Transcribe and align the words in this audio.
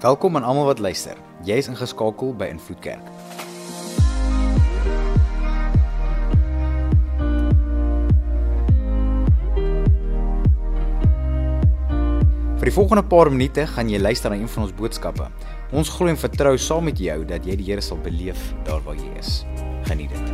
Welkom 0.00 0.36
aan 0.36 0.44
almal 0.48 0.64
wat 0.64 0.78
luister. 0.78 1.18
Jy 1.44 1.58
is 1.60 1.66
ingeskakel 1.68 2.30
by 2.32 2.46
Invloed 2.48 2.78
Kerk. 2.80 3.04
Vir 12.56 12.70
die 12.70 12.72
volgende 12.72 13.04
paar 13.04 13.28
minute 13.28 13.66
gaan 13.74 13.92
jy 13.92 14.00
luister 14.00 14.32
na 14.32 14.40
een 14.40 14.48
van 14.48 14.64
ons 14.64 14.72
boodskappe. 14.78 15.28
Ons 15.76 15.92
glo 15.92 16.08
en 16.08 16.16
vertrou 16.16 16.54
saam 16.56 16.88
met 16.88 16.96
jou 16.96 17.18
dat 17.28 17.44
jy 17.44 17.58
die 17.60 17.68
Here 17.68 17.84
sal 17.84 18.00
beleef 18.00 18.40
daar 18.64 18.80
waar 18.88 18.96
jy 18.96 19.12
is. 19.20 19.42
Geniet 19.84 20.16
dit. 20.16 20.32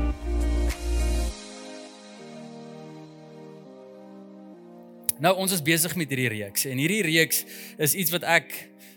Nou 5.18 5.34
ons 5.42 5.50
is 5.50 5.66
besig 5.74 5.98
met 5.98 6.14
hierdie 6.14 6.30
reeks 6.38 6.70
en 6.70 6.78
hierdie 6.78 7.02
reeks 7.10 7.42
is 7.82 7.98
iets 7.98 8.14
wat 8.14 8.22
ek 8.30 8.54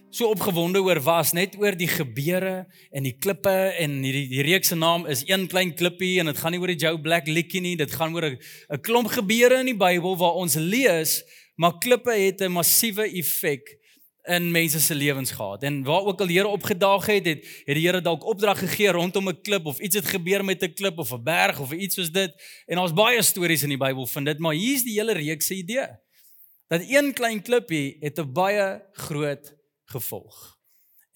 so 0.09 0.29
opgewonde 0.33 0.81
oor 0.81 0.99
was 1.05 1.33
net 1.37 1.55
oor 1.59 1.75
die 1.77 1.87
gebeure 1.87 2.65
en 2.91 3.05
die 3.05 3.13
klippe 3.13 3.53
en 3.77 3.99
hierdie 4.03 4.27
die 4.31 4.45
reeks 4.45 4.71
se 4.73 4.75
naam 4.75 5.05
is 5.05 5.21
een 5.27 5.47
klein 5.47 5.75
klippie 5.77 6.19
en 6.19 6.31
dit 6.31 6.37
gaan 6.37 6.55
nie 6.55 6.61
oor 6.61 6.73
die 6.73 6.81
Joe 6.81 6.97
Black 7.01 7.27
liedjie 7.29 7.61
nie 7.61 7.75
dit 7.77 7.91
gaan 7.93 8.15
oor 8.15 8.25
'n 8.25 8.81
klomp 8.81 9.11
gebeure 9.13 9.59
in 9.59 9.69
die 9.69 9.77
Bybel 9.77 10.17
waar 10.17 10.39
ons 10.41 10.55
lees 10.55 11.21
maar 11.55 11.77
klippe 11.77 12.11
het 12.11 12.41
'n 12.41 12.51
massiewe 12.51 13.05
effek 13.05 13.77
in 14.29 14.51
mense 14.51 14.79
se 14.79 14.95
lewens 14.95 15.31
gehad. 15.31 15.63
En 15.63 15.83
waar 15.83 16.05
ook 16.05 16.19
al 16.19 16.27
die 16.27 16.37
Here 16.37 16.47
opgedaag 16.47 17.05
het 17.05 17.25
het 17.25 17.45
het 17.65 17.75
die 17.75 17.85
Here 17.87 18.01
dalk 18.01 18.25
opdrag 18.25 18.59
gegee 18.59 18.91
rondom 18.91 19.29
'n 19.29 19.41
klip 19.41 19.65
of 19.65 19.79
iets 19.79 19.95
het 19.95 20.05
gebeur 20.05 20.45
met 20.45 20.63
'n 20.63 20.73
klip 20.73 20.97
of 20.97 21.11
'n 21.11 21.23
berg 21.23 21.59
of 21.59 21.71
iets 21.71 21.95
soos 21.95 22.11
dit. 22.11 22.63
En 22.65 22.75
daar's 22.75 22.93
baie 22.93 23.21
stories 23.21 23.63
in 23.63 23.69
die 23.69 23.77
Bybel 23.77 24.05
van 24.05 24.23
dit 24.23 24.39
maar 24.39 24.53
hier's 24.53 24.83
die 24.83 24.99
hele 24.99 25.13
reeks 25.13 25.45
se 25.45 25.55
idee. 25.55 25.87
Dat 26.67 26.81
een 26.87 27.13
klein 27.13 27.41
klippie 27.41 27.97
het 27.99 28.19
'n 28.19 28.31
baie 28.31 28.81
groot 28.91 29.58
gevolg. 29.91 30.59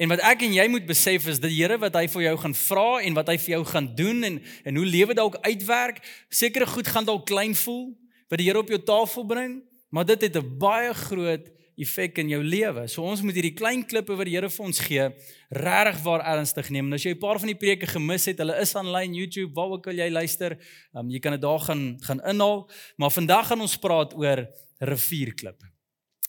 En 0.01 0.09
wat 0.09 0.23
ek 0.25 0.41
en 0.47 0.55
jy 0.55 0.65
moet 0.67 0.85
besef 0.89 1.27
is 1.29 1.39
dat 1.39 1.51
die 1.53 1.61
Here 1.61 1.77
wat 1.79 1.95
hy 1.95 2.07
vir 2.11 2.25
jou 2.25 2.37
gaan 2.41 2.55
vra 2.57 2.87
en 3.05 3.17
wat 3.17 3.29
hy 3.29 3.37
vir 3.37 3.53
jou 3.55 3.63
gaan 3.69 3.89
doen 3.95 4.23
en 4.27 4.39
en 4.65 4.79
hoe 4.79 4.85
lewe 4.85 5.13
dalk 5.13 5.37
uitwerk, 5.45 6.01
sekere 6.29 6.67
goed 6.67 6.89
gaan 6.89 7.05
dalk 7.05 7.27
klein 7.29 7.53
voel 7.55 7.93
wat 8.31 8.41
die 8.41 8.49
Here 8.49 8.63
op 8.63 8.71
jou 8.73 8.81
tafel 8.81 9.27
bring, 9.29 9.59
maar 9.93 10.05
dit 10.09 10.21
het 10.21 10.37
'n 10.37 10.57
baie 10.57 10.93
groot 10.93 11.51
effek 11.77 12.17
in 12.17 12.29
jou 12.29 12.41
lewe. 12.43 12.87
So 12.87 13.03
ons 13.03 13.21
moet 13.21 13.35
hierdie 13.37 13.55
klein 13.57 13.83
klippe 13.85 14.15
wat 14.15 14.25
die 14.25 14.35
Here 14.35 14.49
vir 14.49 14.65
ons 14.65 14.79
gee, 14.79 15.09
regtig 15.49 16.01
waar 16.05 16.25
ernstig 16.35 16.69
neem. 16.69 16.87
En 16.87 16.93
as 16.93 17.03
jy 17.03 17.13
'n 17.13 17.19
paar 17.19 17.39
van 17.39 17.47
die 17.47 17.57
preke 17.57 17.87
gemis 17.87 18.25
het, 18.25 18.37
hulle 18.37 18.59
is 18.59 18.75
aanlyn 18.75 19.13
YouTube, 19.13 19.53
waar 19.53 19.71
ook 19.71 19.87
al 19.87 19.93
jy 19.93 20.09
luister, 20.09 20.57
um, 20.93 21.09
jy 21.09 21.19
kan 21.19 21.31
dit 21.31 21.41
daar 21.41 21.59
gaan 21.59 21.97
gaan 22.01 22.21
inhaal. 22.21 22.69
Maar 22.97 23.11
vandag 23.11 23.47
gaan 23.47 23.61
ons 23.61 23.77
praat 23.77 24.13
oor 24.13 24.47
rivierklip. 24.79 25.72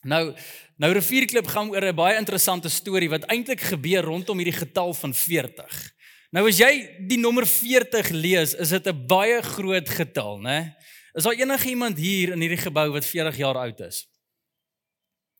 Nou 0.05 0.35
nou 0.77 0.91
rivierklip 0.93 1.47
gaan 1.47 1.71
oor 1.71 1.85
'n 1.85 1.95
baie 1.95 2.19
interessante 2.19 2.69
storie 2.69 3.09
wat 3.09 3.25
eintlik 3.31 3.61
gebeur 3.61 4.03
rondom 4.03 4.39
hierdie 4.39 4.59
getal 4.59 4.95
van 4.95 5.15
40. 5.15 5.93
Nou 6.31 6.49
as 6.49 6.59
jy 6.59 6.99
die 7.07 7.19
nommer 7.19 7.47
40 7.47 8.11
lees, 8.11 8.55
is 8.55 8.69
dit 8.69 8.87
'n 8.87 9.07
baie 9.07 9.43
groot 9.43 9.89
getal, 9.89 10.41
né? 10.41 10.75
Is 11.15 11.23
daar 11.23 11.39
enige 11.39 11.69
iemand 11.69 11.99
hier 11.99 12.33
in 12.33 12.41
hierdie 12.41 12.59
gebou 12.59 12.91
wat 12.91 13.07
40 13.07 13.37
jaar 13.37 13.57
oud 13.57 13.81
is? 13.81 14.07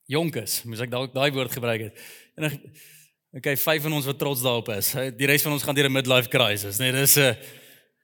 Jonk 0.05 0.35
is, 0.35 0.63
moet 0.63 0.79
ek 0.79 0.91
dalk 0.91 1.13
daai 1.13 1.31
woord 1.31 1.51
gebruik 1.51 1.81
het. 1.81 1.99
En 2.35 2.61
okay, 3.33 3.57
vyf 3.57 3.81
van 3.81 3.93
ons 3.93 4.05
wat 4.05 4.19
trots 4.19 4.41
daarop 4.41 4.69
is. 4.69 4.93
Die 5.17 5.27
res 5.27 5.41
van 5.41 5.51
ons 5.51 5.63
gaan 5.63 5.75
deur 5.75 5.89
'n 5.89 5.91
midlife 5.91 6.29
crisis, 6.29 6.77
né? 6.77 6.91
Nee, 6.91 7.01
dis 7.01 7.17
'n 7.17 7.35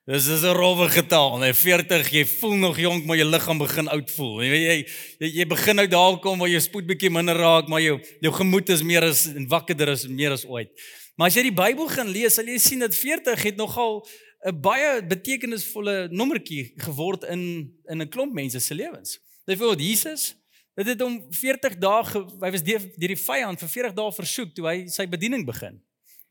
dis 0.06 0.28
is 0.28 0.42
'n 0.44 0.56
rowwe 0.56 0.90
getal, 0.90 1.38
né? 1.38 1.54
40, 1.54 2.10
jy 2.10 2.26
voel 2.26 2.56
nog 2.56 2.78
jonk, 2.78 3.06
maar 3.06 3.18
jou 3.18 3.30
liggaam 3.30 3.58
begin 3.58 3.88
oud 3.88 4.12
voel. 4.12 4.42
Jy 4.44 4.50
weet 4.50 4.90
jy 5.20 5.28
jy 5.28 5.46
begin 5.46 5.76
nou 5.76 5.88
daar 5.88 6.20
kom 6.20 6.40
waar 6.40 6.50
jou 6.50 6.60
spoed 6.60 6.88
bietjie 6.88 7.10
minder 7.10 7.36
raak, 7.36 7.68
maar 7.68 7.82
jou 7.82 8.00
jou 8.22 8.34
gemoed 8.34 8.70
is 8.70 8.82
meer 8.82 9.04
as 9.04 9.28
en 9.28 9.48
wakkerder 9.48 9.90
is 9.90 10.08
meer 10.08 10.32
as 10.32 10.46
ooit. 10.46 10.70
Maar 11.16 11.28
as 11.28 11.36
jy 11.36 11.44
die 11.44 11.54
Bybel 11.54 11.88
gaan 11.88 12.10
lees, 12.10 12.34
sal 12.34 12.46
jy 12.46 12.58
sien 12.58 12.80
dat 12.80 12.96
40 12.96 13.44
het 13.44 13.58
nogal 13.58 14.06
'n 14.46 14.62
baie 14.62 15.06
betekenisvolle 15.06 16.10
nommertjie 16.12 16.74
geword 16.78 17.24
in 17.24 17.72
in 17.90 18.02
'n 18.02 18.10
klomp 18.10 18.34
mense 18.34 18.60
se 18.60 18.74
lewens. 18.74 19.20
Byvoorbeeld 19.46 19.82
Jesus 19.82 20.36
Dit 20.76 20.88
het 20.88 21.02
hom 21.04 21.18
40 21.36 21.76
dae 21.84 22.04
hy 22.42 22.52
was 22.54 22.64
deur 22.64 22.84
die 22.96 23.18
vyand 23.20 23.60
vir 23.60 23.70
40 23.70 23.96
dae 23.98 24.12
versoek 24.16 24.54
toe 24.56 24.68
hy 24.70 24.76
sy 24.88 25.06
bediening 25.06 25.44
begin. 25.46 25.82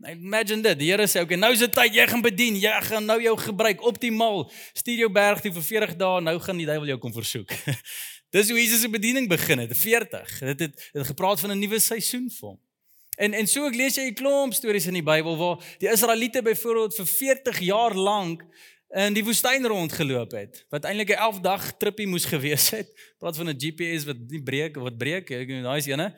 Nou 0.00 0.15
imagine 0.16 0.62
dit. 0.65 0.78
Die 0.78 0.88
Here 0.88 1.06
sê, 1.06 1.21
"Oké, 1.21 1.22
okay, 1.22 1.37
nou 1.37 1.53
is 1.53 1.59
dit 1.59 1.72
tyd 1.72 1.94
jy 1.94 2.06
gaan 2.09 2.21
bedien. 2.21 2.56
Jy 2.56 2.81
gaan 2.83 3.05
nou 3.05 3.21
jou 3.22 3.37
gebruik 3.37 3.83
optimaal. 3.83 4.50
Stuur 4.72 4.99
jou 4.99 5.12
berg 5.12 5.41
toe 5.41 5.53
vir 5.53 5.62
40 5.62 5.97
dae. 5.97 6.21
Nou 6.21 6.38
gaan 6.41 6.56
die 6.56 6.66
duiwel 6.66 6.87
jou 6.87 6.99
kom 6.99 7.12
versoek." 7.12 7.50
Dis 8.31 8.49
hoe 8.49 8.59
Jesus 8.59 8.81
se 8.81 8.88
bediening 8.88 9.28
begin 9.28 9.59
het, 9.59 9.77
40. 9.77 10.38
Dit 10.38 10.61
het 10.61 10.91
dit 10.93 11.06
gepraat 11.06 11.41
van 11.41 11.50
'n 11.50 11.59
nuwe 11.59 11.78
seisoen 11.78 12.31
vir 12.31 12.49
hom. 12.49 12.61
En 13.19 13.34
en 13.34 13.47
so 13.47 13.66
ek 13.66 13.75
lees 13.75 13.97
jy 13.97 14.06
'n 14.09 14.15
klomp 14.15 14.55
stories 14.55 14.87
in 14.87 14.94
die 14.94 15.03
Bybel 15.03 15.37
waar 15.37 15.59
die 15.78 15.91
Israeliete 15.91 16.43
byvoorbeeld 16.43 16.94
vir 16.94 17.06
40 17.06 17.59
jaar 17.59 17.94
lank 17.94 18.44
in 18.94 19.12
die 19.12 19.25
woestyn 19.25 19.67
rondgeloop 19.67 20.32
het 20.32 20.65
wat 20.71 20.84
eintlik 20.84 21.11
'n 21.11 21.19
11 21.19 21.41
dag 21.41 21.77
trippie 21.77 22.06
moes 22.06 22.25
gewees 22.25 22.71
het. 22.71 22.88
Praat 23.19 23.37
van 23.37 23.49
'n 23.49 23.59
GPS 23.59 24.05
wat 24.05 24.17
nie 24.28 24.43
breek 24.43 24.77
wat 24.77 24.97
breek, 24.97 25.31
ek 25.31 25.49
weet 25.49 25.62
daai 25.62 25.78
is 25.78 25.87
ene. 25.87 26.15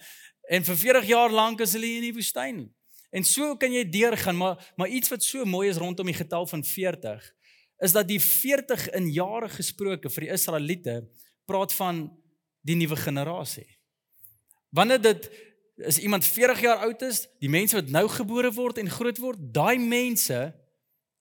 En 0.48 0.64
vir 0.64 0.76
40 0.76 1.06
jaar 1.06 1.30
lank 1.30 1.60
is 1.60 1.72
hulle 1.72 1.86
in 1.86 2.02
die 2.02 2.12
woestyn. 2.12 2.70
En 3.12 3.24
so 3.28 3.56
kan 3.60 3.72
jy 3.72 3.84
deurgaan, 3.92 4.36
maar 4.36 4.72
maar 4.76 4.88
iets 4.88 5.12
wat 5.12 5.24
so 5.24 5.44
mooi 5.44 5.68
is 5.68 5.80
rondom 5.80 6.08
die 6.08 6.16
getal 6.16 6.46
van 6.48 6.64
40 6.64 7.22
is 7.82 7.92
dat 7.92 8.06
die 8.08 8.20
40 8.20 8.88
in 8.94 9.08
jare 9.10 9.48
gesproke 9.50 10.10
vir 10.14 10.26
die 10.26 10.32
Israeliete 10.32 11.00
praat 11.50 11.72
van 11.74 12.04
die 12.62 12.76
nuwe 12.78 12.96
generasie. 12.96 13.66
Wanneer 14.70 15.00
dit 15.02 15.26
is 15.82 15.98
iemand 15.98 16.24
40 16.24 16.60
jaar 16.62 16.84
oud 16.86 17.02
is, 17.02 17.24
die 17.42 17.50
mense 17.50 17.76
wat 17.76 17.90
nou 17.90 18.04
gebore 18.08 18.52
word 18.54 18.78
en 18.78 18.90
groot 18.90 19.18
word, 19.18 19.40
daai 19.54 19.78
mense 19.82 20.38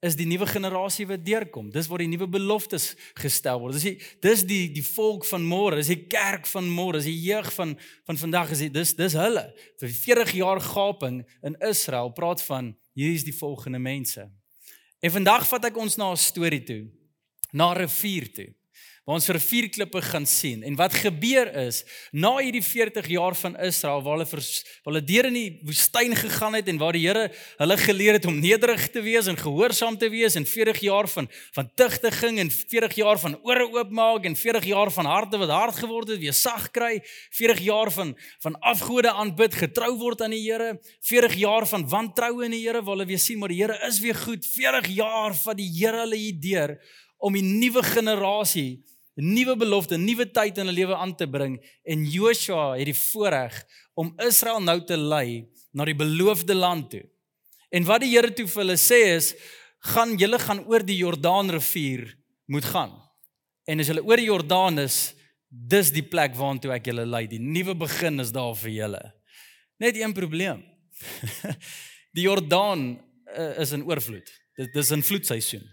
is 0.02 0.16
die 0.18 0.26
nuwe 0.26 0.48
generasie 0.50 1.06
wat 1.10 1.22
deurkom. 1.26 1.70
Dis 1.74 1.88
waar 1.90 2.02
die 2.02 2.10
nuwe 2.10 2.28
beloftes 2.34 2.92
gestel 3.22 3.60
word. 3.62 3.78
Dis 3.78 3.86
die 3.86 3.98
dis 4.26 4.44
die 4.50 4.64
die 4.74 4.86
volk 4.86 5.28
van 5.30 5.46
môre, 5.46 5.78
dis 5.78 5.92
die 5.94 6.08
kerk 6.10 6.50
van 6.50 6.70
môre, 6.70 6.98
dis 6.98 7.10
die 7.12 7.20
jeug 7.30 7.52
van 7.54 7.76
van 8.10 8.18
vandag 8.18 8.56
is 8.56 8.64
die, 8.66 8.72
dis 8.74 8.96
dis 8.98 9.18
hulle. 9.18 9.46
Vir 9.82 9.94
40 9.98 10.34
jaar 10.42 10.62
gaping 10.62 11.22
in 11.46 11.58
Israel 11.70 12.10
praat 12.18 12.42
van 12.50 12.74
hierdie 12.98 13.22
is 13.22 13.28
die 13.28 13.38
volgende 13.38 13.80
mense. 13.80 14.26
En 15.02 15.14
vandag 15.14 15.46
vat 15.50 15.70
ek 15.70 15.78
ons 15.78 15.98
na 15.98 16.12
'n 16.12 16.18
storie 16.18 16.64
toe, 16.64 16.90
na 17.54 17.72
'n 17.72 17.78
rivier 17.86 18.34
toe 18.34 18.50
waar 19.02 19.18
ons 19.18 19.28
rivierklippe 19.34 20.02
gaan 20.02 20.26
sien. 20.30 20.62
En 20.64 20.76
wat 20.78 20.94
gebeur 20.94 21.50
is, 21.58 21.80
na 22.14 22.36
hierdie 22.38 22.62
40 22.62 23.08
jaar 23.10 23.36
van 23.36 23.56
Israel 23.58 24.04
waar 24.06 24.20
hulle 24.20 24.28
vers, 24.30 24.50
waar 24.84 24.94
hulle 24.94 25.06
deur 25.08 25.28
in 25.32 25.38
die 25.40 25.48
woestyn 25.66 26.14
gegaan 26.16 26.54
het 26.54 26.70
en 26.70 26.78
waar 26.78 26.94
die 26.94 27.02
Here 27.08 27.32
hulle 27.58 27.78
geleer 27.82 28.20
het 28.20 28.28
om 28.30 28.38
nederig 28.38 28.84
te 28.94 29.02
wees 29.02 29.26
en 29.26 29.40
gehoorsaam 29.40 29.98
te 29.98 30.10
wees 30.14 30.38
en 30.38 30.46
40 30.46 30.84
jaar 30.86 31.10
van 31.10 31.30
van 31.58 31.72
tugtiging 31.76 32.38
en 32.44 32.52
40 32.54 32.94
jaar 33.00 33.20
van 33.20 33.40
ore 33.42 33.66
oopmaak 33.74 34.28
en 34.30 34.38
40 34.38 34.70
jaar 34.70 34.94
van 34.94 35.10
harte 35.10 35.42
wat 35.42 35.50
hard 35.50 35.82
geword 35.82 36.14
het, 36.14 36.22
weer 36.22 36.38
sag 36.38 36.70
kry, 36.72 37.02
40 37.34 37.66
jaar 37.66 37.92
van 37.92 38.14
van 38.46 38.60
afgode 38.60 39.10
aanbid, 39.12 39.58
getrou 39.58 39.96
word 39.98 40.22
aan 40.22 40.38
die 40.38 40.44
Here, 40.46 40.78
40 41.10 41.36
jaar 41.42 41.66
van 41.66 41.88
wantroue 41.90 42.46
in 42.46 42.54
die 42.54 42.62
Here 42.68 42.84
waar 42.86 43.00
hulle 43.00 43.10
weer 43.10 43.20
sien 43.20 43.42
maar 43.42 43.50
die 43.50 43.64
Here 43.64 43.82
is 43.90 44.00
weer 44.00 44.16
goed, 44.16 44.46
40 44.46 44.94
jaar 44.94 45.34
van 45.42 45.58
die 45.58 45.70
Here 45.74 46.06
hulle 46.06 46.22
hier 46.22 46.38
deur 46.38 46.78
om 47.18 47.34
die 47.34 47.46
nuwe 47.46 47.84
generasie 47.86 48.82
'n 49.18 49.34
nuwe 49.34 49.56
belofte, 49.58 49.98
'n 49.98 50.06
nuwe 50.06 50.26
tyd 50.32 50.58
in 50.58 50.68
hulle 50.68 50.80
lewe 50.80 50.96
aan 50.96 51.16
te 51.16 51.28
bring 51.28 51.60
en 51.84 52.06
Joshua 52.06 52.78
het 52.78 52.86
die 52.86 52.96
voorreg 52.96 53.66
om 53.94 54.14
Israel 54.20 54.62
nou 54.62 54.80
te 54.86 54.98
lei 54.98 55.48
na 55.74 55.86
die 55.86 55.96
beloofde 55.96 56.56
land 56.56 56.90
toe. 56.90 57.04
En 57.72 57.84
wat 57.88 58.02
die 58.04 58.12
Here 58.12 58.34
toe 58.34 58.48
vir 58.48 58.64
hulle 58.64 58.78
sê 58.80 59.00
is, 59.16 59.34
gaan 59.92 60.18
julle 60.20 60.40
gaan 60.40 60.66
oor 60.68 60.84
die 60.84 61.00
Jordaanrivier 61.00 62.18
moet 62.52 62.66
gaan. 62.66 62.92
En 63.66 63.80
as 63.80 63.88
julle 63.88 64.04
oor 64.04 64.20
die 64.20 64.28
Jordaan 64.28 64.80
is, 64.84 65.14
dis 65.48 65.92
die 65.92 66.04
plek 66.04 66.36
waartoe 66.36 66.74
ek 66.76 66.90
julle 66.92 67.06
lei. 67.08 67.26
Die 67.28 67.42
nuwe 67.42 67.76
begin 67.76 68.20
is 68.24 68.34
daar 68.36 68.56
vir 68.60 68.72
julle. 68.76 69.02
Net 69.82 69.98
een 69.98 70.14
probleem. 70.14 70.64
die 72.16 72.28
Jordaan 72.28 72.94
uh, 73.38 73.60
is 73.62 73.72
in 73.76 73.86
oorvloed. 73.88 74.30
Dit 74.60 74.76
is 74.76 74.92
in 74.92 75.04
vloedseisoen. 75.04 75.64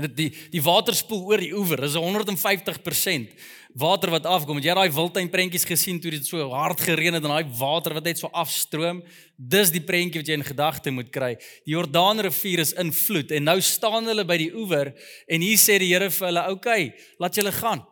En 0.00 0.06
dit 0.08 0.16
die 0.16 0.28
die 0.54 0.62
water 0.64 0.96
spoel 0.96 1.26
oor 1.28 1.42
die 1.42 1.52
oewer. 1.52 1.82
Dis 1.84 1.96
150% 2.00 3.34
water 3.78 4.10
wat 4.10 4.26
afkom. 4.26 4.58
Het 4.58 4.70
jy 4.70 4.76
daai 4.78 4.94
wildtuin 4.94 5.28
prentjies 5.30 5.66
gesien 5.68 6.00
toe 6.00 6.12
dit 6.14 6.26
so 6.26 6.48
hard 6.54 6.80
gereën 6.82 7.14
het 7.14 7.26
en 7.26 7.34
daai 7.34 7.52
water 7.58 7.94
wat 7.98 8.08
net 8.08 8.22
so 8.22 8.30
afstroom? 8.32 9.02
Dis 9.36 9.72
die 9.74 9.84
prentjie 9.84 10.22
wat 10.22 10.32
jy 10.32 10.38
in 10.40 10.46
gedagte 10.46 10.94
moet 10.94 11.12
kry. 11.12 11.34
Die 11.68 11.76
Jordaanrivier 11.76 12.64
is 12.64 12.72
in 12.80 12.94
vloed 12.96 13.34
en 13.36 13.46
nou 13.50 13.58
staan 13.64 14.08
hulle 14.10 14.24
by 14.26 14.38
die 14.40 14.50
oewer 14.56 14.94
en 15.28 15.44
hier 15.44 15.60
sê 15.60 15.78
die 15.82 15.90
Here 15.90 16.10
vir 16.10 16.26
hulle, 16.30 16.44
"Oké, 16.50 16.56
okay, 16.56 16.94
laat 17.18 17.36
julle 17.36 17.52
gaan." 17.52 17.84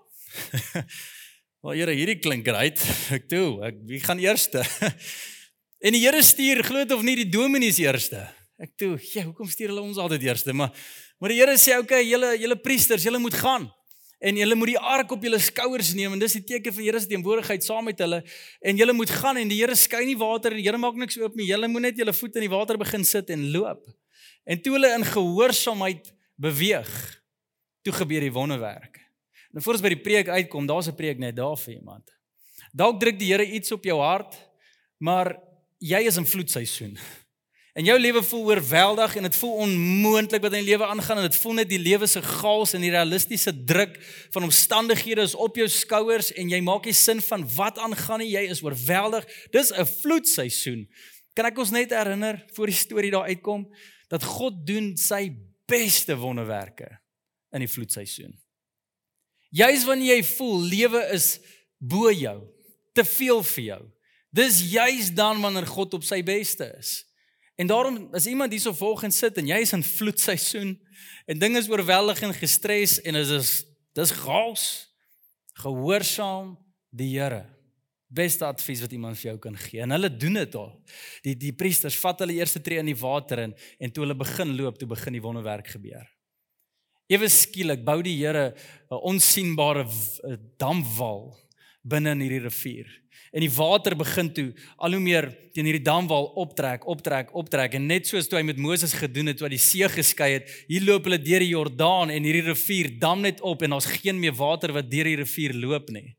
Wel 1.62 1.74
Here, 1.74 1.92
hierdie 1.92 2.18
klink 2.22 2.46
reg. 2.46 2.80
Ek 3.12 3.28
toe, 3.28 3.60
ek 3.66 3.82
wie 3.86 4.00
gaan 4.00 4.18
eerste? 4.18 4.64
en 5.86 5.92
die 5.92 6.00
Here 6.00 6.22
stuur 6.22 6.64
glo 6.64 6.84
dit 6.84 6.92
of 6.96 7.02
nie 7.02 7.16
die 7.16 7.30
dominees 7.30 7.78
eerste. 7.78 8.26
Ek 8.58 8.72
toe, 8.74 8.96
ja, 9.14 9.22
hoekom 9.22 9.46
stuur 9.46 9.70
hulle 9.70 9.84
ons 9.86 9.98
altyd 10.02 10.24
eerste? 10.26 10.52
Maar 10.52 10.72
Maar 11.18 11.34
die 11.34 11.38
Here 11.40 11.56
sê, 11.58 11.78
"Oké, 11.78 11.82
okay, 11.82 12.04
julle 12.06 12.38
julle 12.38 12.56
priesters, 12.56 13.02
julle 13.02 13.18
moet 13.18 13.34
gaan." 13.34 13.72
En 14.18 14.36
julle 14.36 14.54
moet 14.54 14.72
die 14.72 14.78
ark 14.78 15.12
op 15.14 15.22
julle 15.22 15.38
skouers 15.38 15.92
neem 15.94 16.12
en 16.12 16.18
dis 16.18 16.32
die 16.32 16.44
teken 16.44 16.74
van 16.74 16.82
Here 16.82 17.00
se 17.00 17.06
teenwoordigheid 17.06 17.64
saam 17.64 17.84
met 17.84 17.98
hulle. 18.02 18.24
En 18.60 18.76
julle 18.76 18.92
moet 18.92 19.10
gaan 19.10 19.36
en 19.36 19.48
die 19.48 19.60
Here 19.60 19.76
skei 19.78 20.04
nie 20.06 20.16
water 20.18 20.50
en 20.50 20.58
die 20.58 20.66
Here 20.66 20.78
maak 20.78 20.98
niks 20.98 21.18
oop 21.18 21.36
nie. 21.38 21.46
Julle 21.46 21.68
moet 21.68 21.82
net 21.82 21.96
julle 21.96 22.12
voete 22.12 22.42
in 22.42 22.48
die 22.48 22.54
water 22.56 22.78
begin 22.80 23.04
sit 23.04 23.30
en 23.30 23.50
loop. 23.54 23.86
En 24.44 24.62
toe 24.62 24.74
hulle 24.74 24.90
in 24.96 25.04
gehoorsaamheid 25.04 26.10
beweeg, 26.34 26.90
toe 27.86 27.92
gebeur 27.92 28.26
die 28.26 28.32
wonderwerk. 28.32 28.98
Nou 29.54 29.62
voor 29.62 29.78
ons 29.78 29.84
by 29.86 29.92
die 29.94 30.02
preek 30.02 30.28
uitkom, 30.28 30.66
daar's 30.66 30.88
'n 30.88 30.96
preek 30.96 31.18
net 31.18 31.36
daar 31.36 31.56
vir 31.56 31.74
iemand. 31.74 32.10
Dalk 32.72 33.00
druk 33.00 33.18
die 33.18 33.32
Here 33.32 33.46
iets 33.46 33.72
op 33.72 33.84
jou 33.84 34.00
hart, 34.00 34.34
maar 34.98 35.36
jy 35.78 36.00
is 36.06 36.16
in 36.16 36.26
vloedseisoen. 36.26 36.98
En 37.78 37.86
jou 37.86 37.94
lewe 38.00 38.24
voel 38.26 38.48
oorweldig 38.50 39.12
en 39.16 39.22
dit 39.28 39.36
voel 39.38 39.52
onmoontlik 39.62 40.42
wat 40.42 40.56
in 40.56 40.64
die 40.64 40.72
lewe 40.72 40.86
aangaan 40.90 41.20
en 41.20 41.28
dit 41.28 41.36
voel 41.38 41.60
net 41.60 41.68
die 41.70 41.78
lewe 41.78 42.08
se 42.10 42.18
chaos 42.24 42.72
en 42.74 42.82
die 42.82 42.90
realistiese 42.90 43.52
druk 43.54 43.94
van 44.34 44.48
omstandighede 44.48 45.22
is 45.22 45.36
op 45.38 45.60
jou 45.60 45.68
skouers 45.70 46.32
en 46.34 46.50
jy 46.50 46.58
maak 46.66 46.88
nie 46.90 46.96
sin 46.96 47.22
van 47.22 47.46
wat 47.54 47.78
aangaan 47.78 48.18
nie, 48.24 48.32
jy 48.32 48.48
is 48.50 48.64
oorweldig. 48.66 49.28
Dis 49.54 49.70
'n 49.70 49.86
vloedseisoen. 49.86 50.88
Kan 51.38 51.46
ek 51.46 51.58
ons 51.58 51.70
net 51.70 51.94
herinner 51.94 52.42
voor 52.52 52.66
die 52.66 52.74
storie 52.74 53.14
daar 53.14 53.30
uitkom 53.30 53.70
dat 54.08 54.24
God 54.24 54.66
doen 54.66 54.96
sy 54.96 55.30
beste 55.66 56.16
wonderwerke 56.16 56.98
in 57.52 57.60
die 57.60 57.70
vloedseisoen. 57.70 58.34
Juis 59.50 59.84
wanneer 59.84 60.16
jy 60.16 60.24
voel 60.24 60.62
lewe 60.62 61.08
is 61.12 61.38
bo 61.78 62.10
jou, 62.10 62.42
te 62.92 63.04
veel 63.04 63.42
vir 63.42 63.64
jou. 63.64 63.82
Dis 64.30 64.72
juis 64.72 65.14
dan 65.14 65.40
wanneer 65.40 65.66
God 65.66 65.94
op 65.94 66.02
sy 66.02 66.22
beste 66.22 66.74
is. 66.78 67.07
En 67.58 67.66
daarom 67.66 68.08
as 68.14 68.26
iemand 68.26 68.52
hierso 68.54 68.72
volgens 68.72 69.18
sit 69.18 69.38
en 69.40 69.48
jy 69.50 69.56
is 69.64 69.74
in 69.74 69.82
vloedseisoen 69.82 70.76
en 71.26 71.38
dinge 71.42 71.58
is 71.58 71.68
oorweldig 71.70 72.20
en 72.22 72.34
gestres 72.36 73.00
en 73.02 73.18
dit 73.18 73.32
is 73.34 73.50
dis 73.98 74.12
gaas 74.20 74.66
gehoorsaam 75.58 76.52
die 76.94 77.10
Here. 77.16 77.42
Beste 78.06 78.46
advies 78.46 78.84
wat 78.84 78.94
iemand 78.94 79.18
vir 79.18 79.32
jou 79.32 79.40
kan 79.48 79.58
gee. 79.58 79.82
En 79.82 79.90
hulle 79.90 80.08
doen 80.08 80.38
dit 80.38 80.54
al. 80.54 80.70
Die 81.26 81.34
die 81.36 81.52
priesters 81.52 81.98
vat 81.98 82.22
hulle 82.22 82.38
eerste 82.38 82.62
tree 82.62 82.78
in 82.78 82.92
die 82.92 82.96
water 82.96 83.42
in 83.48 83.56
en 83.82 83.92
toe 83.92 84.06
hulle 84.06 84.16
begin 84.16 84.54
loop, 84.56 84.78
toe 84.78 84.88
begin 84.94 85.18
die 85.18 85.24
wonderwerk 85.24 85.74
gebeur. 85.74 86.06
Ewe 87.10 87.26
skielik 87.32 87.82
bou 87.84 87.98
die 88.06 88.16
Here 88.20 88.54
'n 88.90 89.02
onsigbare 89.02 89.84
damwal 90.62 91.34
binne 91.82 92.14
in 92.14 92.22
hierdie 92.22 92.46
rivier. 92.46 92.88
En 93.32 93.44
die 93.44 93.52
water 93.52 93.96
begin 93.98 94.30
toe 94.32 94.46
al 94.76 94.96
hoe 94.96 95.02
meer 95.02 95.28
teen 95.52 95.68
hierdie 95.68 95.84
damwal 95.84 96.30
optrek, 96.40 96.86
optrek, 96.88 97.34
optrek 97.36 97.74
en 97.76 97.88
net 97.90 98.08
soos 98.08 98.28
toe 98.28 98.38
hy 98.40 98.44
met 98.48 98.60
Moses 98.62 98.94
gedoen 98.96 99.32
het 99.32 99.40
toe 99.40 99.48
hy 99.48 99.54
die 99.56 99.62
see 99.62 99.88
geskei 99.92 100.30
het, 100.38 100.52
hier 100.70 100.86
loop 100.86 101.08
hulle 101.08 101.20
deur 101.20 101.44
die 101.44 101.52
Jordaan 101.52 102.12
en 102.14 102.24
hierdie 102.24 102.46
rivier 102.48 102.92
dam 103.00 103.24
net 103.26 103.42
op 103.44 103.62
en 103.62 103.76
daar's 103.76 103.90
geen 103.98 104.20
meer 104.20 104.36
water 104.38 104.72
wat 104.76 104.90
deur 104.90 105.10
die 105.10 105.18
rivier 105.20 105.56
loop 105.56 105.92
nie. 105.94 106.14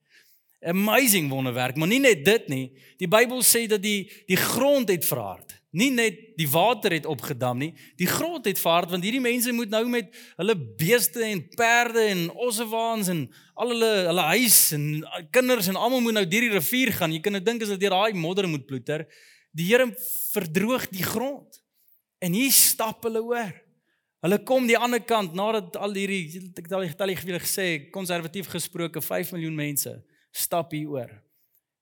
Amazing 0.60 1.30
wonderwerk, 1.31 1.78
maar 1.80 1.88
nie 1.88 2.01
net 2.04 2.25
dit 2.25 2.50
nie. 2.51 2.66
Die 3.00 3.07
Bybel 3.07 3.40
sê 3.48 3.63
dat 3.72 3.81
die 3.84 4.10
die 4.28 4.40
grond 4.40 4.92
het 4.92 5.07
verhard. 5.07 5.59
Nie 5.69 5.92
net 5.94 6.18
die 6.39 6.48
water 6.50 6.95
het 6.95 7.06
opgedam 7.06 7.60
nie, 7.62 7.69
die 8.00 8.07
grond 8.10 8.48
het 8.50 8.57
verhard 8.57 8.89
want 8.89 9.06
hierdie 9.06 9.21
mense 9.21 9.51
moet 9.54 9.69
nou 9.69 9.83
met 9.92 10.10
hulle 10.39 10.56
beeste 10.80 11.21
en 11.27 11.44
perde 11.54 12.07
en 12.10 12.24
ossewaans 12.33 13.12
en 13.13 13.21
al 13.54 13.75
hulle 13.75 13.92
hulle 14.07 14.25
huis 14.31 14.57
en 14.74 14.88
kinders 15.36 15.69
en 15.69 15.77
almal 15.77 16.01
moet 16.01 16.18
nou 16.18 16.25
deur 16.25 16.48
die 16.48 16.56
rivier 16.56 16.94
gaan. 16.98 17.13
Jy 17.13 17.21
kan 17.21 17.38
net 17.38 17.45
dink 17.45 17.62
as 17.62 17.74
dit 17.75 17.83
deur 17.86 17.94
daai 17.94 18.18
modder 18.18 18.50
moet 18.50 18.66
ploeter. 18.66 19.06
Die 19.54 19.68
Here 19.69 19.86
verdroog 20.33 20.88
die 20.89 21.06
grond. 21.06 21.62
En 22.19 22.33
hier 22.33 22.51
stap 22.51 23.06
hulle 23.06 23.21
oor. 23.21 23.54
Hulle 24.25 24.39
kom 24.44 24.66
die 24.68 24.77
ander 24.77 25.00
kant 25.00 25.36
nadat 25.38 25.77
al 25.80 25.94
hierdie 25.95 26.42
ek 26.50 26.66
het 26.66 26.74
al 26.75 26.89
getal 26.89 27.13
gesê 27.39 27.68
konservatief 27.94 28.50
gesproke 28.51 29.01
5 29.06 29.36
miljoen 29.38 29.56
mense 29.56 29.94
stap 30.36 30.74
hier 30.75 30.89
oor. 30.98 31.13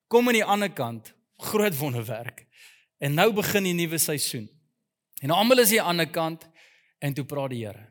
Kom 0.07 0.27
aan 0.29 0.37
die 0.37 0.45
ander 0.45 0.69
kant, 0.69 1.13
groot 1.49 1.75
wonderwerk. 1.79 2.45
En 2.97 3.13
nou 3.13 3.31
begin 3.33 3.67
die 3.67 3.75
nuwe 3.77 3.99
seisoen. 4.01 4.47
En 5.21 5.33
almal 5.33 5.63
is 5.63 5.73
hier 5.73 5.81
aan 5.81 5.97
die 5.97 6.05
ander 6.05 6.13
kant 6.13 6.47
en 6.99 7.13
toe 7.13 7.25
praat 7.25 7.53
die 7.53 7.63
Here. 7.65 7.87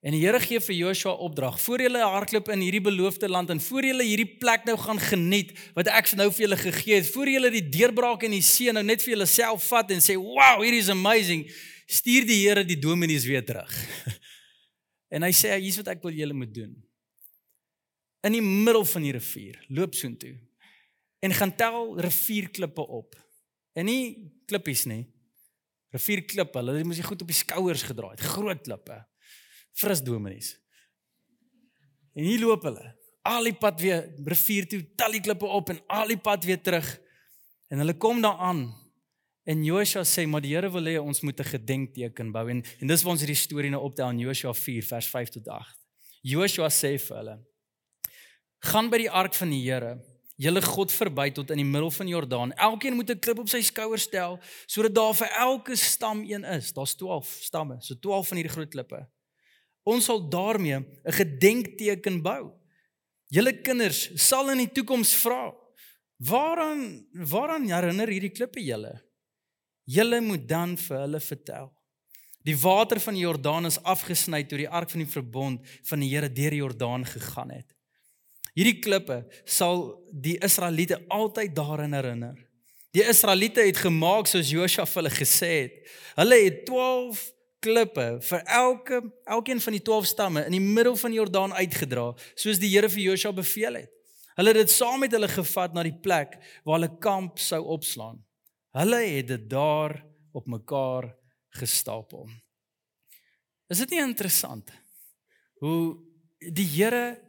En 0.00 0.14
die 0.14 0.22
Here 0.22 0.40
gee 0.40 0.60
vir 0.60 0.74
Joshua 0.74 1.12
opdrag: 1.12 1.60
"Voor 1.60 1.80
julle 1.80 2.02
hardloop 2.02 2.48
in 2.48 2.60
hierdie 2.60 2.80
beloofde 2.80 3.28
land 3.28 3.50
en 3.50 3.60
voor 3.60 3.84
julle 3.84 4.04
hierdie 4.04 4.38
plek 4.38 4.64
nou 4.64 4.76
gaan 4.78 5.00
geniet 5.00 5.52
wat 5.74 5.86
ek 5.86 6.12
nou 6.16 6.30
vir 6.32 6.46
julle 6.46 6.56
gegee 6.56 6.94
het, 6.94 7.10
voor 7.10 7.28
julle 7.28 7.50
die 7.50 7.68
deurbraak 7.68 8.22
in 8.22 8.30
die 8.30 8.42
see 8.42 8.72
nou 8.72 8.82
net 8.82 9.02
vir 9.02 9.16
julle 9.16 9.26
self 9.26 9.66
vat 9.68 9.90
en 9.90 10.00
sê, 10.00 10.16
"Wow, 10.16 10.62
hier 10.62 10.74
is 10.74 10.88
amazing." 10.88 11.50
Stuur 11.86 12.26
die 12.26 12.46
Here 12.46 12.64
die 12.64 12.78
dominees 12.78 13.24
weer 13.24 13.44
terug. 13.44 13.72
en 15.14 15.22
hy 15.22 15.32
sê, 15.32 15.58
"Hier's 15.58 15.76
wat 15.76 15.88
ek 15.88 16.02
wil 16.02 16.12
julle 16.12 16.34
moet 16.34 16.54
doen 16.54 16.90
in 18.26 18.36
die 18.36 18.44
middel 18.44 18.84
van 18.84 19.04
die 19.04 19.14
rivier, 19.16 19.58
loop 19.72 19.96
soontoe 19.96 20.34
en 21.24 21.34
gaan 21.36 21.52
tel 21.56 21.98
rivierklippe 22.00 22.80
op. 22.80 23.16
En 23.78 23.86
nie 23.86 24.32
klippies 24.50 24.86
nie. 24.90 25.04
Rivierklippe, 25.94 26.60
hulle 26.62 26.84
moes 26.86 27.00
jy 27.00 27.06
goed 27.06 27.22
op 27.24 27.30
die 27.30 27.38
skouers 27.38 27.84
gedra 27.86 28.12
het, 28.12 28.22
groot 28.22 28.62
klippe. 28.66 28.98
Fris 29.78 30.02
dominees. 30.06 30.54
En 32.14 32.26
hier 32.26 32.42
loop 32.42 32.66
hulle. 32.68 32.92
Al 33.26 33.50
die 33.50 33.56
pad 33.56 33.80
weer 33.82 34.06
rivier 34.26 34.68
toe, 34.70 34.80
tel 34.98 35.18
die 35.18 35.22
klippe 35.24 35.46
op 35.46 35.70
en 35.72 35.80
al 35.92 36.14
die 36.14 36.20
pad 36.20 36.46
weer 36.48 36.60
terug. 36.62 36.88
En 37.70 37.82
hulle 37.82 37.96
kom 38.00 38.22
daar 38.22 38.38
aan. 38.50 38.64
En 39.50 39.64
Joshua 39.64 40.04
sê, 40.04 40.26
"Maar 40.26 40.40
die 40.40 40.54
Here 40.54 40.70
wil 40.70 40.84
hê 40.84 40.98
ons 41.00 41.20
moet 41.20 41.40
'n 41.40 41.44
gedenkteken 41.44 42.32
bou." 42.32 42.48
En 42.50 42.62
en 42.80 42.86
dis 42.86 43.02
waar 43.02 43.12
ons 43.12 43.20
hierdie 43.20 43.36
storie 43.36 43.70
nou 43.70 43.82
optel 43.82 44.10
in 44.10 44.18
Joshua 44.18 44.52
4 44.52 44.82
vers 44.82 45.06
5 45.06 45.28
tot 45.28 45.48
8. 45.48 45.78
Joshua 46.22 46.68
sê 46.68 46.98
vir 46.98 47.16
hulle: 47.16 47.38
gaan 48.60 48.90
by 48.92 49.00
die 49.04 49.10
ark 49.10 49.34
van 49.34 49.52
die 49.52 49.62
Here, 49.64 49.96
julle 50.40 50.62
God 50.64 50.92
verby 50.92 51.28
tot 51.36 51.50
in 51.52 51.60
die 51.60 51.68
middel 51.68 51.90
van 51.92 52.08
Jordaan. 52.08 52.52
Elkeen 52.56 52.96
moet 52.96 53.10
'n 53.10 53.18
klip 53.18 53.38
op 53.38 53.48
sy 53.48 53.60
skouer 53.60 53.98
stel 53.98 54.38
sodat 54.66 54.94
daar 54.94 55.14
vir 55.14 55.28
elke 55.28 55.76
stam 55.76 56.24
een 56.24 56.44
is. 56.44 56.72
Daar's 56.72 56.94
12 56.94 57.26
stamme, 57.42 57.76
so 57.80 57.94
12 57.94 58.28
van 58.28 58.36
hierdie 58.36 58.52
groot 58.56 58.70
klippe. 58.70 59.08
Ons 59.84 60.04
sal 60.04 60.28
daarmee 60.28 60.76
'n 60.76 61.12
gedenkteken 61.12 62.22
bou. 62.22 62.52
Julle 63.28 63.60
kinders 63.60 64.10
sal 64.14 64.50
in 64.50 64.58
die 64.58 64.72
toekoms 64.72 65.14
vra: 65.14 65.54
"Waaraan 66.18 67.06
waaraan 67.12 67.70
herinner 67.70 68.08
hierdie 68.08 68.32
klippe 68.32 68.60
julle?" 68.60 69.02
Julle 69.84 70.20
moet 70.20 70.48
dan 70.48 70.76
vir 70.76 70.98
hulle 70.98 71.20
vertel. 71.20 71.72
Die 72.42 72.56
water 72.56 73.00
van 73.00 73.14
die 73.14 73.22
Jordaan 73.22 73.66
is 73.66 73.82
afgesny 73.82 74.44
toe 74.44 74.58
die 74.58 74.68
ark 74.68 74.90
van 74.90 75.02
die 75.02 75.12
verbond 75.12 75.66
van 75.82 76.00
die 76.00 76.08
Here 76.08 76.32
deur 76.32 76.50
die 76.50 76.62
Jordaan 76.62 77.04
gegaan 77.06 77.50
het. 77.50 77.79
Hierdie 78.58 78.78
klippe 78.82 79.22
sal 79.46 79.84
die 80.10 80.36
Israeliete 80.42 81.00
altyd 81.08 81.54
daarin 81.56 81.94
herinner. 81.94 82.38
Die 82.94 83.04
Israeliete 83.06 83.62
het 83.62 83.78
gemaak 83.78 84.26
soos 84.26 84.50
Josua 84.50 84.86
vir 84.88 85.02
hulle 85.02 85.12
gesê 85.14 85.50
het. 85.60 85.76
Hulle 86.18 86.40
het 86.42 86.64
12 86.66 87.22
klippe 87.62 88.06
vir 88.24 88.42
elke 88.56 89.00
elkeen 89.28 89.60
van 89.62 89.76
die 89.76 89.82
12 89.86 90.10
stamme 90.10 90.44
in 90.48 90.56
die 90.56 90.64
middel 90.64 90.96
van 90.96 91.12
die 91.12 91.20
Jordaan 91.20 91.54
uitgedra, 91.54 92.10
soos 92.34 92.58
die 92.58 92.72
Here 92.72 92.90
vir 92.90 93.04
Josua 93.12 93.32
beveel 93.36 93.82
het. 93.82 93.92
Hulle 94.40 94.54
het 94.54 94.62
dit 94.62 94.72
saam 94.72 95.02
met 95.04 95.14
hulle 95.14 95.28
gevat 95.28 95.74
na 95.76 95.84
die 95.84 95.96
plek 96.02 96.38
waar 96.64 96.78
hulle 96.78 96.92
kamp 97.02 97.38
sou 97.42 97.60
opslaan. 97.74 98.18
Hulle 98.74 99.00
het 99.04 99.28
dit 99.28 99.48
daar 99.50 99.98
op 100.32 100.46
mekaar 100.46 101.10
gestapel. 101.60 102.28
Is 103.70 103.82
dit 103.82 103.94
nie 103.94 104.02
interessant 104.02 104.70
hoe 105.60 105.98
die 106.40 106.66
Here 106.66 107.20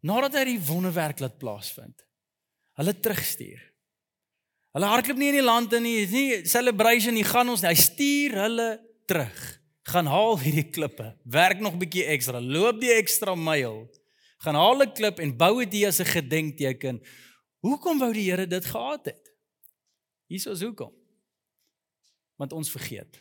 nadat 0.00 0.38
hy 0.38 0.44
die 0.52 0.66
wonderwerk 0.68 1.20
laat 1.22 1.38
plaasvind. 1.40 2.04
Hulle 2.78 2.94
terugstuur. 2.94 3.60
Hulle 4.76 4.90
hardloop 4.92 5.18
nie 5.18 5.30
in 5.32 5.38
die 5.40 5.46
land 5.46 5.72
in 5.74 5.82
nie, 5.82 5.96
is 6.04 6.12
nie 6.14 6.42
celebration 6.46 7.16
nie, 7.16 7.26
gaan 7.26 7.48
ons 7.50 7.64
nie. 7.64 7.72
Hy 7.72 7.80
stuur 7.82 8.36
hulle 8.44 8.68
terug. 9.10 9.38
Gaan 9.88 10.10
haal 10.10 10.36
hierdie 10.42 10.68
klippe. 10.70 11.14
Werk 11.24 11.62
nog 11.64 11.74
'n 11.74 11.82
bietjie 11.82 12.04
ekstra. 12.04 12.40
Loop 12.40 12.80
die 12.80 12.92
ekstra 12.92 13.34
myl. 13.34 13.88
Gaan 14.44 14.54
haal 14.54 14.82
'n 14.82 14.92
klip 14.92 15.18
en 15.18 15.36
bou 15.36 15.64
dit 15.64 15.84
as 15.84 16.00
'n 16.00 16.04
gedenkteken. 16.04 17.00
Hoekom 17.60 17.98
wou 17.98 18.12
die 18.12 18.30
Here 18.30 18.46
dit 18.46 18.64
gehad 18.64 19.04
het? 19.06 19.32
Hier 20.28 20.50
is 20.50 20.62
hoekom. 20.62 20.92
Want 22.36 22.52
ons 22.52 22.70
vergeet. 22.70 23.18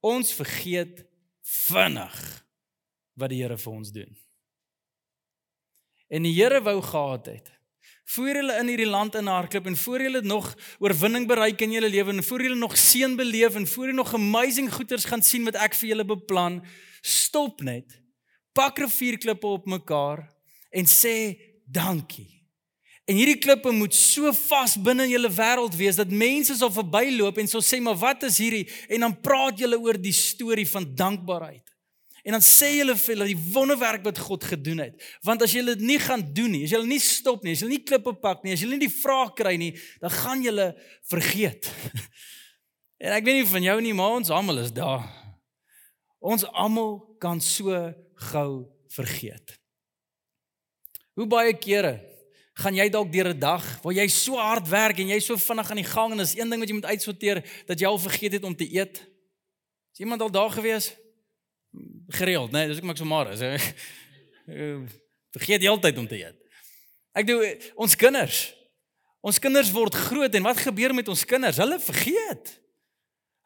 Ons 0.00 0.32
vergeet 0.32 1.04
vinnig 1.42 2.46
wat 3.14 3.30
die 3.30 3.42
Here 3.42 3.58
vir 3.58 3.72
ons 3.72 3.92
doen 3.92 4.24
en 6.14 6.22
die 6.22 6.34
Here 6.36 6.62
wou 6.62 6.78
gehad 6.82 7.26
het. 7.26 7.50
Voor 8.14 8.36
julle 8.36 8.58
in 8.60 8.68
hierdie 8.68 8.88
land 8.88 9.16
in 9.18 9.26
hardloop 9.26 9.66
en 9.66 9.76
voor 9.80 10.02
julle 10.04 10.20
nog 10.22 10.50
oorwinning 10.78 11.26
bereik 11.26 11.62
in 11.64 11.72
julle 11.72 11.88
lewe 11.88 12.12
en 12.12 12.24
voor 12.24 12.42
julle 12.44 12.58
nog 12.60 12.76
seën 12.78 13.16
beleef 13.16 13.56
en 13.58 13.66
voor 13.66 13.88
julle 13.88 13.96
nog 13.96 14.14
amazing 14.14 14.72
goeders 14.72 15.08
gaan 15.08 15.24
sien 15.24 15.44
wat 15.48 15.56
ek 15.56 15.74
vir 15.80 15.94
julle 15.94 16.06
beplan, 16.06 16.60
stop 17.00 17.64
net. 17.64 17.96
Pak 18.54 18.78
rivierklippe 18.84 19.46
op 19.56 19.66
mekaar 19.66 20.26
en 20.70 20.86
sê 20.86 21.16
dankie. 21.64 22.30
En 23.08 23.18
hierdie 23.18 23.40
klippe 23.40 23.72
moet 23.72 23.96
so 23.96 24.30
vas 24.46 24.76
binne 24.80 25.08
julle 25.10 25.32
wêreld 25.32 25.74
wees 25.76 25.98
dat 25.98 26.12
mense 26.12 26.54
sal 26.56 26.72
verbyloop 26.72 27.40
en 27.40 27.50
sal 27.50 27.64
sê 27.64 27.80
maar 27.82 27.98
wat 28.00 28.28
is 28.28 28.38
hierdie 28.40 28.68
en 28.88 29.08
dan 29.08 29.20
praat 29.20 29.58
julle 29.60 29.80
oor 29.80 29.98
die 30.00 30.14
storie 30.14 30.68
van 30.68 30.86
dankbaarheid 30.96 31.73
En 32.24 32.32
dan 32.32 32.44
sê 32.44 32.70
julle 32.78 32.94
vir 32.96 33.12
hulle 33.12 33.26
die 33.28 33.40
wonderwerk 33.52 34.04
wat 34.06 34.18
God 34.24 34.46
gedoen 34.48 34.80
het. 34.80 35.02
Want 35.26 35.42
as 35.44 35.52
julle 35.52 35.74
dit 35.76 35.84
nie 35.84 35.98
gaan 36.00 36.22
doen 36.32 36.54
nie, 36.56 36.62
as 36.64 36.72
julle 36.72 36.88
nie 36.88 37.00
stop 37.02 37.44
nie, 37.44 37.52
as 37.52 37.60
julle 37.60 37.76
nie 37.76 37.84
klippe 37.84 38.14
pak 38.16 38.40
nie, 38.44 38.54
as 38.56 38.62
julle 38.64 38.78
nie 38.78 38.86
die 38.86 38.94
vraag 39.02 39.34
kry 39.36 39.58
nie, 39.60 39.74
dan 40.00 40.14
gaan 40.14 40.44
julle 40.44 40.70
vergeet. 41.12 41.68
en 43.04 43.12
ek 43.12 43.28
weet 43.28 43.42
nie 43.42 43.50
van 43.52 43.68
jou 43.68 43.76
nie, 43.84 43.92
maar 43.98 44.16
ons 44.16 44.32
almal 44.32 44.62
is 44.64 44.72
daar. 44.72 45.04
Ons 46.24 46.46
almal 46.48 46.96
kan 47.20 47.44
so 47.44 47.76
gou 48.32 48.48
vergeet. 48.96 49.58
Hoe 51.14 51.28
baie 51.28 51.52
kere 51.60 51.98
gaan 52.56 52.76
jy 52.78 52.88
dalk 52.88 53.12
deur 53.12 53.34
'n 53.34 53.38
dag 53.38 53.64
waar 53.82 53.92
jy 53.92 54.08
so 54.08 54.40
hard 54.40 54.68
werk 54.70 54.98
en 54.98 55.12
jy 55.12 55.20
so 55.20 55.36
vinnig 55.36 55.70
aan 55.70 55.82
die 55.82 55.92
gang 55.92 56.12
en 56.12 56.20
is 56.24 56.38
een 56.38 56.48
ding 56.48 56.60
wat 56.60 56.68
jy 56.68 56.74
moet 56.74 56.92
uitsorteer 56.94 57.44
dat 57.66 57.80
jy 57.80 57.86
al 57.86 57.98
vergeet 57.98 58.32
het 58.32 58.44
om 58.44 58.56
te 58.56 58.64
eet? 58.64 59.04
Is 59.92 60.00
iemand 60.00 60.22
al 60.22 60.30
daar 60.30 60.50
gewees? 60.50 60.94
Gereeld, 62.08 62.52
né? 62.54 62.66
Dis 62.70 62.80
ek 62.80 62.88
maak 62.88 63.00
so 63.00 63.08
maar 63.08 63.32
is. 63.32 63.42
Vergeet 65.36 65.62
die 65.64 65.70
altyd 65.70 65.98
om 65.98 66.08
te 66.08 66.18
eet. 66.20 66.36
Ek 67.14 67.26
doen 67.28 67.42
ons 67.86 67.96
kinders. 67.98 68.42
Ons 69.24 69.40
kinders 69.40 69.70
word 69.72 69.94
groot 69.96 70.34
en 70.36 70.44
wat 70.44 70.60
gebeur 70.60 70.92
met 70.94 71.08
ons 71.08 71.24
kinders? 71.24 71.60
Hulle 71.62 71.78
vergeet. 71.80 72.52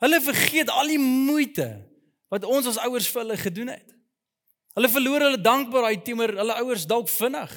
Hulle 0.02 0.20
vergeet 0.22 0.70
al 0.72 0.90
die 0.90 1.00
moeite 1.02 1.68
wat 2.32 2.44
ons 2.48 2.68
as 2.70 2.80
ouers 2.86 3.08
vir 3.10 3.22
hulle 3.22 3.38
gedoen 3.40 3.72
het. 3.72 3.94
Hulle 4.78 4.90
verloor 4.92 5.24
hulle 5.26 5.40
dankbaarheid 5.42 6.04
teenoor 6.06 6.34
hulle 6.38 6.56
ouers 6.62 6.86
dalk 6.86 7.10
vinnig. 7.10 7.54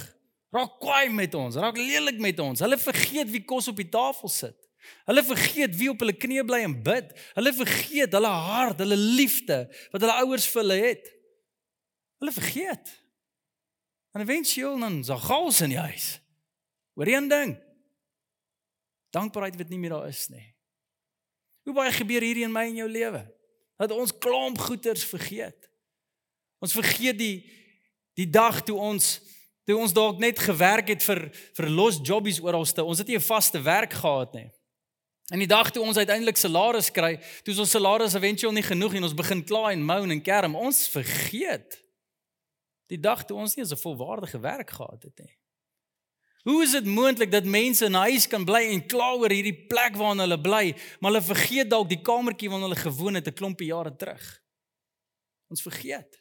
Raak 0.51 0.77
kwaai 0.83 1.11
met 1.13 1.35
ons, 1.37 1.55
raak 1.55 1.77
lelik 1.79 2.19
met 2.19 2.39
ons. 2.43 2.59
Hulle 2.63 2.79
vergeet 2.81 3.29
wie 3.31 3.43
kos 3.47 3.69
op 3.71 3.77
die 3.79 3.89
tafel 3.91 4.31
sit. 4.31 4.57
Hulle 5.05 5.23
vergeet 5.23 5.75
wie 5.77 5.89
op 5.91 5.99
hulle 6.03 6.15
knieë 6.17 6.45
bly 6.47 6.61
en 6.65 6.77
bid. 6.83 7.11
Hulle 7.37 7.53
vergeet 7.53 8.13
hulle 8.17 8.31
hart, 8.31 8.79
hulle 8.83 8.97
liefde 8.97 9.63
wat 9.93 10.01
hulle 10.01 10.17
ouers 10.23 10.47
vir 10.51 10.61
hulle 10.61 10.79
het. 10.81 11.11
Hulle 12.21 12.33
vergeet. 12.35 12.93
En 14.11 14.21
eventueel 14.21 14.79
dan 14.79 15.01
daar 15.01 15.21
chaos 15.23 15.61
in 15.61 15.73
die 15.73 15.81
huis. 15.81 16.21
Oor 16.99 17.07
een 17.07 17.27
ding. 17.27 17.55
Dankbaarheid 19.09 19.57
wat 19.57 19.69
nie 19.69 19.79
meer 19.79 19.95
daar 19.95 20.07
is 20.07 20.27
nie. 20.31 20.47
Hoe 21.63 21.73
baie 21.73 21.91
gebeur 21.93 22.23
hier 22.25 22.43
in 22.45 22.53
my 22.53 22.65
en 22.69 22.81
jou 22.81 22.89
lewe 22.89 23.25
dat 23.81 23.91
ons 23.91 24.13
klomp 24.21 24.59
goeders 24.61 25.03
vergeet. 25.09 25.69
Ons 26.61 26.77
vergeet 26.77 27.17
die 27.17 27.35
die 28.19 28.27
dag 28.29 28.59
toe 28.67 28.75
ons 28.77 29.21
toe 29.65 29.77
ons 29.79 29.93
dalk 29.95 30.19
net 30.21 30.39
gewerk 30.41 30.91
het 30.91 31.03
vir 31.05 31.21
vir 31.57 31.69
los 31.71 31.97
jobbies 32.05 32.41
oralste. 32.43 32.83
Ons 32.83 33.01
het 33.01 33.07
nie 33.07 33.17
'n 33.17 33.29
vaste 33.29 33.61
werk 33.61 33.93
gehad 33.93 34.33
nie. 34.33 34.49
En 35.31 35.39
die 35.39 35.47
dag 35.47 35.71
toe 35.71 35.83
ons 35.83 35.97
uiteindelik 35.97 36.35
salaris 36.35 36.89
kry, 36.91 37.13
toe 37.45 37.55
ons 37.63 37.71
salaris 37.71 38.17
eventueel 38.17 38.51
nie 38.51 38.65
genoeg 38.67 38.97
en 38.99 39.07
ons 39.07 39.15
begin 39.15 39.43
kla 39.47 39.69
en 39.71 39.85
moan 39.87 40.11
en 40.11 40.21
kerm, 40.23 40.57
ons 40.59 40.81
vergeet 40.91 41.79
die 42.91 42.99
dag 42.99 43.23
toe 43.23 43.37
ons 43.39 43.55
nie 43.55 43.63
'n 43.63 43.79
volwaardige 43.79 44.39
werk 44.39 44.69
gehad 44.69 45.03
het 45.03 45.19
nie. 45.23 45.37
Hoe 46.43 46.63
is 46.63 46.71
dit 46.71 46.85
moontlik 46.85 47.31
dat 47.31 47.45
mense 47.45 47.85
in 47.85 47.95
'n 47.95 48.07
huis 48.11 48.27
kan 48.27 48.45
bly 48.45 48.73
en 48.73 48.85
kla 48.85 49.13
oor 49.13 49.29
hierdie 49.29 49.67
plek 49.67 49.95
waarin 49.95 50.19
hulle 50.19 50.41
bly, 50.41 50.75
maar 50.99 51.11
hulle 51.11 51.23
vergeet 51.23 51.69
dalk 51.69 51.89
die 51.89 52.01
kamertjie 52.01 52.49
waarin 52.49 52.67
hulle 52.67 52.81
gewoon 52.81 53.15
het 53.15 53.27
'n 53.27 53.33
klompie 53.33 53.67
jare 53.67 53.95
terug? 53.95 54.41
Ons 55.47 55.61
vergeet. 55.61 56.20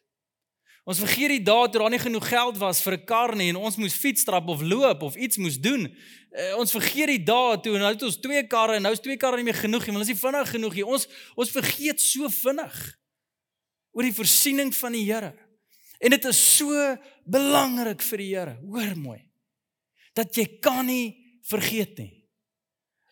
Ons 0.90 0.99
vergeet 0.99 1.30
die 1.30 1.42
dae 1.47 1.68
toe 1.70 1.85
daar 1.85 1.92
nie 1.92 2.02
genoeg 2.02 2.26
geld 2.26 2.56
was 2.59 2.80
vir 2.82 2.97
'n 2.99 3.04
kar 3.06 3.37
nie 3.37 3.50
en 3.50 3.56
ons 3.56 3.76
moes 3.76 3.94
fietsstrap 3.94 4.49
of 4.49 4.61
loop 4.61 5.02
of 5.02 5.14
iets 5.14 5.37
moes 5.37 5.59
doen. 5.61 5.87
Uh, 5.87 6.59
ons 6.59 6.73
vergeet 6.73 7.06
die 7.06 7.23
dae 7.23 7.61
toe 7.62 7.78
nou 7.78 7.92
het 7.92 8.02
ons 8.02 8.18
twee 8.18 8.42
karre 8.47 8.75
en 8.75 8.82
nou 8.82 8.92
is 8.92 9.00
twee 9.00 9.16
karre 9.16 9.37
nie 9.37 9.44
meer 9.44 9.61
genoeg 9.62 9.87
nie, 9.87 9.94
want 9.94 10.02
ons 10.02 10.09
is 10.09 10.14
nie 10.14 10.23
vinnig 10.23 10.50
genoeg 10.50 10.75
nie. 10.75 10.85
Ons 10.85 11.06
ons 11.37 11.50
vergeet 11.50 12.00
so 12.00 12.28
vinnig 12.28 12.99
oor 13.92 14.02
die 14.02 14.14
voorsiening 14.14 14.75
van 14.75 14.92
die 14.92 15.04
Here. 15.04 15.32
En 16.00 16.11
dit 16.11 16.25
is 16.25 16.56
so 16.56 16.97
belangrik 17.25 18.02
vir 18.02 18.18
die 18.18 18.35
Here. 18.35 18.59
Hoor 18.66 18.97
mooi. 18.97 19.20
Dat 20.14 20.35
jy 20.35 20.59
kan 20.61 20.87
nie 20.87 21.38
vergeet 21.47 21.99
nie 21.99 22.19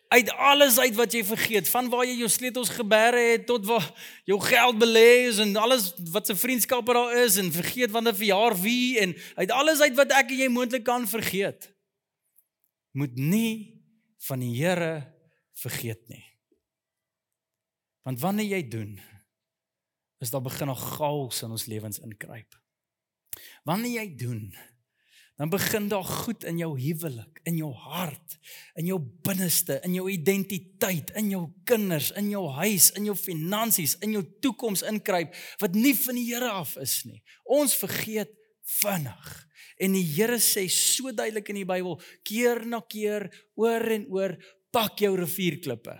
uit 0.08 0.30
alles 0.30 0.78
uit 0.78 0.94
wat 0.96 1.12
jy 1.12 1.20
vergeet, 1.24 1.68
van 1.68 1.88
waar 1.92 2.06
jy 2.08 2.14
jou 2.22 2.28
sleutels 2.32 2.70
geberre 2.72 3.20
het 3.34 3.44
tot 3.48 3.66
waar 3.68 3.84
jou 4.28 4.38
geld 4.40 4.78
belê 4.80 5.28
is 5.28 5.40
en 5.44 5.56
alles 5.60 5.90
wat 6.14 6.26
se 6.26 6.36
vriendskappe 6.36 6.96
daar 6.96 7.12
is 7.24 7.36
en 7.36 7.52
vergeet 7.52 7.92
wanneer 7.92 8.16
verjaar 8.16 8.56
wie 8.62 8.98
en 9.02 9.12
uit 9.36 9.50
alles 9.52 9.82
uit 9.84 9.96
wat 9.98 10.14
ek 10.16 10.32
en 10.32 10.40
jy 10.44 10.48
moontlik 10.52 10.86
kan 10.88 11.04
vergeet. 11.08 11.68
Moet 12.96 13.20
nie 13.20 13.84
van 14.28 14.40
die 14.40 14.54
Here 14.56 15.04
vergeet 15.60 16.08
nie. 16.08 16.24
Want 18.08 18.20
wanneer 18.24 18.56
jy 18.56 18.62
doen, 18.72 18.96
is 20.24 20.32
daar 20.32 20.42
begin 20.42 20.70
'n 20.70 20.74
chaos 20.74 21.42
in 21.42 21.50
ons 21.50 21.66
lewens 21.66 21.98
inkruip. 21.98 22.56
Wanneer 23.64 24.00
jy 24.00 24.16
doen, 24.16 24.56
dan 25.38 25.50
begin 25.52 25.86
daar 25.88 26.04
goed 26.04 26.44
in 26.44 26.58
jou 26.58 26.72
huwelik, 26.80 27.38
in 27.46 27.56
jou 27.60 27.70
hart, 27.70 28.38
in 28.74 28.88
jou 28.90 28.98
binneste, 29.22 29.76
in 29.86 29.94
jou 29.94 30.08
identiteit, 30.10 31.12
in 31.14 31.30
jou 31.30 31.44
kinders, 31.68 32.10
in 32.18 32.32
jou 32.32 32.42
huis, 32.56 32.90
in 32.98 33.06
jou 33.06 33.14
finansies, 33.16 33.94
in 34.02 34.16
jou 34.16 34.24
toekoms 34.42 34.82
inkruip 34.90 35.36
wat 35.62 35.78
nie 35.78 35.94
van 35.94 36.18
die 36.18 36.26
Here 36.32 36.50
af 36.50 36.74
is 36.82 37.04
nie. 37.06 37.22
Ons 37.46 37.78
vergeet 37.78 38.34
vinnig. 38.80 39.30
En 39.78 39.94
die 39.94 40.04
Here 40.10 40.40
sê 40.42 40.66
so 40.66 41.14
duidelik 41.14 41.54
in 41.54 41.62
die 41.62 41.68
Bybel, 41.70 42.00
keer 42.26 42.64
na 42.66 42.82
keer, 42.82 43.30
oor 43.54 43.94
en 43.94 44.10
oor, 44.10 44.34
pak 44.74 44.98
jou 45.06 45.14
rivierklippe. 45.22 45.94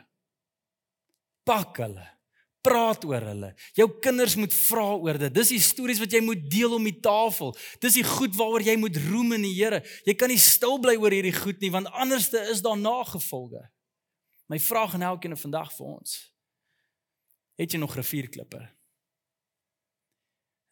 Pak 1.46 1.78
hulle 1.86 2.17
praat 2.64 3.04
oor 3.06 3.24
hulle. 3.30 3.50
Jou 3.76 3.86
kinders 4.02 4.36
moet 4.38 4.54
vra 4.54 4.86
oor 4.98 5.18
dit. 5.20 5.34
Dis 5.34 5.52
die 5.54 5.62
stories 5.62 6.00
wat 6.02 6.12
jy 6.12 6.20
moet 6.24 6.44
deel 6.50 6.74
om 6.76 6.84
die 6.84 6.96
tafel. 7.04 7.54
Dis 7.82 7.98
die 7.98 8.06
goed 8.06 8.34
waaroor 8.38 8.64
jy 8.66 8.76
moet 8.80 8.96
roem 9.08 9.36
in 9.38 9.46
die 9.46 9.54
Here. 9.58 9.82
Jy 10.06 10.14
kan 10.18 10.32
nie 10.32 10.40
stil 10.42 10.78
bly 10.82 10.96
oor 10.98 11.14
hierdie 11.14 11.34
goed 11.36 11.60
nie 11.64 11.72
want 11.74 11.90
anderste 11.92 12.42
is 12.52 12.62
daar 12.64 12.78
nagevolge. 12.78 13.62
My 14.48 14.58
vraag 14.62 14.96
aan 14.96 15.06
elkeen 15.10 15.36
vandag 15.36 15.70
vir 15.76 15.86
ons. 15.86 16.18
Het 17.58 17.74
jy 17.74 17.80
nog 17.82 17.96
rivierklippe? 17.98 18.62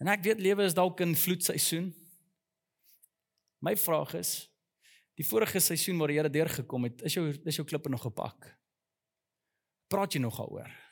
En 0.01 0.11
ek 0.13 0.25
weet 0.27 0.43
lewe 0.45 0.67
is 0.69 0.77
dalk 0.77 1.01
in 1.05 1.17
vloedseisoen. 1.17 1.91
My 3.65 3.75
vraag 3.81 4.15
is 4.19 4.33
die 5.17 5.25
vorige 5.25 5.61
seisoen 5.65 5.97
waar 5.99 6.13
die 6.13 6.19
Here 6.19 6.31
deurgekom 6.33 6.89
het, 6.89 7.07
is 7.09 7.17
jou 7.17 7.31
is 7.33 7.57
jou 7.57 7.65
klippe 7.69 7.89
nog 7.93 8.05
gepak? 8.05 8.51
Praat 9.89 10.13
jy 10.17 10.21
nog 10.21 10.37
daaroor? 10.37 10.86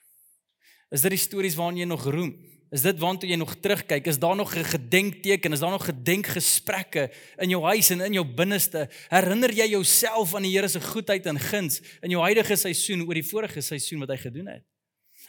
Is 0.95 1.03
dit 1.03 1.17
die 1.17 1.19
stories 1.19 1.57
waarna 1.59 1.83
jy 1.83 1.89
nog 1.91 2.05
roem? 2.07 2.37
Is 2.75 2.83
dit 2.83 2.99
waartoe 3.03 3.29
jy 3.31 3.39
nog 3.39 3.57
terugkyk? 3.63 4.07
Is 4.11 4.19
daar 4.19 4.37
nog 4.37 4.55
'n 4.55 4.65
gedenkteken? 4.65 5.53
Is 5.53 5.61
daar 5.61 5.71
nog 5.71 5.85
gedenkgesprekke 5.85 7.11
in 7.37 7.49
jou 7.49 7.63
huis 7.65 7.91
en 7.91 8.01
in 8.01 8.13
jou 8.13 8.27
binneste? 8.27 8.89
Herinner 9.09 9.51
jy 9.51 9.69
jouself 9.69 10.35
aan 10.35 10.43
die 10.43 10.53
Here 10.53 10.69
se 10.69 10.81
goedheid 10.81 11.27
en 11.27 11.39
guns 11.39 11.81
in 12.01 12.11
jou 12.11 12.23
huidige 12.23 12.57
seisoen 12.57 13.07
oor 13.07 13.15
die 13.15 13.27
vorige 13.27 13.61
seisoen 13.61 13.99
wat 13.99 14.09
hy 14.09 14.17
gedoen 14.17 14.47
het? 14.47 14.65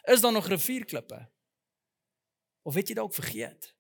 Is 0.04 0.22
daar 0.22 0.32
nog 0.32 0.48
rivierklippe? 0.48 1.30
Of 2.64 2.74
weet 2.74 2.88
jy 2.88 2.96
dalk 2.96 3.14
vergeet? 3.14 3.76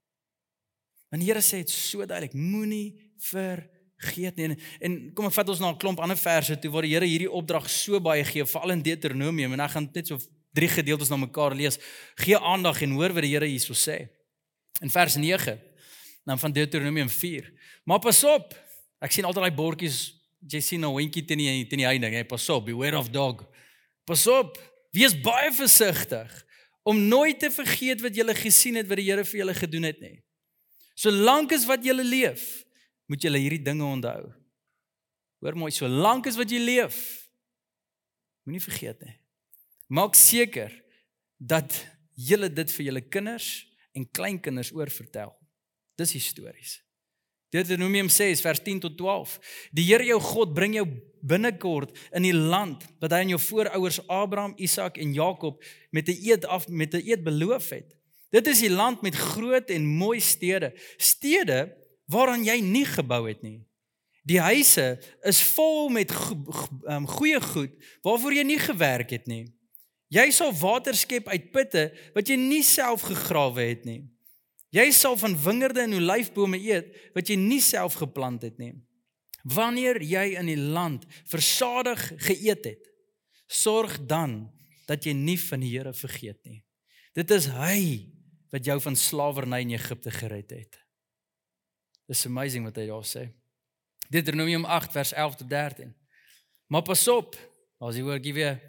Want 1.09 1.23
die 1.23 1.31
Here 1.31 1.41
sê 1.41 1.57
dit 1.57 1.69
so 1.69 2.05
duidelik, 2.05 2.33
moenie 2.33 3.11
vergeet 3.17 4.35
nie. 4.35 4.43
En, 4.43 4.57
en 4.79 5.13
kom 5.13 5.25
ek 5.25 5.33
vat 5.33 5.49
ons 5.49 5.59
na 5.59 5.69
'n 5.69 5.77
klomp 5.77 5.99
ander 5.99 6.17
verse 6.17 6.59
toe 6.59 6.71
waar 6.71 6.81
die 6.81 6.93
Here 6.93 7.05
hierdie 7.05 7.31
opdrag 7.31 7.69
so 7.69 7.99
baie 7.99 8.23
gee, 8.23 8.45
veral 8.45 8.71
in 8.71 8.81
Deuteronomium 8.81 9.53
en 9.53 9.59
ek 9.59 9.71
gaan 9.71 9.89
net 9.93 10.07
so 10.07 10.19
drie 10.55 10.71
gedeeltes 10.71 11.11
na 11.11 11.19
mekaar 11.19 11.55
lees. 11.55 11.79
Gee 12.23 12.39
aandag 12.39 12.81
en 12.85 12.95
hoor 12.97 13.13
wat 13.15 13.27
die 13.27 13.33
Here 13.35 13.49
hierso 13.49 13.75
sê. 13.77 14.05
In 14.81 14.91
vers 14.91 15.19
9 15.19 15.59
dan 16.25 16.39
van 16.41 16.51
Deuteronomium 16.51 17.09
4. 17.09 17.51
Maar 17.85 17.99
pas 17.99 18.23
op. 18.23 18.55
Ek 19.03 19.13
sien 19.13 19.27
altyd 19.27 19.45
daai 19.45 19.57
bordjies 19.57 20.15
jy 20.51 20.61
sien 20.61 20.83
nou 20.83 20.93
hondjie 20.95 21.23
teen 21.25 21.41
die 21.41 21.65
teen 21.69 21.81
die 21.81 21.87
heining, 21.87 22.13
hey, 22.13 22.25
pas 22.27 22.43
op, 22.53 22.67
beware 22.67 22.99
of 22.99 23.09
dog. 23.13 23.43
Pas 24.05 24.25
op. 24.29 24.59
Wees 24.95 25.15
baie 25.25 25.51
versigtig 25.55 26.31
om 26.85 26.99
nooit 27.09 27.39
te 27.41 27.49
vergeet 27.49 28.03
wat 28.03 28.15
jy 28.15 28.25
gesien 28.37 28.77
het 28.77 28.87
wat 28.89 29.01
die 29.01 29.09
Here 29.09 29.25
vir 29.25 29.41
julle 29.41 29.57
gedoen 29.57 29.89
het 29.89 30.01
nie. 30.03 30.19
Solank 30.95 31.51
as 31.51 31.65
wat 31.67 31.83
jy 31.83 31.95
leef, 31.97 32.63
moet 33.11 33.23
jy 33.23 33.33
hierdie 33.35 33.63
dinge 33.65 33.83
onthou. 33.83 34.31
Hoor 35.43 35.57
mooi, 35.59 35.71
solank 35.73 36.29
as 36.29 36.37
wat 36.39 36.49
jy 36.49 36.61
leef, 36.61 37.27
moenie 38.45 38.63
vergeet 38.63 39.01
nie. 39.03 39.17
Maak 39.87 40.15
seker 40.15 40.71
dat 41.37 41.75
julle 42.15 42.49
dit 42.49 42.71
vir 42.71 42.85
julle 42.85 43.01
kinders 43.01 43.49
en 43.93 44.07
kleinkinders 44.11 44.73
oorvertel. 44.73 45.33
Dis 45.99 46.15
histories. 46.17 46.79
Deuteronomium 47.53 48.09
sê 48.11 48.31
vers 48.35 48.59
10 48.59 48.81
tot 48.83 48.97
12. 48.97 49.35
Die 49.71 49.85
Here 49.87 50.03
jou 50.03 50.17
God 50.19 50.55
bring 50.57 50.75
jou 50.75 50.85
binnekort 51.25 51.93
in 52.15 52.25
die 52.25 52.35
land 52.35 52.83
wat 52.99 53.13
hy 53.13 53.21
aan 53.23 53.33
jou 53.35 53.41
voorouers 53.41 54.01
Abraham, 54.11 54.55
Isak 54.57 54.97
en 55.01 55.13
Jakob 55.15 55.63
met 55.91 56.09
'n 56.09 56.19
eed 56.19 56.45
af 56.45 56.67
met 56.67 56.93
'n 56.93 57.05
eed 57.05 57.23
beloof 57.23 57.69
het. 57.69 57.95
Dit 58.29 58.47
is 58.47 58.59
die 58.59 58.73
land 58.73 59.01
met 59.01 59.15
groot 59.15 59.69
en 59.69 59.85
mooi 59.85 60.19
stede, 60.19 60.73
stede 60.97 61.71
waaraan 62.05 62.43
jy 62.43 62.59
nie 62.59 62.85
gebou 62.85 63.27
het 63.27 63.41
nie. 63.41 63.63
Die 64.23 64.39
huise 64.39 64.99
is 65.21 65.41
vol 65.53 65.89
met 65.89 66.11
um, 66.89 67.07
goeie 67.07 67.41
goed 67.41 67.71
waarvoor 68.01 68.33
jy 68.33 68.43
nie 68.43 68.59
gewerk 68.59 69.09
het 69.09 69.27
nie. 69.27 69.53
Jy 70.13 70.29
sal 70.31 70.53
water 70.53 70.95
skep 70.97 71.27
uit 71.31 71.51
putte 71.53 71.87
wat 72.15 72.29
jy 72.29 72.37
nie 72.39 72.63
self 72.65 73.07
gegrawe 73.09 73.63
het 73.65 73.85
nie. 73.87 74.03
Jy 74.75 74.89
sal 74.91 75.15
van 75.17 75.37
wingerde 75.39 75.85
en 75.85 75.95
olyfbome 75.97 76.59
eet 76.59 76.91
wat 77.15 77.29
jy 77.31 77.37
nie 77.39 77.61
self 77.63 77.97
geplant 78.01 78.43
het 78.45 78.59
nie. 78.61 78.73
Wanneer 79.45 80.01
jy 80.03 80.33
in 80.39 80.49
die 80.49 80.59
land 80.59 81.05
versadig 81.29 82.01
geëet 82.27 82.65
het, 82.73 82.91
sorg 83.47 83.97
dan 84.09 84.47
dat 84.89 85.05
jy 85.05 85.13
nie 85.17 85.37
van 85.41 85.63
die 85.63 85.71
Here 85.73 85.93
vergeet 85.93 86.41
nie. 86.45 86.61
Dit 87.15 87.31
is 87.31 87.47
hy 87.53 88.11
wat 88.53 88.65
jou 88.65 88.77
van 88.81 88.97
slawerny 88.99 89.61
in 89.65 89.75
Egipte 89.77 90.11
gered 90.13 90.51
het. 90.53 90.79
Dis 92.09 92.25
amazing 92.27 92.67
wat 92.67 92.77
hy 92.77 92.85
daar 92.89 93.07
sê. 93.07 93.29
Deuteronomium 94.13 94.65
8 94.69 94.93
vers 94.93 95.13
11 95.13 95.39
tot 95.41 95.49
13. 95.49 95.93
Maar 96.69 96.85
pas 96.85 97.07
op, 97.13 97.37
as 97.81 97.97
jy 97.97 98.05
hoor 98.05 98.21
gee 98.21 98.35
weer 98.37 98.59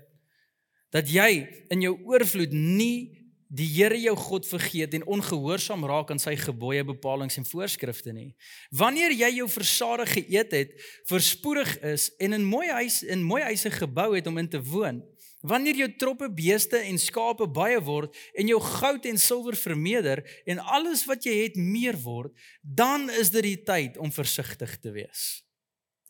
dat 0.96 1.12
jy 1.12 1.44
in 1.72 1.84
jou 1.84 1.94
oorvloed 2.08 2.54
nie 2.56 3.16
die 3.46 3.68
Here 3.70 3.98
jou 4.00 4.14
God 4.18 4.46
vergeet 4.48 4.94
en 4.96 5.04
ongehoorsaam 5.06 5.84
raak 5.86 6.10
aan 6.10 6.20
sy 6.22 6.34
gebooie, 6.40 6.82
bepalinge 6.86 7.38
en 7.38 7.46
voorskrifte 7.46 8.14
nie. 8.14 8.32
Wanneer 8.74 9.14
jy 9.14 9.28
jou 9.38 9.48
versadig 9.50 10.16
geëet 10.16 10.56
het, 10.56 10.72
verspoedig 11.06 11.76
is 11.86 12.08
en 12.22 12.34
in 12.34 12.46
mooi 12.46 12.66
huis 12.80 13.02
in 13.06 13.22
mooi 13.22 13.44
huise 13.46 13.70
gebou 13.70 14.14
het 14.16 14.26
om 14.26 14.40
in 14.42 14.50
te 14.50 14.58
woon, 14.58 15.02
wanneer 15.46 15.78
jou 15.78 15.88
troppe 16.00 16.28
beeste 16.32 16.80
en 16.88 16.98
skape 16.98 17.46
baie 17.46 17.78
word 17.86 18.16
en 18.34 18.50
jou 18.50 18.58
goud 18.62 19.06
en 19.06 19.20
silwer 19.20 19.58
vermeerder 19.58 20.24
en 20.46 20.62
alles 20.64 21.04
wat 21.06 21.28
jy 21.28 21.36
het 21.44 21.60
meer 21.60 21.98
word, 22.02 22.34
dan 22.62 23.06
is 23.14 23.30
dit 23.34 23.46
die 23.46 23.60
tyd 23.62 24.00
om 24.02 24.10
versigtig 24.10 24.74
te 24.82 24.90
wees. 24.96 25.44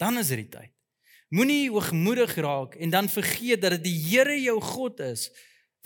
Dan 0.00 0.16
is 0.20 0.32
dit 0.32 0.46
die 0.46 0.52
tyd. 0.56 0.75
Moenie 1.34 1.70
hoogmoedig 1.70 2.34
raak 2.38 2.76
en 2.78 2.90
dan 2.90 3.08
vergeet 3.10 3.60
dat 3.60 3.78
dit 3.78 3.88
die 3.88 3.96
Here 4.10 4.36
jou 4.40 4.60
God 4.62 5.00
is 5.00 5.28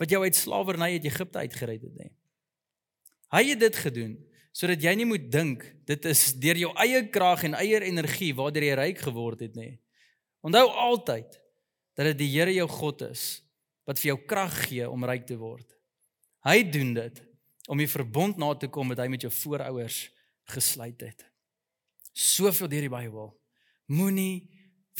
wat 0.01 0.09
jou 0.09 0.21
uit 0.23 0.35
slawerny 0.35 0.93
uit 0.97 1.05
Egipte 1.05 1.41
uitgered 1.41 1.81
het, 1.81 1.95
nê. 1.97 2.09
Hy 3.31 3.43
het 3.53 3.61
dit 3.61 3.79
gedoen 3.85 4.13
sodat 4.51 4.83
jy 4.83 4.91
nie 4.99 5.07
moet 5.07 5.29
dink 5.31 5.63
dit 5.87 6.05
is 6.11 6.25
deur 6.43 6.59
jou 6.59 6.71
eie 6.83 7.05
krag 7.09 7.45
en 7.47 7.55
eie 7.55 7.79
energie 7.87 8.33
waardeur 8.35 8.65
jy 8.67 8.77
ryk 8.77 9.03
geword 9.05 9.45
het, 9.47 9.55
nê. 9.55 9.79
Onthou 10.45 10.67
altyd 10.67 11.37
dat 11.97 12.11
dit 12.11 12.21
die 12.23 12.31
Here 12.35 12.53
jou 12.53 12.67
God 12.69 13.05
is 13.09 13.41
wat 13.87 13.99
vir 14.01 14.13
jou 14.13 14.19
krag 14.29 14.55
gee 14.67 14.87
om 14.89 15.05
ryk 15.07 15.25
te 15.29 15.37
word. 15.39 15.67
Hy 16.45 16.61
doen 16.69 16.93
dit 16.97 17.21
om 17.69 17.81
die 17.81 17.89
verbond 17.89 18.37
na 18.41 18.53
te 18.57 18.69
kom 18.69 18.91
wat 18.91 19.01
hy 19.01 19.07
met 19.11 19.25
jou 19.25 19.31
voorouers 19.33 20.03
gesluit 20.53 21.01
het. 21.01 21.25
Soveel 22.13 22.69
deur 22.71 22.87
die 22.87 22.91
Bybel. 22.91 23.29
Moenie 23.91 24.49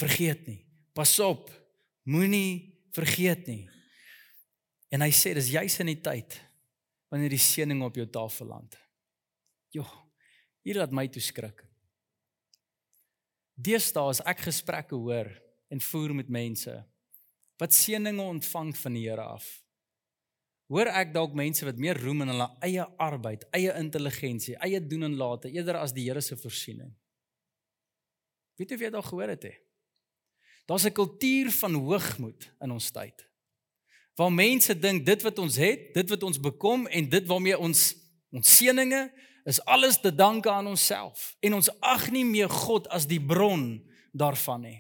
vergeet 0.02 0.48
nie. 0.50 0.62
Pas 0.98 1.14
op. 1.24 1.50
Moenie 2.10 2.82
vergeet 2.96 3.48
nie. 3.48 3.66
En 4.92 5.04
hy 5.06 5.12
sê 5.16 5.34
dis 5.38 5.54
juis 5.54 5.78
in 5.84 5.94
die 5.94 6.02
tyd 6.04 6.40
wanneer 7.12 7.34
die 7.34 7.44
seëning 7.44 7.82
op 7.84 7.98
jou 8.00 8.08
tafel 8.08 8.48
land. 8.52 8.78
Jo, 9.76 9.84
hier 10.64 10.80
laat 10.80 10.94
my 10.96 11.06
toe 11.12 11.24
skrik. 11.24 11.64
Deesdae 13.62 14.14
as 14.14 14.22
ek 14.28 14.46
gesprekke 14.48 14.96
hoor 14.96 15.30
en 15.72 15.84
voer 15.92 16.16
met 16.16 16.32
mense 16.32 16.74
wat 17.62 17.76
seëninge 17.78 18.24
ontvang 18.26 18.72
van 18.74 18.96
die 18.98 19.04
Here 19.06 19.22
af. 19.36 19.46
Hoor 20.72 20.90
ek 20.90 21.12
dalk 21.14 21.36
mense 21.38 21.68
wat 21.68 21.78
meer 21.78 22.00
roem 22.00 22.24
in 22.26 22.32
hulle 22.32 22.48
eie 22.66 22.86
arbeid, 23.04 23.44
eie 23.54 23.76
intelligensie, 23.78 24.56
eie 24.66 24.80
doen 24.82 25.06
en 25.10 25.18
late 25.20 25.52
eerder 25.52 25.78
as 25.78 25.94
die 25.94 26.08
Here 26.08 26.24
se 26.26 26.40
voorsiening. 26.40 26.90
Weet 28.58 28.72
jy 28.72 28.80
of 28.80 28.86
jy 28.86 28.90
dit 28.90 28.98
al 28.98 29.06
gehoor 29.06 29.34
het 29.36 29.46
hè? 29.46 29.54
Daar's 30.66 30.86
'n 30.86 30.94
kultuur 30.94 31.52
van 31.52 31.74
hoogmoed 31.74 32.52
in 32.60 32.72
ons 32.72 32.92
tyd 32.92 33.32
waar 34.16 34.34
mense 34.34 34.80
dink 34.80 35.06
dit 35.06 35.22
wat 35.22 35.40
ons 35.40 35.56
het, 35.56 35.94
dit 35.96 36.10
wat 36.10 36.24
ons 36.24 36.40
bekom 36.40 36.88
en 36.88 37.10
dit 37.10 37.28
waarmee 37.28 37.58
ons 37.58 37.96
ons 38.32 38.52
seëninge 38.58 39.12
is 39.50 39.60
alles 39.66 39.98
te 40.00 40.16
danke 40.16 40.52
aan 40.52 40.70
onsself 40.72 41.36
en 41.44 41.58
ons 41.58 41.72
ag 41.80 42.06
nie 42.12 42.24
meer 42.26 42.50
God 42.50 42.88
as 42.88 43.08
die 43.10 43.20
bron 43.20 43.82
daarvan 44.16 44.62
nie. 44.62 44.80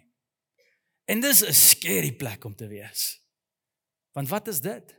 En 1.05 1.19
dis 1.19 1.43
'n 1.43 1.53
scary 1.53 2.11
plek 2.11 2.45
om 2.45 2.55
te 2.55 2.67
wees. 2.67 3.19
Want 4.13 4.29
wat 4.29 4.47
is 4.47 4.61
dit? 4.61 4.95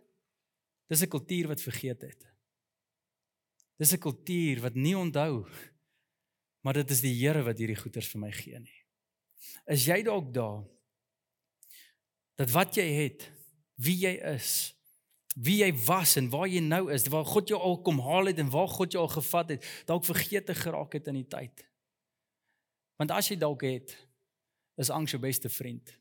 Dis 0.89 1.03
'n 1.03 1.09
kultuur 1.09 1.49
wat 1.49 1.61
vergeet 1.61 2.01
het. 2.01 2.27
Dis 3.79 3.93
'n 3.93 3.99
kultuur 3.99 4.61
wat 4.61 4.75
nie 4.75 4.97
onthou 4.97 5.47
maar 6.63 6.75
dit 6.75 6.91
is 6.91 7.01
die 7.01 7.15
Here 7.15 7.43
wat 7.43 7.59
hierdie 7.59 7.77
goeders 7.77 8.09
vir 8.09 8.21
my 8.21 8.33
gee 8.33 8.59
nie. 8.59 8.82
Is 9.67 9.87
jy 9.87 10.03
dalk 10.03 10.33
daar 10.35 10.63
dat 12.41 12.51
wat 12.51 12.77
jy 12.77 12.87
het 12.97 13.27
wie 13.83 13.97
jy 14.05 14.15
is, 14.35 14.73
wie 15.37 15.61
jy 15.63 15.71
was 15.87 16.17
en 16.21 16.29
waar 16.33 16.49
jy 16.51 16.61
nou 16.65 16.87
is, 16.93 17.07
waar 17.13 17.27
God 17.29 17.51
jou 17.51 17.59
al 17.61 17.79
kom 17.85 18.01
haal 18.05 18.31
het 18.31 18.41
en 18.43 18.51
waar 18.53 18.69
God 18.69 18.93
jou 18.93 19.03
al 19.05 19.13
gevat 19.13 19.55
het, 19.55 19.69
dalk 19.89 20.05
vergeet 20.05 20.47
te 20.49 20.57
geraak 20.57 20.97
het 20.99 21.09
in 21.13 21.21
die 21.21 21.29
tyd. 21.29 21.65
Want 23.01 23.15
as 23.15 23.31
jy 23.33 23.39
dalk 23.41 23.65
het, 23.67 23.95
is 24.79 24.93
angs 24.93 25.15
jou 25.15 25.21
beste 25.23 25.51
vriend. 25.53 25.95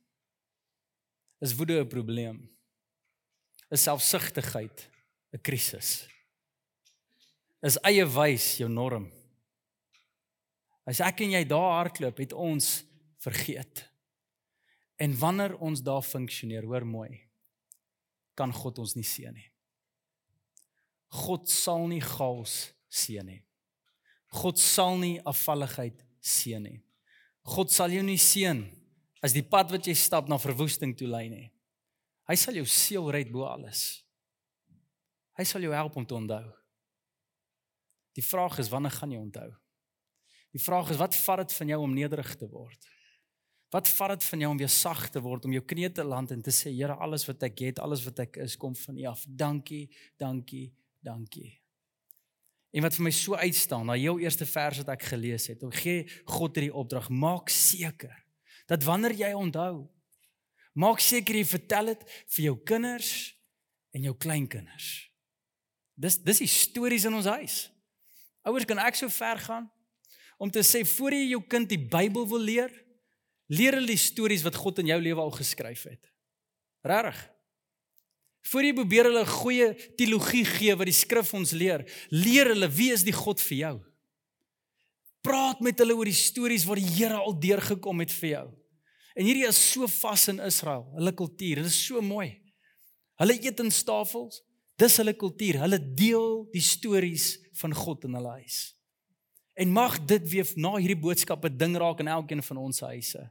Is 1.42 1.56
woede 1.58 1.82
'n 1.82 1.88
probleem? 1.88 2.50
Is 3.70 3.84
selfsugtigheid 3.84 4.90
'n 5.34 5.42
krisis? 5.42 6.08
Is 7.62 7.78
eie 7.84 8.06
wys 8.06 8.58
jou 8.58 8.70
norm? 8.70 9.12
As 10.86 11.00
ek 11.00 11.22
en 11.22 11.32
jy 11.32 11.44
daar 11.46 11.78
hardloop, 11.78 12.18
het 12.18 12.34
ons 12.34 12.84
vergeet. 13.22 13.86
En 15.02 15.14
wanneer 15.18 15.58
ons 15.58 15.82
daar 15.82 16.04
funksioneer, 16.06 16.66
hoor 16.66 16.86
mooi 16.86 17.28
kan 18.38 18.54
God 18.56 18.80
ons 18.82 18.96
nie 18.96 19.06
seën 19.06 19.34
nie. 19.36 19.48
God 21.12 21.50
sal 21.52 21.88
nie 21.92 22.02
chaos 22.02 22.72
seën 22.88 23.26
nie. 23.28 23.42
God 24.32 24.60
sal 24.62 24.96
nie 25.02 25.18
afvalligheid 25.28 26.00
seën 26.24 26.64
nie. 26.64 26.80
God 27.52 27.74
sal 27.74 27.92
jou 27.92 28.04
nie 28.06 28.20
seën 28.22 28.64
as 29.22 29.36
die 29.36 29.46
pad 29.46 29.74
wat 29.74 29.86
jy 29.86 29.96
stap 29.98 30.30
na 30.32 30.40
verwoesting 30.42 30.96
toe 30.98 31.10
lei 31.10 31.28
nie. 31.30 31.50
Hy 32.30 32.38
sal 32.40 32.56
jou 32.58 32.66
siel 32.70 33.10
red 33.12 33.30
bo 33.34 33.44
alles. 33.50 34.02
Hy 35.38 35.46
sal 35.48 35.66
jou 35.66 35.74
help 35.76 35.98
om 36.00 36.08
te 36.08 36.16
onthou. 36.16 36.46
Die 38.16 38.24
vraag 38.26 38.58
is 38.64 38.72
wanneer 38.72 38.96
gaan 38.96 39.12
jy 39.14 39.20
onthou? 39.20 39.50
Die 40.52 40.62
vraag 40.62 40.92
is 40.92 41.00
wat 41.00 41.16
vat 41.16 41.44
dit 41.44 41.54
van 41.60 41.76
jou 41.76 41.80
om 41.84 41.94
nederig 41.96 42.34
te 42.40 42.48
word? 42.52 42.90
Wat 43.72 43.88
vat 43.88 44.18
dit 44.18 44.28
van 44.28 44.44
jou 44.44 44.52
om 44.52 44.60
weer 44.60 44.72
sag 44.72 45.06
te 45.10 45.22
word, 45.24 45.46
om 45.48 45.56
jou 45.56 45.64
knie 45.64 45.88
te 45.96 46.04
land 46.04 46.34
en 46.36 46.42
te 46.44 46.52
sê 46.52 46.74
Here, 46.76 46.98
alles 47.00 47.24
wat 47.30 47.44
ek 47.48 47.64
het, 47.70 47.80
alles 47.80 48.04
wat 48.04 48.20
ek 48.26 48.42
is, 48.44 48.58
kom 48.60 48.76
van 48.76 48.98
U 49.00 49.06
af. 49.08 49.24
Dankie, 49.28 49.86
dankie, 50.20 50.74
dankie. 51.00 51.62
En 52.72 52.84
wat 52.84 52.96
vir 52.96 53.06
my 53.08 53.12
so 53.16 53.36
uitstaan, 53.36 53.88
na 53.88 53.96
jou 54.00 54.18
eerste 54.24 54.48
vers 54.48 54.82
wat 54.84 54.92
ek 54.96 55.08
gelees 55.12 55.48
het, 55.52 55.64
om 55.64 55.72
gee 55.76 56.04
God 56.28 56.56
hierdie 56.56 56.76
opdrag, 56.76 57.10
maak 57.12 57.52
seker 57.52 58.14
dat 58.72 58.84
wanneer 58.88 59.16
jy 59.20 59.32
onthou, 59.36 59.88
maak 60.80 61.02
seker 61.04 61.36
jy 61.36 61.48
vertel 61.48 61.92
dit 61.92 62.06
vir 62.36 62.46
jou 62.46 62.56
kinders 62.68 63.10
en 63.96 64.08
jou 64.08 64.14
kleinkinders. 64.16 64.92
Dis 66.00 66.16
dis 66.24 66.44
die 66.44 66.52
stories 66.52 67.08
in 67.08 67.16
ons 67.16 67.28
huis. 67.28 67.58
Ouers 68.48 68.68
kan 68.68 68.80
ek 68.84 69.00
so 69.00 69.12
ver 69.12 69.40
gaan 69.44 69.68
om 70.42 70.50
te 70.50 70.64
sê 70.66 70.82
voor 70.88 71.14
jy 71.14 71.26
jou 71.34 71.42
kind 71.46 71.68
die 71.70 71.80
Bybel 71.80 72.24
wil 72.28 72.42
leer, 72.42 72.72
Leer 73.52 73.76
hulle 73.76 73.92
die 73.92 74.00
stories 74.00 74.46
wat 74.46 74.56
God 74.56 74.80
in 74.80 74.92
jou 74.94 75.00
lewe 75.02 75.22
al 75.24 75.34
geskryf 75.36 75.84
het. 75.90 76.12
Regtig? 76.88 77.20
Voor 78.52 78.66
jy 78.66 78.74
probeer 78.74 79.10
hulle 79.10 79.22
'n 79.22 79.38
goeie 79.38 79.68
teologie 79.98 80.46
gee 80.46 80.76
wat 80.76 80.88
die 80.88 80.96
skrif 80.96 81.34
ons 81.34 81.52
leer, 81.52 81.86
leer 82.10 82.48
hulle 82.48 82.70
wie 82.70 82.92
is 82.92 83.04
die 83.04 83.14
God 83.14 83.42
vir 83.42 83.58
jou. 83.58 83.82
Praat 85.22 85.60
met 85.62 85.78
hulle 85.78 85.94
oor 85.94 86.06
die 86.06 86.14
stories 86.14 86.66
waar 86.66 86.80
die 86.80 86.90
Here 86.96 87.20
al 87.20 87.40
deurgekom 87.40 88.00
het 88.00 88.12
vir 88.12 88.30
jou. 88.30 88.48
En 89.16 89.26
hierdie 89.26 89.48
is 89.48 89.72
so 89.72 89.88
vas 89.88 90.28
in 90.28 90.40
Israel, 90.40 90.90
hulle 90.96 91.14
kultuur, 91.14 91.56
dit 91.56 91.66
is 91.66 91.86
so 91.86 92.02
mooi. 92.02 92.42
Hulle 93.20 93.34
eet 93.34 93.60
in 93.60 93.70
tafels, 93.70 94.42
dis 94.78 94.98
hulle 94.98 95.14
kultuur. 95.14 95.60
Hulle 95.60 95.94
deel 95.94 96.50
die 96.52 96.62
stories 96.62 97.38
van 97.54 97.74
God 97.74 98.04
in 98.04 98.14
hulle 98.14 98.30
huis. 98.30 98.74
En 99.54 99.70
mag 99.70 100.00
dit 100.06 100.30
weer 100.30 100.48
na 100.56 100.78
hierdie 100.78 100.98
boodskappe 100.98 101.56
ding 101.56 101.76
raak 101.78 102.00
in 102.00 102.08
elkeen 102.08 102.42
van 102.42 102.58
ons 102.58 102.80
huise 102.80 103.30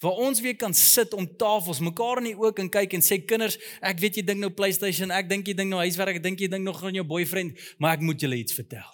waar 0.00 0.20
ons 0.26 0.40
weer 0.40 0.56
kan 0.56 0.74
sit 0.74 1.14
om 1.16 1.26
tafels 1.38 1.80
mekaar 1.84 2.20
in 2.22 2.30
die 2.30 2.36
oë 2.36 2.52
en 2.64 2.70
kyk 2.72 2.96
en 2.98 3.04
sê 3.04 3.18
kinders, 3.24 3.58
ek 3.80 4.00
weet 4.02 4.20
jy 4.20 4.26
dink 4.28 4.42
nou 4.42 4.50
PlayStation, 4.54 5.12
ek 5.14 5.28
dink 5.30 5.48
jy 5.48 5.56
dink 5.56 5.72
nou 5.72 5.80
huiswerk, 5.82 6.18
ek 6.18 6.24
dink 6.24 6.42
jy 6.42 6.50
dink 6.52 6.66
nog 6.66 6.82
aan 6.84 6.96
jou 6.98 7.06
boyfriend, 7.06 7.56
maar 7.82 7.96
ek 7.96 8.04
moet 8.06 8.20
julle 8.22 8.38
iets 8.40 8.56
vertel. 8.56 8.86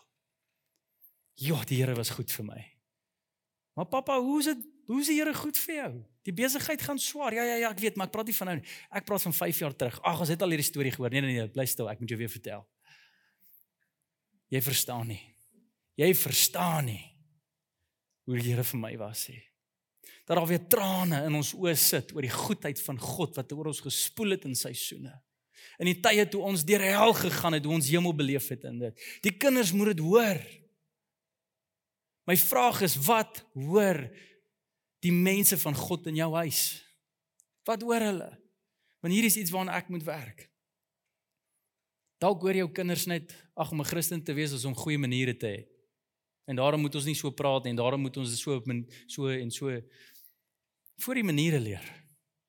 Ja, 1.42 1.58
die 1.66 1.80
Here 1.80 1.96
was 1.98 2.12
goed 2.14 2.30
vir 2.30 2.46
my. 2.46 2.60
Maar 3.78 3.88
pappa, 3.90 4.18
hoe 4.20 4.38
is 4.42 4.50
dit? 4.52 4.66
Hoe 4.90 5.00
is 5.00 5.08
die 5.10 5.18
Here 5.18 5.32
goed 5.34 5.58
vir 5.64 5.74
jou? 5.74 5.92
Die 6.28 6.34
besigheid 6.36 6.82
gaan 6.84 7.00
swaar. 7.02 7.34
Ja 7.34 7.44
ja 7.48 7.56
ja, 7.64 7.70
ek 7.72 7.80
weet, 7.82 7.96
maar 7.98 8.10
ek 8.10 8.14
praat 8.14 8.28
nie 8.30 8.36
van 8.36 8.50
nou 8.50 8.56
nie. 8.60 8.74
Ek 8.92 9.06
praat 9.08 9.24
van 9.26 9.34
5 9.34 9.62
jaar 9.64 9.76
terug. 9.78 9.96
Ag, 10.06 10.20
ons 10.22 10.30
het 10.30 10.42
al 10.44 10.54
hierdie 10.54 10.68
storie 10.68 10.92
gehoor. 10.94 11.10
Nee 11.10 11.24
nee 11.24 11.38
nee, 11.40 11.48
bly 11.50 11.66
stil, 11.66 11.88
ek 11.90 12.02
moet 12.02 12.12
jou 12.12 12.20
weer 12.20 12.30
vertel. 12.30 12.66
Jy 14.52 14.60
verstaan 14.62 15.08
nie. 15.10 15.22
Jy 15.98 16.12
verstaan 16.16 16.92
nie 16.92 17.00
hoe 18.28 18.38
die 18.38 18.52
Here 18.52 18.64
vir 18.64 18.78
my 18.78 18.92
was 19.00 19.26
nie 19.32 19.42
dat 20.24 20.36
daar 20.36 20.46
weer 20.46 20.66
trane 20.70 21.24
in 21.26 21.34
ons 21.34 21.52
oë 21.54 21.74
sit 21.78 22.12
oor 22.14 22.22
die 22.22 22.32
goedheid 22.32 22.80
van 22.86 22.98
God 22.98 23.36
wat 23.36 23.52
oor 23.52 23.72
ons 23.72 23.82
gespoel 23.82 24.36
het 24.36 24.44
in 24.48 24.56
seisoene. 24.58 25.12
in 25.78 25.88
die 25.88 26.00
tye 26.02 26.26
toe 26.28 26.42
ons 26.46 26.64
deur 26.66 26.82
hel 26.84 27.14
gegaan 27.16 27.56
het, 27.56 27.64
hoe 27.64 27.74
ons 27.74 27.88
hemel 27.90 28.14
beleef 28.14 28.48
het 28.52 28.64
in 28.68 28.78
dit. 28.78 29.06
Die 29.24 29.32
kinders 29.34 29.72
moet 29.72 29.94
dit 29.94 30.02
hoor. 30.04 30.38
My 32.28 32.36
vraag 32.38 32.82
is 32.86 32.94
wat 33.02 33.40
hoor 33.54 34.04
die 35.02 35.14
mense 35.14 35.58
van 35.58 35.74
God 35.74 36.06
in 36.10 36.20
jou 36.20 36.28
huis? 36.34 36.82
Wat 37.66 37.82
hoor 37.82 38.04
hulle? 38.04 38.30
Want 39.02 39.14
hier 39.14 39.26
is 39.26 39.38
iets 39.40 39.50
waaraan 39.50 39.74
ek 39.74 39.90
moet 39.90 40.04
werk. 40.06 40.46
Dalk 42.22 42.44
hoor 42.44 42.60
jou 42.60 42.68
kinders 42.70 43.08
net 43.10 43.34
ag 43.58 43.72
om 43.74 43.80
'n 43.80 43.90
Christen 43.90 44.22
te 44.22 44.34
wees 44.34 44.52
is 44.52 44.64
om 44.64 44.74
goeie 44.74 44.98
maniere 44.98 45.34
te 45.34 45.46
hê. 45.46 45.66
En 46.46 46.56
daarom 46.56 46.80
moet 46.80 46.94
ons 46.94 47.04
nie 47.04 47.14
so 47.14 47.30
praat 47.30 47.64
nie 47.64 47.70
en 47.70 47.76
daarom 47.76 48.00
moet 48.00 48.16
ons 48.16 48.40
so 48.40 48.62
so 49.06 49.28
en 49.28 49.50
so 49.50 49.70
voor 50.96 51.14
die 51.14 51.24
maniere 51.24 51.60
leer. 51.60 51.84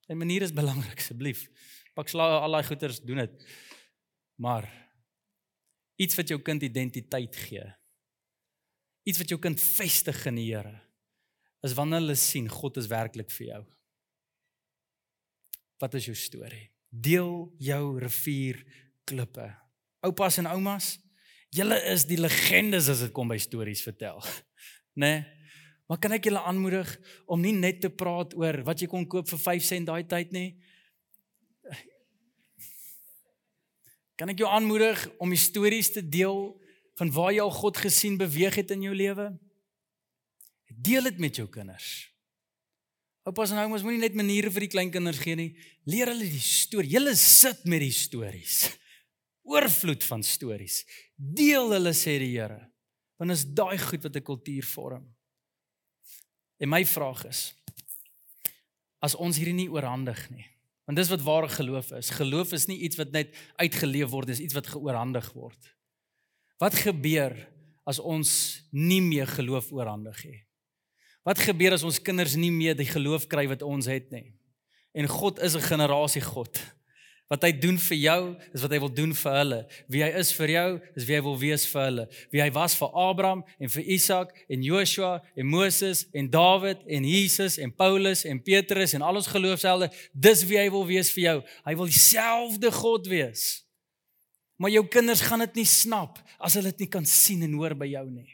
En 0.08 0.18
maniere 0.18 0.46
is 0.46 0.54
belangrik 0.54 1.00
asseblief. 1.00 1.48
Pak 1.94 2.10
sla 2.10 2.40
al 2.42 2.58
daai 2.58 2.66
goeters 2.68 3.02
doen 3.06 3.24
dit. 3.24 3.46
Maar 4.42 4.68
iets 6.02 6.18
wat 6.20 6.28
jou 6.28 6.40
kind 6.42 6.64
identiteit 6.64 7.36
gee. 7.36 7.66
Iets 9.04 9.20
wat 9.22 9.30
jou 9.30 9.40
kind 9.40 9.62
vestig 9.62 10.26
in 10.30 10.40
die 10.40 10.50
Here 10.52 10.80
is 11.64 11.76
wanneer 11.78 12.02
hulle 12.02 12.16
sien 12.20 12.50
God 12.52 12.78
is 12.82 12.90
werklik 12.92 13.32
vir 13.32 13.48
jou. 13.48 13.62
Wat 15.80 15.94
is 15.96 16.10
jou 16.10 16.16
storie? 16.18 16.66
Deel 16.90 17.48
jou 17.64 17.84
rivier 18.04 18.60
klippe. 19.08 19.48
Oupas 20.04 20.42
en 20.42 20.50
oumas, 20.52 20.98
julle 21.56 21.78
is 21.94 22.04
die 22.10 22.20
legendes 22.20 22.90
as 22.92 23.06
dit 23.06 23.14
kom 23.16 23.32
by 23.32 23.40
stories 23.40 23.86
vertel. 23.86 24.20
Né? 24.94 25.08
Nee? 25.10 25.43
Maar 25.94 26.02
kan 26.02 26.16
ek 26.16 26.26
julle 26.26 26.42
aanmoedig 26.42 26.90
om 27.30 27.38
nie 27.38 27.52
net 27.54 27.84
te 27.84 27.90
praat 27.94 28.32
oor 28.34 28.64
wat 28.66 28.82
jy 28.82 28.88
kon 28.90 29.04
koop 29.06 29.28
vir 29.30 29.40
5 29.44 29.66
sent 29.68 29.86
daai 29.86 30.02
tyd 30.10 30.32
nie. 30.34 30.56
Kan 34.18 34.34
ek 34.34 34.42
jou 34.42 34.50
aanmoedig 34.50 35.04
om 35.22 35.38
stories 35.38 35.92
te 35.94 36.02
deel 36.02 36.50
van 36.98 37.14
waar 37.14 37.30
jy 37.38 37.46
al 37.46 37.54
God 37.54 37.78
gesien 37.78 38.18
beweeg 38.18 38.58
het 38.58 38.74
in 38.74 38.88
jou 38.88 38.96
lewe? 38.98 39.30
Deel 40.74 41.12
dit 41.12 41.22
met 41.22 41.38
jou 41.38 41.46
kinders. 41.46 41.94
Oupas 43.30 43.54
en 43.54 43.62
oumas 43.62 43.86
moenie 43.86 44.02
net 44.02 44.18
maniere 44.18 44.50
vir 44.50 44.66
die 44.66 44.74
kleinkinders 44.74 45.22
gee 45.22 45.38
nie. 45.38 45.52
Leer 45.86 46.10
hulle 46.10 46.26
die 46.26 46.42
storie. 46.42 46.90
Julle 46.98 47.14
sit 47.14 47.68
met 47.70 47.86
die 47.86 47.94
stories. 47.94 48.64
Oorvloed 49.46 50.10
van 50.10 50.26
stories. 50.26 50.82
Deel 51.14 51.70
hulle 51.78 51.94
sê 51.94 52.18
die 52.18 52.34
Here. 52.34 52.64
Want 53.22 53.38
is 53.38 53.46
daai 53.46 53.78
goed 53.78 54.10
wat 54.10 54.18
'n 54.18 54.32
kultuur 54.34 54.66
vorm. 54.74 55.13
En 56.58 56.70
my 56.70 56.86
vraag 56.86 57.26
is 57.30 57.52
as 59.04 59.18
ons 59.20 59.36
hierdie 59.36 59.56
nie 59.58 59.72
oorhandig 59.72 60.20
nie. 60.32 60.46
Want 60.88 61.00
dis 61.00 61.10
wat 61.12 61.24
ware 61.24 61.50
geloof 61.52 61.92
is. 61.98 62.12
Geloof 62.16 62.54
is 62.56 62.68
nie 62.70 62.78
iets 62.88 63.00
wat 63.00 63.12
net 63.12 63.36
uitgeleef 63.60 64.12
word, 64.12 64.32
dis 64.32 64.40
iets 64.44 64.56
wat 64.56 64.70
geoorhandig 64.72 65.28
word. 65.36 65.72
Wat 66.60 66.76
gebeur 66.80 67.36
as 67.84 68.00
ons 68.00 68.32
nie 68.72 69.02
meer 69.04 69.28
geloof 69.28 69.72
oorhandig 69.76 70.24
nie? 70.28 70.40
Wat 71.28 71.40
gebeur 71.40 71.76
as 71.76 71.84
ons 71.88 72.02
kinders 72.04 72.36
nie 72.40 72.52
meer 72.52 72.76
die 72.80 72.88
geloof 72.88 73.28
kry 73.32 73.46
wat 73.52 73.64
ons 73.64 73.88
het 73.92 74.12
nie? 74.12 74.34
En 74.96 75.08
God 75.08 75.40
is 75.40 75.56
'n 75.56 75.68
generasie 75.68 76.22
God. 76.22 76.60
Wat 77.34 77.48
hy 77.48 77.50
doen 77.58 77.80
vir 77.82 77.98
jou, 77.98 78.20
is 78.54 78.62
wat 78.62 78.74
hy 78.76 78.78
wil 78.84 78.92
doen 78.94 79.14
vir 79.18 79.36
hulle. 79.40 79.58
Wie 79.90 80.04
hy 80.06 80.10
is 80.20 80.30
vir 80.38 80.52
jou, 80.54 80.68
is 80.94 81.06
wie 81.08 81.16
hy 81.18 81.22
wil 81.26 81.38
wees 81.42 81.64
vir 81.72 81.82
hulle. 81.88 82.04
Wie 82.30 82.44
hy 82.44 82.50
was 82.54 82.76
vir 82.78 82.92
Abraham 83.04 83.42
en 83.58 83.72
vir 83.74 83.88
Isak 83.96 84.36
en 84.54 84.66
Joshua 84.68 85.16
en 85.34 85.50
Moses 85.50 86.04
en 86.14 86.30
Dawid 86.30 86.84
en 86.86 87.08
Jesus 87.10 87.58
en 87.58 87.74
Paulus 87.74 88.22
en 88.30 88.42
Petrus 88.44 88.94
en 88.94 89.02
al 89.02 89.18
ons 89.18 89.32
geloofshelde, 89.34 89.90
dis 90.14 90.44
wie 90.46 90.60
hy 90.62 90.68
wil 90.76 90.86
wees 90.92 91.10
vir 91.16 91.24
jou. 91.24 91.36
Hy 91.66 91.74
wil 91.80 91.90
dieselfde 91.90 92.74
God 92.78 93.10
wees. 93.10 93.48
Maar 94.62 94.76
jou 94.76 94.86
kinders 94.94 95.26
gaan 95.26 95.42
dit 95.48 95.64
nie 95.64 95.68
snap 95.74 96.22
as 96.38 96.60
hulle 96.60 96.70
dit 96.70 96.86
nie 96.86 96.92
kan 97.00 97.10
sien 97.10 97.42
en 97.50 97.58
hoor 97.58 97.74
by 97.82 97.90
jou 97.96 98.06
nie. 98.12 98.30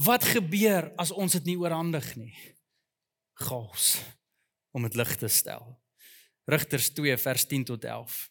Wat 0.00 0.24
gebeur 0.32 0.88
as 0.96 1.12
ons 1.12 1.36
dit 1.36 1.52
nie 1.52 1.60
oorhandig 1.60 2.08
nie? 2.16 2.32
Chaos 3.36 3.98
om 4.72 4.88
dit 4.88 4.96
lig 4.96 5.16
te 5.20 5.28
stel. 5.28 5.74
Rigters 6.44 6.88
2 6.90 7.16
vers 7.16 7.44
10 7.44 7.64
tot 7.64 7.84
11. 7.84 8.30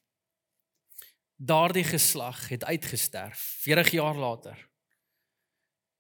Daardie 1.35 1.83
geslag 1.83 2.49
het 2.49 2.63
uitgesterf 2.63 3.39
40 3.63 3.91
jaar 3.91 4.15
later. 4.15 4.69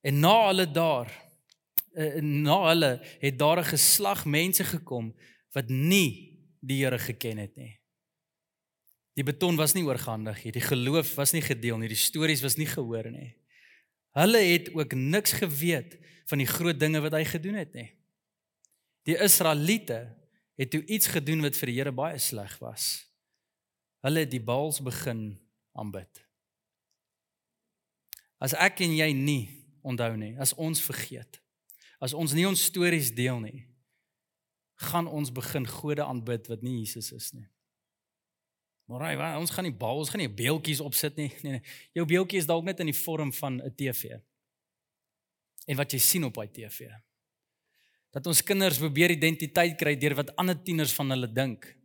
En 0.01 0.19
na 0.19 0.47
hulle 0.47 0.71
daar 0.71 1.09
eh, 1.93 2.21
na 2.21 2.67
hulle 2.67 2.91
het 3.19 3.39
daar 3.39 3.59
'n 3.59 3.71
geslag 3.73 4.25
mense 4.25 4.63
gekom 4.63 5.15
wat 5.51 5.69
nie 5.69 6.39
die 6.59 6.83
Here 6.83 6.99
geken 6.99 7.37
het 7.37 7.55
nie. 7.55 7.79
Die 9.13 9.23
beton 9.23 9.55
was 9.55 9.73
nie 9.73 9.83
oorgehandig 9.83 10.43
nie, 10.43 10.51
die 10.51 10.63
geloof 10.63 11.15
was 11.15 11.31
nie 11.31 11.41
gedeel 11.41 11.77
nie, 11.77 11.87
die 11.87 11.99
stories 11.99 12.41
was 12.41 12.55
nie 12.55 12.65
gehoor 12.69 13.11
nie. 13.11 13.35
Hulle 14.11 14.37
het 14.37 14.73
ook 14.73 14.93
niks 14.93 15.31
geweet 15.31 15.99
van 16.25 16.37
die 16.37 16.47
groot 16.47 16.79
dinge 16.79 17.01
wat 17.01 17.11
hy 17.11 17.25
gedoen 17.25 17.53
het 17.59 17.73
nie. 17.73 17.89
Die 19.03 19.17
Israeliete 19.17 20.20
het 20.59 20.71
toe 20.71 20.83
iets 20.85 21.07
gedoen 21.07 21.41
wat 21.41 21.57
vir 21.57 21.71
die 21.71 21.77
Here 21.77 21.93
baie 21.95 22.19
sleg 22.19 22.57
was. 22.59 23.07
Hulle 24.05 24.25
het 24.25 24.31
die 24.31 24.41
Baals 24.43 24.81
begin 24.83 25.39
aanbid. 25.77 26.23
As 28.41 28.55
ek 28.57 28.81
en 28.81 28.95
jy 28.97 29.11
nie 29.13 29.43
onthou 29.85 30.15
nie, 30.17 30.33
as 30.41 30.53
ons 30.57 30.81
vergeet, 30.81 31.39
as 32.01 32.15
ons 32.17 32.33
nie 32.33 32.47
ons 32.49 32.63
stories 32.71 33.11
deel 33.13 33.39
nie, 33.43 33.65
gaan 34.89 35.07
ons 35.07 35.29
begin 35.33 35.67
gode 35.69 36.03
aanbid 36.05 36.49
wat 36.49 36.63
nie 36.65 36.79
Jesus 36.79 37.11
is 37.13 37.29
nie. 37.37 37.45
Maar 38.89 39.05
raai, 39.05 39.37
ons 39.39 39.53
gaan 39.53 39.63
nie 39.63 39.77
bal, 39.77 40.01
ons 40.01 40.09
gaan 40.11 40.19
nie 40.19 40.31
beeltjies 40.41 40.81
opsit 40.83 41.15
nie. 41.15 41.29
Nee 41.45 41.59
nee. 41.59 41.63
Jou 41.95 42.03
beeltjie 42.09 42.41
is 42.41 42.49
dalk 42.49 42.65
net 42.67 42.81
in 42.83 42.89
die 42.89 42.97
vorm 42.97 43.31
van 43.33 43.61
'n 43.61 43.75
TV. 43.77 44.17
En 45.69 45.77
wat 45.77 45.91
jy 45.91 45.99
sien 45.99 46.25
op 46.25 46.33
daai 46.33 46.49
TV. 46.51 46.89
Dat 48.11 48.27
ons 48.27 48.43
kinders 48.43 48.77
probeer 48.77 49.11
identiteit 49.11 49.77
kry 49.79 49.95
deur 49.95 50.15
wat 50.15 50.35
ander 50.35 50.57
tieners 50.63 50.93
van 50.93 51.09
hulle 51.09 51.27
dink. 51.31 51.77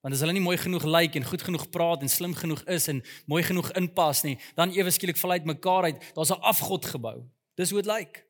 Want 0.00 0.14
as 0.14 0.20
hulle 0.20 0.32
nie 0.32 0.44
mooi 0.44 0.56
genoeg 0.56 0.84
lyk 0.84 0.94
like 0.94 1.18
en 1.18 1.26
goed 1.26 1.42
genoeg 1.42 1.70
praat 1.70 2.02
en 2.02 2.08
slim 2.08 2.34
genoeg 2.34 2.62
is 2.70 2.88
en 2.88 3.02
mooi 3.26 3.42
genoeg 3.42 3.72
inpas 3.76 4.22
nie, 4.22 4.38
dan 4.54 4.72
ewe 4.72 4.90
skielik 4.90 5.18
val 5.18 5.36
uit 5.36 5.44
mekaar 5.44 5.90
uit. 5.90 6.14
Daar's 6.14 6.30
'n 6.30 6.40
afgod 6.40 6.86
gebou. 6.86 7.26
Dis 7.56 7.70
hoe 7.70 7.82
dit 7.82 7.90
lyk. 7.90 7.98
Like. 7.98 8.28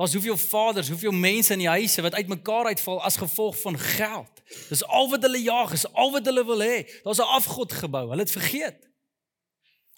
Daar's 0.00 0.12
hoeveel 0.12 0.36
vaders, 0.36 0.88
hoeveel 0.88 1.12
mense 1.12 1.52
in 1.52 1.58
die 1.58 1.68
huise 1.68 2.02
wat 2.02 2.14
uitmekaar 2.14 2.64
uitval 2.64 3.02
as 3.02 3.16
gevolg 3.20 3.60
van 3.60 3.78
geld. 3.78 4.42
Dis 4.68 4.84
al 4.84 5.10
wat 5.10 5.22
hulle 5.22 5.42
jag, 5.42 5.72
is 5.72 5.92
al 5.92 6.10
wat 6.10 6.24
hulle 6.24 6.44
wil 6.44 6.62
hê. 6.64 7.02
Daar's 7.02 7.18
'n 7.18 7.34
afgod 7.36 7.72
gebou. 7.72 8.08
Hulle 8.08 8.22
het 8.22 8.30
vergeet. 8.30 8.89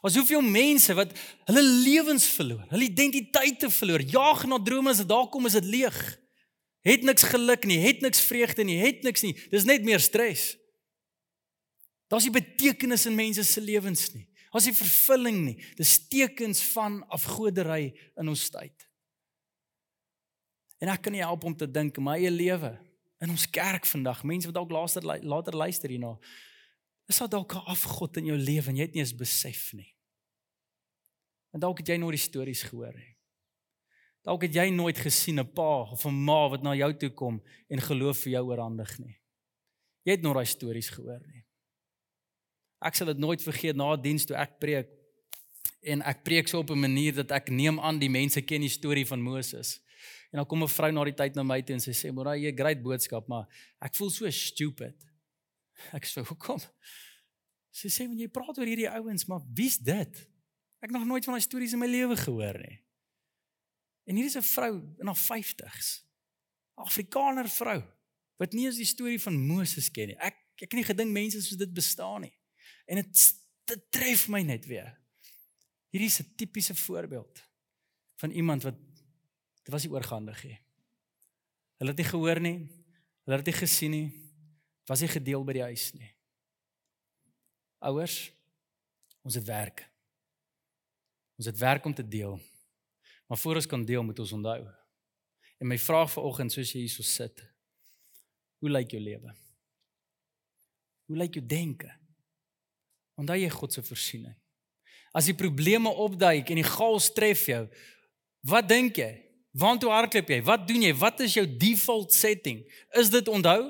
Daar's 0.02 0.18
hoeveel 0.18 0.42
mense 0.42 0.94
wat 0.98 1.12
hulle 1.46 1.62
lewens 1.62 2.26
verloor, 2.34 2.64
hulle 2.72 2.88
identiteite 2.88 3.70
verloor. 3.70 4.02
Jag 4.02 4.46
na 4.50 4.58
drome 4.58 4.90
as 4.90 4.98
dit 5.04 5.08
daar 5.08 5.28
kom 5.30 5.46
is 5.46 5.54
dit 5.54 5.68
leeg. 5.70 6.00
Het 6.82 7.04
niks 7.06 7.22
geluk 7.30 7.68
nie, 7.70 7.78
het 7.78 8.02
niks 8.02 8.24
vreugde 8.26 8.66
nie, 8.66 8.80
het 8.80 9.04
niks 9.06 9.22
nie. 9.22 9.36
Dis 9.52 9.66
net 9.68 9.86
meer 9.86 10.02
stres. 10.02 10.56
Daar's 12.10 12.26
nie 12.26 12.34
betekenis 12.34 13.06
in 13.06 13.14
mense 13.14 13.44
se 13.46 13.62
lewens 13.62 14.10
nie. 14.16 14.26
Daar's 14.50 14.66
nie 14.66 14.74
vervulling 14.74 15.38
nie. 15.46 15.54
Dis 15.78 15.94
tekens 16.10 16.64
van 16.74 16.98
afgodery 17.06 17.92
in 18.18 18.28
ons 18.28 18.48
tyd. 18.50 18.88
En 20.82 20.90
ek 20.90 21.06
kan 21.06 21.14
nie 21.14 21.22
help 21.22 21.46
om 21.46 21.54
te 21.54 21.70
dink 21.70 22.02
my 22.02 22.18
eie 22.18 22.34
lewe 22.34 22.74
in 23.22 23.30
ons 23.30 23.46
kerk 23.54 23.86
vandag, 23.86 24.24
mense 24.26 24.50
wat 24.50 24.58
dalk 24.58 24.74
later 24.74 25.06
later 25.22 25.56
luister 25.56 25.94
hierna. 25.94 26.16
Is 27.06 27.22
daar 27.22 27.30
dalk 27.30 27.54
'n 27.54 27.70
afgod 27.70 28.16
in 28.16 28.34
jou 28.34 28.38
lewe 28.38 28.68
en 28.68 28.76
jy 28.76 28.82
het 28.82 28.94
nie 28.94 29.02
eens 29.02 29.14
besef 29.14 29.72
nie. 29.72 29.91
En 31.52 31.60
dalk 31.60 31.82
het 31.82 31.88
jy 31.92 31.96
nooit 32.00 32.16
die 32.16 32.24
stories 32.24 32.62
gehoor 32.62 32.94
nie. 32.96 33.12
Dalk 34.22 34.46
het 34.46 34.54
jy 34.54 34.68
nooit 34.70 34.98
gesien 34.98 35.40
'n 35.40 35.52
pa 35.52 35.90
of 35.92 36.04
'n 36.06 36.24
ma 36.24 36.48
wat 36.48 36.62
na 36.62 36.74
jou 36.74 36.92
toe 36.94 37.10
kom 37.10 37.42
en 37.68 37.80
geloof 37.80 38.18
vir 38.22 38.32
jou 38.32 38.44
oorhandig 38.46 38.98
nie. 38.98 39.18
Jy 40.04 40.12
het 40.12 40.22
nooit 40.22 40.34
daai 40.34 40.46
stories 40.46 40.90
gehoor 40.90 41.20
nie. 41.26 41.44
Ek 42.80 42.94
sal 42.94 43.06
dit 43.06 43.18
nooit 43.18 43.42
vergeet 43.42 43.76
na 43.76 43.92
'n 43.92 44.02
diens 44.02 44.24
toe 44.24 44.36
ek 44.36 44.58
preek 44.58 44.88
en 45.82 46.02
ek 46.02 46.22
preek 46.22 46.48
so 46.48 46.58
op 46.58 46.70
'n 46.70 46.80
manier 46.80 47.14
dat 47.14 47.30
ek 47.30 47.50
neem 47.50 47.80
aan 47.80 47.98
die 47.98 48.10
mense 48.10 48.40
ken 48.42 48.60
die 48.60 48.68
storie 48.68 49.06
van 49.06 49.20
Moses. 49.20 49.80
En 50.30 50.38
dan 50.38 50.46
kom 50.46 50.62
'n 50.62 50.68
vrou 50.68 50.92
na 50.92 51.04
die 51.04 51.14
tyd 51.14 51.34
na 51.34 51.42
my 51.42 51.62
toe 51.62 51.74
en 51.74 51.80
sy 51.80 51.90
sê, 51.90 52.12
"Môre, 52.12 52.38
jy 52.38 52.50
'n 52.50 52.56
great 52.56 52.82
boodskap, 52.82 53.28
maar 53.28 53.46
ek 53.80 53.94
voel 53.94 54.10
so 54.10 54.30
stupid." 54.30 54.94
Ek 55.92 56.04
sê, 56.04 56.24
"Hoekom?" 56.26 56.60
Sy 57.70 57.88
sê, 57.88 58.06
"Want 58.06 58.20
jy 58.20 58.28
praat 58.28 58.58
oor 58.58 58.66
hierdie 58.66 58.90
ouens, 58.90 59.26
maar 59.26 59.40
wie's 59.54 59.78
dit? 59.78 60.31
Ek 60.82 60.90
het 60.90 60.98
nog 60.98 61.06
nooit 61.06 61.24
van 61.24 61.36
daai 61.36 61.44
stories 61.44 61.72
in 61.72 61.78
my 61.78 61.86
lewe 61.86 62.16
gehoor 62.18 62.58
nie." 62.58 62.80
En 64.04 64.16
hier 64.18 64.26
is 64.26 64.36
'n 64.36 64.42
vrou 64.42 64.82
in 64.98 65.06
haar 65.06 65.16
50's. 65.16 66.04
Afrikaner 66.74 67.48
vrou 67.48 67.82
wat 68.36 68.52
nie 68.52 68.66
eens 68.66 68.76
die 68.76 68.84
storie 68.84 69.20
van 69.20 69.38
Moses 69.38 69.90
ken 69.90 70.06
nie. 70.06 70.16
Ek 70.18 70.36
ek 70.54 70.70
het 70.70 70.72
nie 70.72 70.84
gedink 70.84 71.10
mense 71.10 71.42
soos 71.42 71.58
dit 71.58 71.72
bestaan 71.74 72.20
nie. 72.20 72.34
En 72.86 72.96
dit 72.96 73.34
dit 73.64 73.90
tref 73.90 74.28
my 74.28 74.42
net 74.42 74.66
weer. 74.66 74.98
Hierdie 75.90 76.08
is 76.08 76.20
'n 76.20 76.34
tipiese 76.36 76.74
voorbeeld 76.74 77.42
van 78.16 78.30
iemand 78.30 78.62
wat 78.62 78.74
Dit 79.62 79.72
was 79.72 79.84
nie 79.86 79.92
oorgehandig 79.94 80.42
nie. 80.44 80.58
Hulle 81.78 81.94
het 81.94 82.00
nie 82.02 82.08
gehoor 82.08 82.40
nie. 82.42 82.56
Hulle 83.26 83.38
het 83.38 83.46
nie 83.46 83.54
gesien 83.54 83.94
nie. 83.94 84.08
Dit 84.82 84.90
was 84.90 85.02
nie 85.04 85.10
gedeel 85.12 85.44
by 85.46 85.54
die 85.54 85.66
huis 85.68 85.86
nie. 85.94 86.10
Ouers, 87.86 88.16
ons 89.22 89.38
het 89.38 89.46
werk. 89.46 89.84
Ons 91.42 91.50
het 91.50 91.58
werk 91.58 91.84
om 91.84 91.94
te 91.94 92.04
deel. 92.06 92.36
Maar 93.26 93.38
voor 93.38 93.58
ons 93.58 93.66
kan 93.66 93.84
deel, 93.84 94.02
moet 94.06 94.18
ons 94.22 94.32
onthou. 94.32 94.60
En 95.58 95.66
my 95.66 95.78
vraag 95.78 96.12
vanoggend 96.12 96.52
soos 96.54 96.70
jy 96.70 96.84
hierso 96.84 97.02
sit. 97.02 97.42
Hoe 98.62 98.70
lyk 98.70 98.92
jou 98.94 99.00
lewe? 99.02 99.32
Hoe 101.10 101.16
lyk 101.18 101.34
jou 101.34 101.42
denke? 101.46 101.90
Onthou 103.18 103.40
jy 103.40 103.48
God 103.50 103.74
se 103.74 103.82
voorsiening? 103.82 104.36
As 105.10 105.26
die 105.26 105.34
probleme 105.34 105.90
opduik 105.90 106.52
en 106.54 106.60
die 106.62 106.68
chaos 106.68 107.10
tref 107.10 107.42
jou, 107.50 107.64
wat 108.46 108.70
dink 108.70 109.02
jy? 109.02 109.10
Waartoe 109.58 109.90
hardloop 109.90 110.30
jy? 110.30 110.38
Wat 110.46 110.62
doen 110.70 110.86
jy? 110.86 110.94
Wat 110.94 111.26
is 111.26 111.34
jou 111.40 111.44
default 111.58 112.14
setting? 112.14 112.62
Is 113.02 113.10
dit 113.10 113.26
onthou 113.28 113.66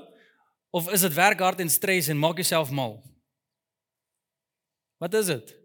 of 0.76 0.92
is 0.92 1.08
dit 1.08 1.16
werk 1.16 1.40
hard 1.40 1.64
en 1.64 1.72
stres 1.72 2.12
en 2.12 2.20
maak 2.20 2.44
jouself 2.44 2.68
mal? 2.68 2.98
Wat 5.00 5.16
is 5.24 5.32
dit? 5.32 5.56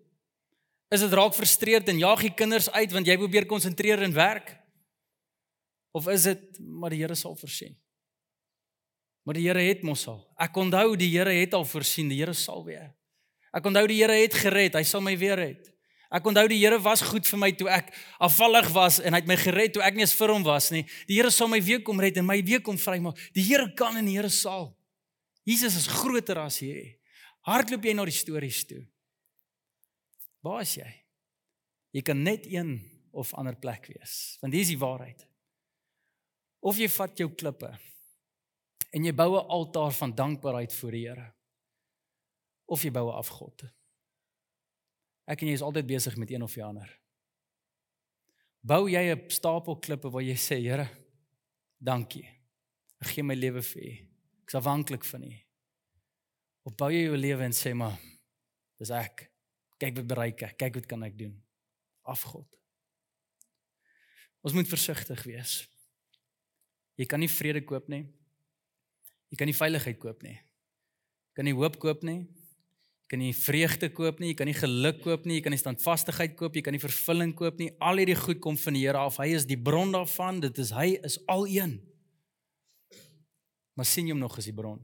Is 0.94 1.04
dit 1.04 1.14
raak 1.14 1.36
frustreerd 1.36 1.90
en 1.92 2.00
jaag 2.00 2.22
jy 2.24 2.32
kinders 2.32 2.70
uit 2.72 2.94
want 2.96 3.08
jy 3.08 3.18
probeer 3.20 3.48
konsentreer 3.50 4.06
in 4.06 4.16
werk? 4.16 4.54
Of 5.92 6.08
is 6.14 6.28
dit 6.30 6.60
maar 6.60 6.94
die 6.94 7.02
Here 7.02 7.16
sal 7.16 7.36
voorsien? 7.36 7.76
Maar 9.28 9.36
die 9.36 9.48
Here 9.50 9.64
het 9.68 9.84
mos 9.84 10.06
al. 10.08 10.22
Ek 10.40 10.56
onthou 10.56 10.96
die 11.00 11.10
Here 11.12 11.34
het 11.36 11.58
al 11.58 11.66
voorsien, 11.68 12.08
die 12.08 12.22
Here 12.22 12.36
sal 12.38 12.64
weer. 12.64 12.94
Ek 13.52 13.66
onthou 13.68 13.84
die 13.90 14.00
Here 14.00 14.16
het 14.16 14.38
gered, 14.38 14.78
hy 14.80 14.86
sal 14.88 15.04
my 15.04 15.18
weer 15.20 15.36
red. 15.40 15.68
Ek 16.08 16.24
onthou 16.30 16.46
die 16.48 16.60
Here 16.62 16.80
was 16.80 17.04
goed 17.04 17.28
vir 17.28 17.42
my 17.42 17.50
toe 17.60 17.68
ek 17.68 17.92
afvallig 18.24 18.70
was 18.72 19.02
en 19.04 19.12
hy 19.12 19.20
het 19.20 19.28
my 19.28 19.36
gered 19.42 19.74
toe 19.76 19.84
ek 19.84 19.98
nie 19.98 20.06
eens 20.06 20.16
vir 20.16 20.32
hom 20.32 20.46
was 20.48 20.70
nie. 20.72 20.86
Die 21.10 21.18
Here 21.20 21.32
sal 21.36 21.52
my 21.52 21.60
weer 21.60 21.82
kom 21.84 22.00
red 22.00 22.20
en 22.22 22.28
my 22.28 22.40
weer 22.48 22.64
kom 22.64 22.80
vrymaak. 22.80 23.20
Die 23.36 23.44
Here 23.44 23.68
kan 23.76 24.00
en 24.00 24.08
die 24.08 24.16
Here 24.16 24.32
sal. 24.32 24.72
Jesus 25.48 25.76
is 25.80 25.90
groter 25.92 26.40
as 26.40 26.62
jy. 26.64 26.96
Hardloop 27.48 27.84
jy 27.84 27.96
na 27.96 28.08
die 28.08 28.16
stories 28.16 28.64
toe. 28.68 28.86
Waar 30.48 30.64
is 30.64 30.78
jy? 30.80 30.88
Jy 31.98 32.04
kan 32.08 32.22
net 32.24 32.46
een 32.48 32.78
of 33.12 33.34
ander 33.36 33.56
plek 33.60 33.90
wees. 33.92 34.38
Want 34.42 34.54
hier 34.54 34.64
is 34.64 34.72
die 34.72 34.80
waarheid. 34.80 35.26
Of 36.64 36.80
jy 36.80 36.88
vat 36.92 37.20
jou 37.20 37.30
klippe 37.36 37.72
en 38.96 39.06
jy 39.06 39.14
bou 39.14 39.36
'n 39.36 39.50
altaar 39.52 39.92
van 39.92 40.16
dankbaarheid 40.16 40.74
voor 40.74 40.92
die 40.92 41.08
Here. 41.08 41.34
Of 42.66 42.84
jy 42.84 42.92
bou 42.92 43.10
'n 43.10 43.18
afgod. 43.18 43.64
Ek 45.28 45.42
en 45.42 45.48
jy 45.48 45.54
is 45.54 45.62
altyd 45.62 45.88
besig 45.88 46.18
met 46.18 46.32
een 46.32 46.44
of 46.44 46.54
die 46.54 46.64
ander. 46.64 47.00
Bou 48.62 48.90
jy 48.90 49.14
'n 49.16 49.30
stapel 49.30 49.80
klippe 49.80 50.10
waar 50.10 50.24
jy 50.24 50.36
sê, 50.36 50.62
Here, 50.62 50.90
dankie. 51.78 52.28
Ek 53.02 53.08
gee 53.08 53.24
my 53.24 53.36
lewe 53.36 53.62
vir 53.62 53.84
U. 53.84 54.08
Ek's 54.44 54.56
afhanklik 54.56 55.04
van 55.04 55.24
U. 55.24 55.34
Of 56.64 56.76
bou 56.76 56.90
jy 56.90 57.04
jou 57.04 57.18
lewe 57.18 57.44
en 57.44 57.52
sê 57.52 57.74
maar, 57.74 58.00
dis 58.78 58.90
ek. 58.90 59.37
Kyk 59.78 60.00
wat 60.00 60.08
bereik 60.10 60.44
ek. 60.48 60.58
Kyk 60.58 60.80
wat 60.82 60.90
kan 60.90 61.06
ek 61.06 61.18
doen. 61.20 61.36
Afgod. 62.08 62.48
Ons 64.46 64.56
moet 64.56 64.70
versigtig 64.70 65.24
wees. 65.28 65.60
Jy 66.98 67.06
kan 67.06 67.22
nie 67.22 67.30
vrede 67.30 67.62
koop 67.68 67.90
nie. 67.92 68.06
Jy 69.30 69.38
kan 69.38 69.50
nie 69.50 69.58
veiligheid 69.58 70.00
koop 70.02 70.24
nie. 70.26 70.38
Jy 70.38 71.40
kan 71.40 71.50
nie 71.50 71.58
hoop 71.58 71.78
koop 71.82 72.06
nie 72.08 72.22
kan 73.08 73.22
nie 73.24 73.34
vreugde 73.36 73.88
koop 73.96 74.20
nie, 74.20 74.34
jy 74.34 74.38
kan 74.42 74.50
nie 74.50 74.58
geluk 74.58 75.00
koop 75.04 75.28
nie, 75.28 75.38
jy 75.38 75.46
kan 75.46 75.54
nie 75.56 75.62
standvastigheid 75.62 76.36
koop, 76.40 76.58
jy 76.58 76.64
kan 76.66 76.76
nie 76.76 76.84
vervulling 76.84 77.32
koop 77.40 77.60
nie. 77.62 77.70
Al 77.80 78.02
hierdie 78.02 78.18
goed 78.20 78.42
kom 78.44 78.60
van 78.60 78.76
die 78.76 78.84
Here 78.84 79.00
af. 79.00 79.22
Hy 79.24 79.30
is 79.38 79.48
die 79.48 79.60
bron 79.60 79.96
daarvan. 79.96 80.42
Dit 80.44 80.60
is 80.60 80.74
hy 80.76 80.98
is 81.08 81.16
al 81.32 81.48
een. 81.48 81.78
Maar 83.80 83.88
sien 83.88 84.10
jy 84.10 84.16
hom 84.16 84.24
nog 84.24 84.36
as 84.40 84.50
die 84.50 84.56
bron? 84.56 84.82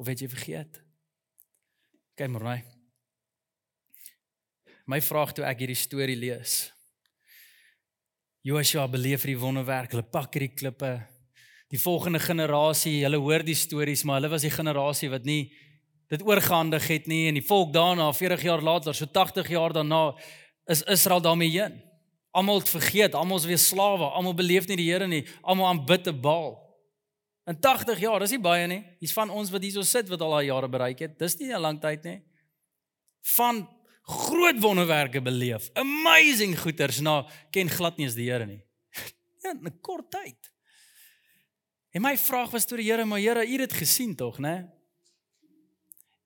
Of 0.00 0.08
het 0.08 0.24
jy 0.24 0.30
vergeet? 0.32 0.80
Kyk 2.16 2.32
maar 2.32 2.48
my. 2.48 2.60
My 4.90 4.98
vraag 5.04 5.30
toe 5.36 5.44
ek 5.46 5.60
hierdie 5.62 5.78
storie 5.78 6.18
lees. 6.18 6.72
Joshua 8.42 8.88
beleef 8.90 9.26
die 9.28 9.38
wonderwerk. 9.38 9.92
Hulle 9.94 10.02
pak 10.02 10.34
hierdie 10.34 10.54
klippe. 10.56 10.94
Die 11.70 11.78
volgende 11.78 12.18
generasie, 12.18 12.96
hulle 13.04 13.20
hoor 13.22 13.44
die 13.46 13.54
stories, 13.54 14.02
maar 14.02 14.18
hulle 14.18 14.32
was 14.32 14.42
die 14.42 14.50
generasie 14.50 15.10
wat 15.12 15.28
nie 15.28 15.52
dit 16.10 16.24
oorgehandig 16.26 16.88
het 16.90 17.06
nie 17.06 17.28
en 17.28 17.38
die 17.38 17.44
volk 17.46 17.70
daarna 17.70 18.08
40 18.16 18.42
jaar 18.42 18.64
later, 18.66 18.96
so 18.96 19.06
80 19.06 19.52
jaar 19.52 19.76
daarna 19.76 20.00
is 20.66 20.82
Israel 20.90 21.22
daarmee 21.22 21.52
heen. 21.54 21.76
Almal 22.34 22.64
het 22.64 22.72
vergeet, 22.72 23.14
almal 23.14 23.38
is 23.38 23.46
weer 23.46 23.62
slawe, 23.62 24.08
almal 24.10 24.34
beleef 24.34 24.66
nie 24.66 24.80
die 24.80 24.88
Here 24.90 25.06
nie, 25.06 25.22
almal 25.42 25.70
aanbid 25.70 26.08
te 26.08 26.14
Baal. 26.14 26.56
In 27.46 27.60
80 27.62 28.02
jaar, 28.02 28.18
dis 28.22 28.34
nie 28.34 28.42
baie 28.42 28.66
nie. 28.70 28.82
Hier's 28.98 29.14
van 29.14 29.30
ons 29.30 29.54
wat 29.54 29.62
hierso 29.62 29.86
sit 29.86 30.10
wat 30.10 30.22
al 30.26 30.34
daai 30.34 30.48
jare 30.50 30.68
bereik 30.70 31.04
het. 31.06 31.18
Dis 31.18 31.38
nie 31.38 31.54
'n 31.54 31.62
lang 31.62 31.78
tyd 31.80 32.02
nie. 32.04 32.22
Van 33.36 33.68
groot 34.10 34.58
wonderwerke 34.60 35.22
beleef. 35.22 35.70
Amazing 35.78 36.58
goeters 36.58 37.00
na 37.00 37.22
ken 37.50 37.70
glad 37.70 37.96
nie 37.96 38.06
eens 38.06 38.18
die 38.18 38.30
Here 38.30 38.46
nie. 38.46 38.62
Ja, 39.42 39.54
'n 39.54 39.80
kort 39.80 40.10
tyd. 40.10 40.50
En 41.90 42.02
my 42.02 42.16
vraag 42.18 42.50
was 42.50 42.66
toe 42.66 42.76
die 42.78 42.90
Here, 42.90 43.04
maar 43.04 43.18
Here, 43.18 43.46
U 43.46 43.50
het 43.50 43.70
dit 43.70 43.72
gesien 43.72 44.14
tog, 44.16 44.38
né? 44.38 44.68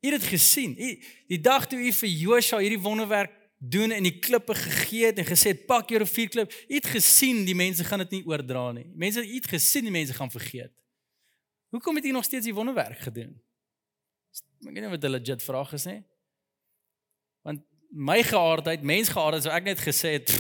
U 0.05 0.11
het 0.11 0.21
dit 0.21 0.29
gesien. 0.29 0.75
U 0.79 1.03
die 1.27 1.41
dag 1.41 1.67
toe 1.67 1.79
u 1.79 1.93
vir 1.93 2.09
Josua 2.09 2.59
hierdie 2.59 2.81
wonderwerk 2.81 3.33
doen 3.59 3.91
en 3.91 4.05
die 4.05 4.19
klippe 4.19 4.55
gegee 4.55 5.07
het 5.07 5.19
en 5.19 5.25
gesê 5.25 5.55
het 5.55 5.67
pak 5.67 5.89
jou 5.89 6.01
rivierklip. 6.03 6.53
U 6.69 6.75
het 6.75 6.87
gesien 6.87 7.45
die 7.45 7.55
mense 7.57 7.85
gaan 7.85 8.03
dit 8.05 8.19
nie 8.19 8.25
oordra 8.29 8.73
nie. 8.77 8.85
Mense 8.95 9.25
u 9.25 9.35
het 9.35 9.49
gesien 9.49 9.89
die 9.89 9.95
mense 9.95 10.15
gaan 10.15 10.31
vergeet. 10.31 10.73
Hoekom 11.73 11.97
het 11.97 12.05
u 12.05 12.11
nog 12.11 12.25
steeds 12.25 12.45
die 12.45 12.55
wonderwerk 12.55 12.99
gedoen? 13.07 13.33
Ek 14.65 14.73
weet 14.73 14.83
nie 14.85 14.93
wat 14.93 15.05
'n 15.05 15.17
legit 15.17 15.43
vraag 15.43 15.73
is 15.73 15.85
nie. 15.85 16.03
My 17.95 18.23
geaardheid, 18.27 18.83
mensgeaardheid 18.83 19.47
sou 19.47 19.53
ek 19.55 19.69
net 19.69 19.83
gesê 19.83 20.17
het, 20.19 20.33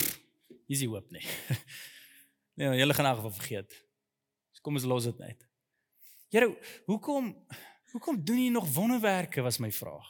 hier's 0.66 0.82
die 0.82 0.90
hoop 0.90 1.06
nie. 1.14 1.22
nee, 2.58 2.72
julle 2.80 2.94
gaan 2.94 3.06
in 3.06 3.20
geval 3.20 3.36
vergeet. 3.38 3.76
So 4.54 4.64
kom 4.66 4.74
ons 4.74 4.88
los 4.90 5.06
dit 5.06 5.22
net. 5.22 5.46
Here, 6.34 6.50
hoekom 6.90 7.30
Hoekom 7.94 8.18
doen 8.24 8.40
jy 8.42 8.50
nog 8.50 8.66
wonderwerke 8.74 9.42
was 9.42 9.60
my 9.62 9.70
vraag. 9.72 10.06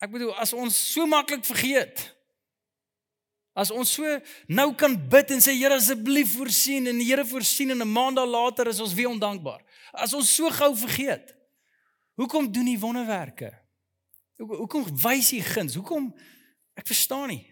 Ek 0.00 0.08
bedoel 0.12 0.32
as 0.40 0.54
ons 0.56 0.76
so 0.94 1.04
maklik 1.08 1.44
vergeet. 1.44 2.06
As 3.56 3.68
ons 3.72 3.92
so 3.98 4.14
nou 4.48 4.70
kan 4.80 4.96
bid 4.96 5.34
en 5.36 5.44
sê 5.44 5.52
Here 5.56 5.76
asseblief 5.76 6.32
voorsien 6.38 6.88
en 6.88 6.96
die 6.96 7.08
Here 7.10 7.24
voorsien 7.28 7.74
en 7.74 7.84
'n 7.84 7.92
maand 7.92 8.16
later 8.24 8.68
is 8.72 8.80
ons 8.80 8.94
weer 8.96 9.12
ondankbaar. 9.12 9.60
As 9.92 10.14
ons 10.14 10.34
so 10.34 10.48
gou 10.50 10.72
vergeet. 10.76 11.36
Hoekom 12.16 12.52
doen 12.52 12.66
jy 12.66 12.78
wonderwerke? 12.78 13.52
Hoekom 14.36 14.84
wys 15.00 15.30
jy 15.32 15.40
guns? 15.44 15.76
Hoekom 15.78 16.10
ek 16.76 16.88
verstaan 16.88 17.30
nie. 17.32 17.44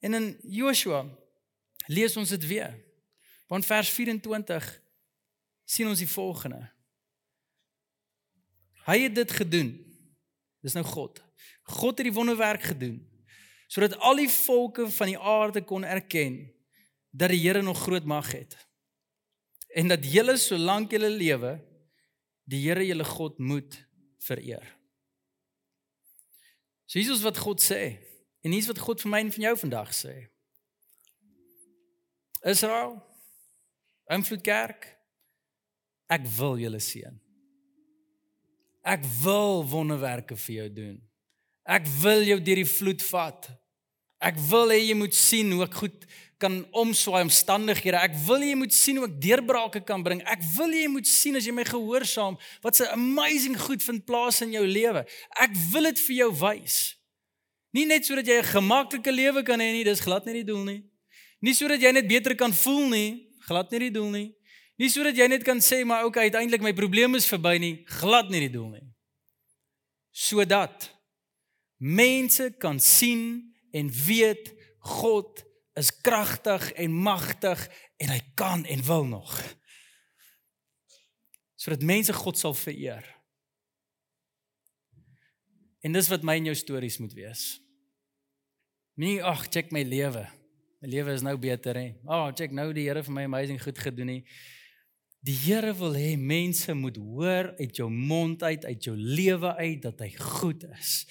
En 0.00 0.16
in 0.16 0.28
Joshua 0.42 1.04
lees 1.92 2.16
ons 2.16 2.32
dit 2.32 2.46
weer. 2.46 2.74
Want 3.50 3.66
vers 3.66 3.90
24 3.90 4.70
sien 5.66 5.88
ons 5.90 6.00
die 6.00 6.10
volgende. 6.10 6.62
Hy 8.86 9.00
het 9.06 9.14
dit 9.14 9.36
gedoen. 9.40 9.74
Dis 10.62 10.74
nou 10.78 10.84
God. 10.86 11.20
God 11.76 11.98
het 11.98 12.08
die 12.08 12.16
wonderwerk 12.16 12.72
gedoen 12.72 13.02
sodat 13.66 13.96
al 13.98 14.20
die 14.20 14.30
volke 14.30 14.84
van 14.94 15.10
die 15.10 15.18
aarde 15.18 15.58
kon 15.66 15.82
erken 15.84 16.36
dat 17.10 17.32
die 17.34 17.40
Here 17.42 17.62
nog 17.66 17.80
groot 17.82 18.04
mag 18.06 18.30
het. 18.30 18.54
En 19.74 19.90
dat 19.90 20.06
julle 20.06 20.36
solank 20.38 20.94
julle 20.94 21.10
lewe 21.10 21.56
die 22.46 22.62
Here 22.62 22.86
julle 22.86 23.04
God 23.04 23.38
moet 23.42 23.74
vereer. 24.22 24.75
So 26.86 26.98
hier 26.98 27.12
is 27.12 27.24
wat 27.26 27.38
God 27.42 27.62
sê 27.62 27.98
en 28.46 28.54
hier 28.54 28.62
is 28.62 28.70
wat 28.70 28.78
God 28.78 29.02
vir 29.02 29.10
my 29.10 29.20
en 29.24 29.32
vir 29.34 29.48
jou 29.48 29.54
vandag 29.64 29.90
sê. 29.94 30.14
Israel, 32.46 32.94
invloed 34.14 34.44
kerk, 34.46 34.86
ek 36.14 36.28
wil 36.36 36.60
julle 36.62 36.78
seën. 36.78 37.16
Ek 38.86 39.02
wil 39.24 39.64
wonderwerke 39.66 40.38
vir 40.38 40.54
jou 40.60 40.68
doen. 40.76 40.98
Ek 41.66 41.88
wil 42.04 42.22
jou 42.22 42.38
deur 42.38 42.60
die 42.62 42.70
vloed 42.70 43.02
vat. 43.08 43.48
Ek 44.22 44.38
wil 44.46 44.70
hê 44.70 44.78
jy 44.84 44.94
moet 44.94 45.16
sien 45.18 45.50
hoe 45.56 45.64
ek 45.66 45.74
goed 45.80 46.06
kan 46.38 46.66
omswaai 46.70 47.22
omstandighede. 47.24 47.96
Ek 47.96 48.16
wil 48.26 48.42
jy 48.44 48.56
moet 48.58 48.74
sien 48.74 48.98
hoe 49.00 49.06
ek 49.08 49.16
deurbrake 49.20 49.80
kan 49.88 50.02
bring. 50.04 50.20
Ek 50.28 50.42
wil 50.56 50.74
jy 50.76 50.86
moet 50.92 51.08
sien 51.08 51.38
as 51.38 51.46
jy 51.48 51.54
my 51.56 51.64
gehoorsaam 51.64 52.36
wat 52.64 52.80
'n 52.80 52.92
amazing 52.92 53.56
goed 53.56 53.82
vind 53.82 54.04
plaas 54.04 54.40
in 54.40 54.52
jou 54.52 54.66
lewe. 54.66 55.06
Ek 55.40 55.52
wil 55.72 55.82
dit 55.82 56.00
vir 56.00 56.16
jou 56.16 56.30
wys. 56.32 56.96
Nie 57.72 57.86
net 57.86 58.04
sodat 58.04 58.26
jy 58.26 58.38
'n 58.40 58.52
gemaklike 58.52 59.12
lewe 59.12 59.42
kan 59.42 59.60
hê 59.60 59.72
nie, 59.72 59.84
dis 59.84 60.00
glad 60.00 60.24
nie 60.26 60.44
die 60.44 60.52
doel 60.52 60.64
nie. 60.64 60.84
Nie 61.40 61.54
sodat 61.54 61.80
jy 61.80 61.92
net 61.92 62.08
beter 62.08 62.34
kan 62.34 62.52
voel 62.52 62.88
nie, 62.88 63.28
glad 63.46 63.70
nie 63.70 63.78
die 63.78 63.90
doel 63.90 64.10
nie. 64.10 64.34
Nie 64.78 64.88
sodat 64.88 65.16
jy 65.16 65.28
net 65.28 65.44
kan 65.44 65.58
sê 65.58 65.84
maar 65.84 66.04
okay, 66.04 66.28
uiteindelik 66.28 66.62
my 66.62 66.72
probleem 66.72 67.14
is 67.14 67.28
verby 67.28 67.58
nie, 67.58 67.84
glad 68.00 68.30
nie 68.30 68.40
die 68.40 68.52
doel 68.52 68.70
nie. 68.70 68.86
Sodat 70.12 70.90
mense 71.78 72.50
kan 72.58 72.80
sien 72.80 73.52
en 73.72 73.90
weet 74.06 74.52
God 74.78 75.44
is 75.76 75.92
kragtig 76.00 76.70
en 76.72 76.92
magtig 76.92 77.60
en 78.00 78.08
hy 78.14 78.20
kan 78.34 78.64
en 78.64 78.82
wil 78.86 79.04
nog. 79.06 79.36
Sodat 81.56 81.84
mense 81.84 82.12
God 82.16 82.38
sal 82.38 82.56
vereer. 82.56 83.04
En 85.84 85.92
dis 85.92 86.08
wat 86.08 86.24
my 86.24 86.38
en 86.40 86.48
jou 86.50 86.56
stories 86.56 86.98
moet 86.98 87.14
wees. 87.16 87.44
Nie 88.96 89.20
ag, 89.20 89.46
check 89.52 89.72
my 89.76 89.84
lewe. 89.84 90.24
My 90.80 90.88
lewe 90.88 91.12
is 91.12 91.24
nou 91.24 91.36
beter 91.40 91.76
hè. 91.76 91.88
Ag, 92.06 92.30
oh, 92.30 92.32
check 92.36 92.54
nou 92.56 92.70
die 92.76 92.86
Here 92.88 93.04
vir 93.04 93.12
my 93.12 93.26
amazing 93.28 93.60
goed 93.60 93.78
gedoen 93.80 94.14
nie. 94.14 94.22
Die 95.26 95.36
Here 95.44 95.74
wil 95.76 95.96
hê 95.98 96.14
mense 96.16 96.72
moet 96.76 96.96
hoor 97.00 97.52
uit 97.60 97.76
jou 97.76 97.90
mond 97.92 98.42
uit, 98.42 98.64
uit 98.64 98.88
jou 98.88 98.96
lewe 98.96 99.52
uit 99.60 99.84
dat 99.84 100.00
hy 100.04 100.10
goed 100.40 100.64
is. 100.72 101.02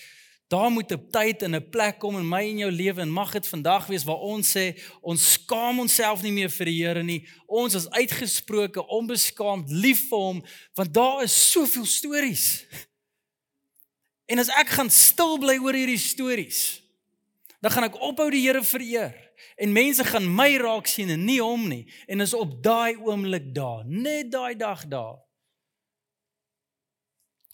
Daar 0.48 0.72
moet 0.72 0.92
'n 0.92 1.08
tyd 1.10 1.42
en 1.42 1.56
'n 1.56 1.70
plek 1.70 2.00
kom 2.00 2.18
in 2.18 2.30
my 2.30 2.42
en 2.42 2.58
jou 2.58 2.72
lewe 2.72 3.02
en 3.02 3.10
mag 3.10 3.32
dit 3.32 3.48
vandag 3.48 3.88
wees 3.88 4.04
waar 4.04 4.22
ons 4.22 4.58
sê 4.58 4.80
ons 5.02 5.32
skaam 5.32 5.80
onsself 5.80 6.22
nie 6.22 6.32
meer 6.32 6.50
vir 6.50 6.66
die 6.66 6.86
Here 6.86 7.04
nie. 7.04 7.28
Ons 7.46 7.74
is 7.74 7.90
uitgesproke 7.90 8.88
onbeskaamd 8.88 9.70
lief 9.70 10.08
vir 10.10 10.18
hom 10.18 10.46
want 10.74 10.94
daar 10.94 11.24
is 11.24 11.52
soveel 11.52 11.86
stories. 11.86 12.66
En 14.26 14.40
as 14.40 14.50
ek 14.50 14.68
gaan 14.70 14.90
stil 14.90 15.38
bly 15.38 15.58
oor 15.58 15.74
hierdie 15.74 15.98
stories, 15.98 16.82
dan 17.62 17.72
gaan 17.72 17.84
ek 17.84 18.02
ophou 18.02 18.30
die 18.30 18.42
Here 18.42 18.64
vereer 18.64 19.14
en 19.56 19.72
mense 19.72 20.04
gaan 20.04 20.36
my 20.36 20.58
raak 20.58 20.88
sien 20.88 21.10
en 21.10 21.26
nie 21.26 21.42
hom 21.42 21.68
nie 21.68 21.86
en 22.08 22.22
is 22.22 22.34
op 22.34 22.64
daai 22.64 22.96
oomblik 22.96 23.54
daar, 23.56 23.86
net 23.86 24.32
daai 24.32 24.56
dag 24.56 24.86
daar 24.88 25.18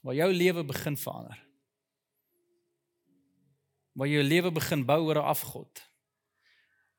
waar 0.02 0.16
jou 0.16 0.34
lewe 0.34 0.64
begin 0.64 0.98
verander 0.98 1.51
waar 3.94 4.08
jou 4.08 4.24
lewe 4.24 4.52
begin 4.52 4.86
bou 4.86 5.00
oor 5.08 5.20
'n 5.20 5.32
afgod. 5.34 5.82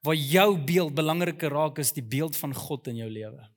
Waar 0.02 0.14
jou 0.14 0.58
beeld 0.58 0.94
belangriker 0.94 1.50
raak 1.50 1.78
as 1.78 1.92
die 1.92 2.02
beeld 2.02 2.36
van 2.36 2.54
God 2.54 2.86
in 2.88 2.96
jou 2.96 3.10
lewe. 3.10 3.48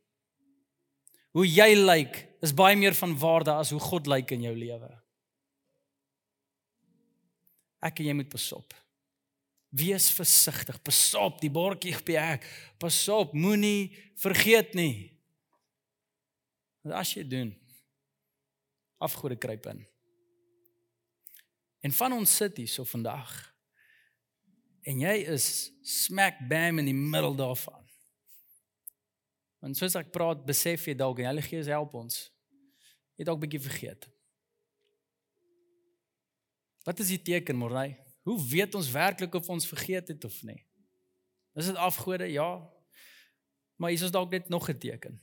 Hoe 1.32 1.48
jy 1.48 1.76
lyk 1.76 2.28
is 2.42 2.54
baie 2.54 2.76
meer 2.76 2.94
van 2.94 3.18
waarde 3.18 3.52
as 3.52 3.70
hoe 3.70 3.80
God 3.80 4.08
lyk 4.08 4.32
in 4.32 4.42
jou 4.42 4.56
lewe. 4.56 5.02
Ek 7.82 8.00
en 8.00 8.06
jy 8.06 8.14
moet 8.14 8.30
pasop. 8.30 8.74
Wees 9.76 10.10
versigtig, 10.16 10.82
pasop 10.82 11.42
die 11.42 11.52
bordjie 11.52 11.96
op 11.98 12.06
die 12.06 12.20
hek. 12.20 12.46
Pasop, 12.80 13.34
moenie 13.34 13.92
vergeet 14.16 14.74
nie. 14.74 15.12
Want 16.82 16.96
as 16.96 17.14
jy 17.14 17.26
doen, 17.28 17.52
afgode 18.98 19.36
kruip 19.36 19.66
in. 19.66 19.86
En 21.86 21.94
van 21.94 22.16
ons 22.18 22.36
sit 22.36 22.58
hier 22.58 22.70
so 22.72 22.84
vandag. 22.90 23.32
En 24.90 25.02
jy 25.02 25.16
is 25.30 25.48
smack 25.86 26.40
bam 26.50 26.82
in 26.82 26.90
die 26.90 26.98
middel 26.98 27.36
daarvan. 27.38 27.82
Want 29.62 29.78
soos 29.78 29.98
ek 29.98 30.10
praat, 30.14 30.42
besef 30.46 30.88
jy 30.90 30.96
dalk 30.98 31.22
en 31.22 31.30
Heilige 31.30 31.52
Gees 31.54 31.70
help 31.70 31.94
ons. 31.98 32.24
Jy 33.18 33.28
dalk 33.30 33.42
bietjie 33.44 33.62
vergeet. 33.68 34.08
Wat 36.86 37.02
is 37.02 37.12
die 37.14 37.22
teken, 37.22 37.58
Morney? 37.58 37.96
Hoe 38.26 38.38
weet 38.50 38.78
ons 38.78 38.90
werklik 38.94 39.38
of 39.38 39.50
ons 39.54 39.68
vergeet 39.70 40.10
het 40.14 40.26
of 40.26 40.38
nie? 40.46 40.60
Is 41.58 41.70
dit 41.70 41.78
afgode? 41.82 42.28
Ja. 42.30 42.50
Maar 43.78 43.94
is 43.94 44.06
ons 44.06 44.14
dalk 44.14 44.34
net 44.34 44.50
nog 44.50 44.70
'n 44.70 44.78
teken? 44.78 45.22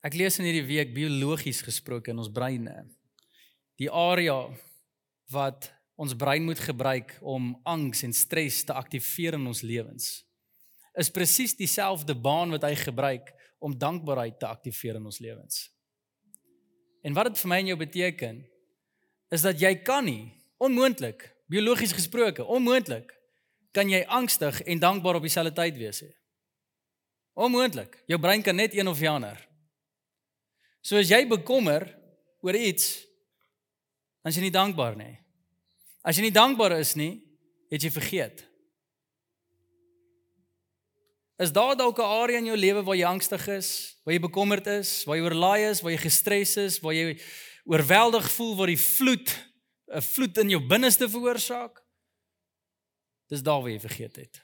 Ek 0.00 0.14
lees 0.14 0.38
in 0.38 0.44
hierdie 0.44 0.68
week 0.68 0.94
biologies 0.94 1.60
gesproke 1.60 2.10
in 2.10 2.18
ons 2.18 2.32
breine. 2.32 2.88
Die 3.76 3.90
area 3.90 4.48
wat 5.32 5.70
ons 5.98 6.14
brein 6.16 6.44
moet 6.44 6.60
gebruik 6.62 7.16
om 7.20 7.52
angs 7.68 8.02
en 8.02 8.12
stres 8.12 8.62
te 8.64 8.72
aktiveer 8.72 9.36
in 9.38 9.46
ons 9.46 9.62
lewens 9.66 10.28
is 10.98 11.10
presies 11.14 11.54
dieselfde 11.54 12.14
baan 12.14 12.50
wat 12.54 12.64
hy 12.66 12.74
gebruik 12.78 13.30
om 13.62 13.74
dankbaarheid 13.78 14.38
te 14.40 14.48
aktiveer 14.48 14.98
in 14.98 15.06
ons 15.06 15.20
lewens. 15.22 15.68
En 17.06 17.14
wat 17.14 17.30
dit 17.30 17.42
vir 17.42 17.50
my 17.52 17.58
en 17.62 17.70
jou 17.70 17.78
beteken 17.78 18.40
is 19.34 19.44
dat 19.44 19.60
jy 19.62 19.74
kan 19.86 20.06
nie 20.08 20.32
onmoontlik 20.62 21.22
biologies 21.50 21.94
gesproke 21.94 22.44
onmoontlik 22.44 23.14
kan 23.76 23.90
jy 23.90 24.02
angstig 24.10 24.62
en 24.66 24.82
dankbaar 24.82 25.20
op 25.20 25.26
dieselfde 25.26 25.54
tyd 25.54 25.76
wees 25.78 26.02
nie. 26.02 26.14
Onmoontlik. 27.38 28.00
Jou 28.10 28.18
brein 28.18 28.42
kan 28.42 28.56
net 28.58 28.74
een 28.74 28.88
of 28.90 28.98
die 28.98 29.10
ander. 29.10 29.38
So 30.82 30.98
as 30.98 31.10
jy 31.12 31.22
bekommer 31.30 31.86
oor 32.42 32.56
iets 32.58 33.04
dan 34.28 34.34
is 34.34 34.36
jy 34.36 34.44
nie 34.44 34.52
dankbaar 34.52 34.96
nie. 34.98 35.14
As 36.04 36.18
jy 36.18 36.26
nie 36.26 36.34
dankbaar 36.34 36.74
is 36.76 36.92
nie, 37.00 37.22
het 37.72 37.80
jy 37.80 37.88
vergeet. 37.88 38.42
Is 41.40 41.52
daar 41.54 41.76
dalk 41.78 41.96
'n 41.98 42.04
area 42.04 42.38
in 42.38 42.44
jou 42.44 42.56
lewe 42.56 42.82
waar 42.84 42.96
jy 42.96 43.06
angstig 43.08 43.48
is, 43.48 43.96
waar 44.04 44.12
jy 44.12 44.20
bekommerd 44.20 44.66
is, 44.66 45.04
waar 45.04 45.16
jy 45.16 45.22
oorlaai 45.22 45.70
is, 45.70 45.80
waar 45.80 45.92
jy 45.92 45.98
gestres 45.98 46.56
is, 46.56 46.80
waar 46.80 46.92
jy 46.92 47.16
oorweldig 47.64 48.30
voel 48.30 48.56
waar 48.56 48.66
die 48.66 48.76
vloed 48.76 49.28
'n 49.96 50.02
vloed 50.02 50.38
in 50.38 50.50
jou 50.50 50.60
binneste 50.60 51.08
veroorsaak? 51.08 51.80
Dis 53.28 53.42
daar 53.42 53.62
waar 53.62 53.70
jy 53.70 53.80
vergeet 53.80 54.16
het. 54.16 54.42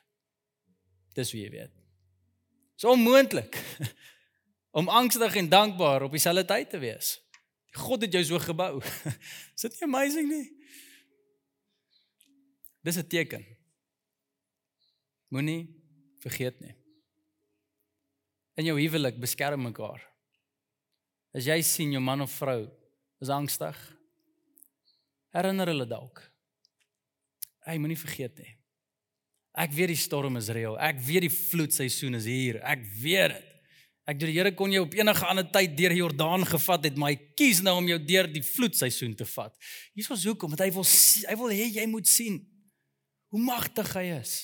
Dis 1.15 1.33
wie 1.33 1.43
jy 1.43 1.51
weet. 1.51 1.73
Dis 2.75 2.85
onmoontlik 2.85 3.61
om 4.79 4.89
angstig 4.89 5.37
en 5.37 5.49
dankbaar 5.49 6.03
op 6.03 6.11
dieselfde 6.11 6.45
tyd 6.45 6.71
te 6.71 6.79
wees. 6.79 7.24
God 7.75 8.05
het 8.07 8.13
jou 8.15 8.23
so 8.25 8.39
gebou. 8.39 8.79
Is 9.57 9.67
dit 9.67 9.79
nie 9.79 9.87
amazing 9.89 10.29
nie? 10.31 10.47
Dis 12.85 12.99
'n 13.01 13.09
teken. 13.09 13.45
Moenie 15.33 15.67
vergeet 16.23 16.61
nie. 16.61 16.75
In 18.55 18.69
jou 18.69 18.77
huwelik 18.79 19.19
beskerm 19.19 19.63
mekaar. 19.67 20.03
As 21.35 21.49
jy 21.49 21.63
sien 21.63 21.93
jou 21.93 22.03
man 22.03 22.23
of 22.23 22.31
vrou 22.39 22.71
is 23.21 23.29
angstig, 23.29 23.75
herinner 25.35 25.67
hulle 25.67 25.87
dalk. 25.87 26.21
Hy 27.67 27.79
moenie 27.79 27.99
vergeet 27.99 28.39
nie. 28.39 28.53
Ek 29.55 29.73
weet 29.73 29.89
die 29.95 29.99
storm 29.99 30.37
is 30.37 30.51
reël. 30.53 30.77
Ek 30.79 31.01
weet 31.03 31.27
die 31.27 31.33
vloedseisoen 31.33 32.19
is 32.19 32.29
hier. 32.31 32.61
Ek 32.63 32.85
weet 33.01 33.35
dit. 33.35 33.54
Ek 34.05 34.19
deur 34.21 34.29
die 34.29 34.37
Here 34.37 34.53
kon 34.53 34.73
jou 34.73 34.83
op 34.85 34.95
enige 34.99 35.27
ander 35.27 35.47
tyd 35.49 35.77
deur 35.79 35.95
die 35.95 36.03
Jordaan 36.03 36.45
gevat 36.45 36.89
het, 36.91 36.97
maar 37.01 37.15
hy 37.15 37.33
kies 37.39 37.63
nou 37.65 37.79
om 37.81 37.87
jou 37.89 37.97
deur 38.05 38.29
die 38.29 38.43
vloedseisoen 38.45 39.15
te 39.17 39.25
vat. 39.29 39.55
Hier 39.97 40.11
is 40.13 40.27
hoekom, 40.29 40.53
want 40.53 40.61
hy 40.61 40.69
wil 40.75 40.85
hy 40.85 41.37
wil 41.41 41.55
hê 41.55 41.69
jy 41.79 41.87
moet 41.89 42.11
sien 42.11 42.43
hoe 43.33 43.41
magtig 43.43 43.89
hy 43.97 44.05
is. 44.21 44.35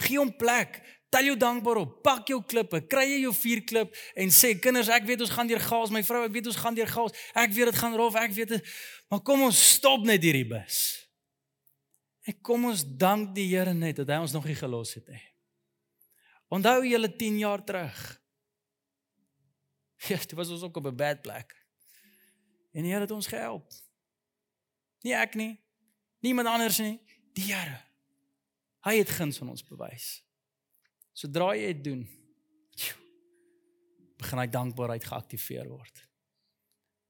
Gee 0.00 0.18
hom 0.18 0.32
plek. 0.40 0.80
Tel 1.12 1.30
jou 1.30 1.36
dankbaar 1.40 1.82
op. 1.82 1.92
Pak 2.04 2.28
jou 2.32 2.40
klippe, 2.44 2.82
kry 2.90 3.06
jy 3.06 3.20
jou 3.22 3.32
vier 3.36 3.62
klip 3.64 3.94
en 4.18 4.32
sê 4.34 4.54
kinders, 4.60 4.90
ek 4.92 5.06
weet 5.08 5.22
ons 5.24 5.32
gaan 5.32 5.48
deur 5.48 5.62
gaas, 5.64 5.92
my 5.94 6.02
vrou, 6.04 6.24
ek 6.26 6.34
weet 6.34 6.50
ons 6.50 6.58
gaan 6.60 6.76
deur 6.76 6.90
gaas. 6.90 7.16
Ek 7.32 7.54
weet 7.56 7.70
dit 7.70 7.80
gaan 7.80 7.96
rof, 7.96 8.18
ek 8.20 8.34
weet 8.36 8.56
dit. 8.56 8.72
Maar 9.08 9.22
kom 9.24 9.46
ons 9.46 9.60
stop 9.76 10.04
net 10.08 10.24
hierdie 10.24 10.48
bus. 10.48 10.82
En 12.28 12.36
kom 12.44 12.68
ons 12.68 12.84
dank 12.84 13.32
die 13.36 13.46
Here 13.48 13.72
net 13.72 14.02
dat 14.02 14.12
hy 14.12 14.20
ons 14.20 14.34
nog 14.36 14.44
nie 14.48 14.56
gelos 14.58 14.92
het 14.98 15.08
nie. 15.08 15.22
Onthou 16.52 16.82
julle 16.84 17.08
10 17.16 17.38
jaar 17.40 17.64
terug. 17.64 18.17
Ja, 20.08 20.16
dit 20.16 20.32
was 20.32 20.50
ons 20.54 20.62
ook 20.62 20.76
op 20.76 20.86
'n 20.86 20.96
bad 20.96 21.22
plek. 21.22 21.56
En 22.72 22.82
die 22.82 22.92
Here 22.92 23.00
het 23.00 23.10
ons 23.10 23.26
gehelp. 23.26 23.72
Nie 25.02 25.14
ek 25.14 25.34
nie. 25.34 25.60
Niemand 26.20 26.48
anders 26.48 26.78
nie. 26.78 27.00
Die 27.32 27.52
Here. 27.52 27.80
Hy 28.86 28.98
het 28.98 29.10
guns 29.10 29.38
van 29.38 29.48
ons 29.48 29.64
bewys. 29.64 30.22
Sodra 31.12 31.50
jy 31.56 31.72
dit 31.72 31.84
doen, 31.84 32.04
begin 34.18 34.38
hy 34.38 34.46
dankbaarheid 34.46 35.04
geaktiveer 35.04 35.68
word. 35.68 36.04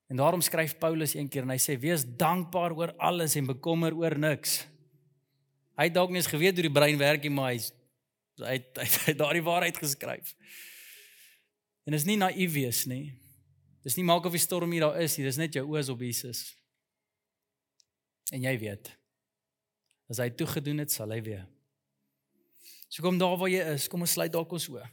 En 0.09 0.16
daarom 0.16 0.40
skryf 0.40 0.79
Paulus 0.81 1.14
een 1.14 1.29
keer 1.29 1.44
en 1.44 1.53
hy 1.53 1.61
sê 1.61 1.77
wees 1.81 2.07
dankbaar 2.20 2.72
oor 2.77 2.94
alles 2.96 3.37
en 3.37 3.51
bekommer 3.51 3.96
oor 3.96 4.16
niks. 4.18 4.62
Hy 5.77 5.90
het 5.90 5.94
dalk 5.94 6.11
nie 6.11 6.22
eens 6.22 6.31
geweet 6.33 6.57
hoe 6.57 6.64
die 6.64 6.72
brein 6.72 6.96
werk 6.98 7.27
nie, 7.27 7.35
maar 7.35 7.53
hy 7.53 7.61
hy 8.38 8.57
hy 8.81 8.88
het 8.88 9.18
daardie 9.18 9.44
waarheid 9.44 9.77
geskryf. 9.77 10.33
En 11.88 11.94
dis 11.96 12.05
nie 12.05 12.18
naïef 12.20 12.53
wees 12.53 12.83
nie. 12.85 13.14
Dis 13.81 13.94
nie 13.96 14.05
maak 14.05 14.27
of 14.29 14.35
die 14.37 14.42
storm 14.42 14.74
hier 14.74 14.85
daar 14.85 14.98
is 15.01 15.14
nie, 15.16 15.24
dis 15.24 15.38
net 15.40 15.55
jou 15.57 15.62
oë 15.64 15.87
op 15.88 16.03
Jesus. 16.05 16.42
En 18.29 18.42
jy 18.44 18.53
weet. 18.61 18.90
As 20.12 20.20
hy 20.20 20.27
toegedoen 20.37 20.83
het, 20.85 20.92
sal 20.92 21.14
hy 21.16 21.22
weer. 21.24 21.46
So 22.93 23.01
kom 23.05 23.16
daar 23.20 23.39
waar 23.41 23.49
jy 23.49 23.62
is, 23.72 23.86
kom 23.89 24.05
ons 24.05 24.12
sluit 24.18 24.32
dalk 24.34 24.53
ons 24.53 24.68
oë. 24.68 24.84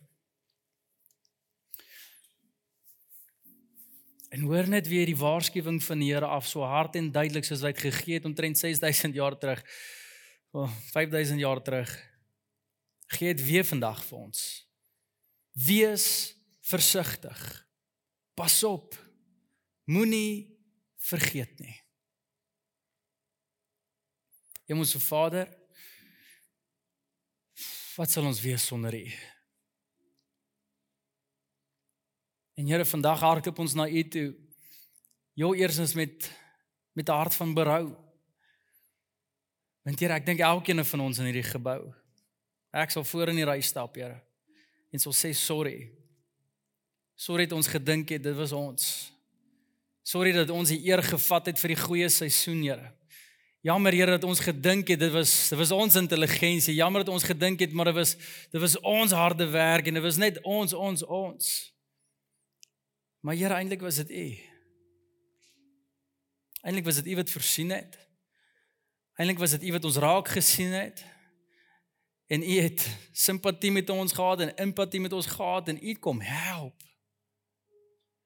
En 4.36 4.48
hoor 4.48 4.72
net 4.72 4.88
weer 4.88 5.12
die 5.12 5.20
waarskuwing 5.20 5.82
van 5.84 6.00
die 6.00 6.14
Here 6.14 6.28
af 6.32 6.48
so 6.48 6.64
hard 6.64 6.96
en 6.96 7.12
duidelik 7.12 7.48
soos 7.48 7.64
hy 7.64 7.74
dit 7.76 7.84
gegee 7.90 8.22
het 8.22 8.28
omtrent 8.28 8.60
6000 8.60 9.20
jaar 9.20 9.36
terug. 9.40 9.60
Oh, 10.56 10.72
5000 10.94 11.44
jaar 11.44 11.60
terug. 11.64 11.92
Gee 13.20 13.36
dit 13.36 13.44
weer 13.48 13.68
vandag 13.68 14.00
vir 14.08 14.18
ons. 14.18 14.48
Wees 15.56 16.35
versigtig. 16.66 17.42
Pas 18.34 18.64
op. 18.64 18.96
Moenie 19.86 20.50
vergeet 20.98 21.60
nie. 21.62 21.76
Hemelse 24.66 25.00
Vader, 25.00 25.46
wat 27.96 28.12
sal 28.12 28.26
ons 28.26 28.42
wees 28.42 28.66
sonder 28.66 28.96
U? 28.98 29.06
En 32.56 32.66
Here, 32.68 32.86
vandag 32.88 33.22
hardloop 33.22 33.62
ons 33.62 33.76
na 33.78 33.86
U 33.86 34.02
toe. 34.10 34.30
Jou 35.38 35.54
eersins 35.60 35.94
met 35.94 36.32
met 36.96 37.10
'n 37.10 37.12
hart 37.12 37.36
van 37.36 37.54
berou. 37.54 37.92
Want 39.84 40.00
Here, 40.00 40.14
ek 40.14 40.26
dink 40.26 40.40
elkeen 40.40 40.86
van 40.86 41.00
ons 41.00 41.18
in 41.18 41.26
hierdie 41.26 41.44
gebou. 41.44 41.94
Ek 42.72 42.90
sal 42.90 43.04
voor 43.04 43.28
in 43.30 43.36
die 43.36 43.46
ry 43.46 43.62
stap, 43.62 43.96
Here. 43.96 44.24
En 44.92 45.00
sal 45.00 45.14
sê 45.14 45.34
sorry. 45.34 46.05
Sorry 47.16 47.46
dat 47.48 47.58
ons 47.58 47.68
gedink 47.72 48.10
het 48.10 48.24
dit 48.24 48.36
was 48.36 48.52
ons. 48.52 49.12
Sorry 50.04 50.32
dat 50.36 50.50
ons 50.54 50.70
die 50.70 50.82
eer 50.86 51.02
gevat 51.04 51.48
het 51.50 51.60
vir 51.60 51.74
die 51.74 51.80
goeie 51.80 52.10
seisoen, 52.12 52.62
Here. 52.62 52.92
Jammer 53.66 53.96
Here 53.98 54.18
dat 54.20 54.24
ons 54.28 54.44
gedink 54.46 54.92
het 54.94 55.00
dit 55.00 55.12
was 55.12 55.32
dit 55.50 55.58
was 55.58 55.72
ons 55.74 55.96
intelligensie. 55.98 56.76
Jammer 56.76 57.02
dat 57.06 57.14
ons 57.16 57.24
gedink 57.26 57.64
het 57.64 57.74
maar 57.74 57.90
dit 57.90 57.98
was 57.98 58.14
dit 58.52 58.62
was 58.62 58.76
ons 58.86 59.16
harde 59.16 59.48
werk 59.50 59.88
en 59.88 59.98
dit 59.98 60.04
was 60.04 60.20
net 60.22 60.38
ons 60.44 60.74
ons 60.74 61.04
ons. 61.04 61.48
Maar 63.26 63.40
Here 63.40 63.58
eintlik 63.58 63.82
was 63.82 64.04
dit 64.04 64.12
U. 64.12 64.28
Eintlik 66.62 66.86
was 66.86 67.02
dit 67.02 67.10
U 67.14 67.16
wat 67.16 67.30
voorsien 67.30 67.74
het. 67.74 67.98
Eintlik 69.18 69.42
was 69.42 69.58
dit 69.58 69.64
U 69.64 69.72
wat 69.80 69.86
ons 69.90 69.98
raak 69.98 70.28
gesien 70.28 70.76
het. 70.78 71.02
En 72.28 72.44
U 72.44 72.60
het 72.60 72.86
simpatie 73.12 73.72
met 73.72 73.90
ons 73.90 74.14
gehad 74.14 74.46
en 74.46 74.56
empatie 74.62 75.02
met 75.02 75.14
ons 75.14 75.26
gehad 75.26 75.74
en 75.74 75.82
U 75.82 75.94
kom 75.94 76.22
help. 76.22 76.84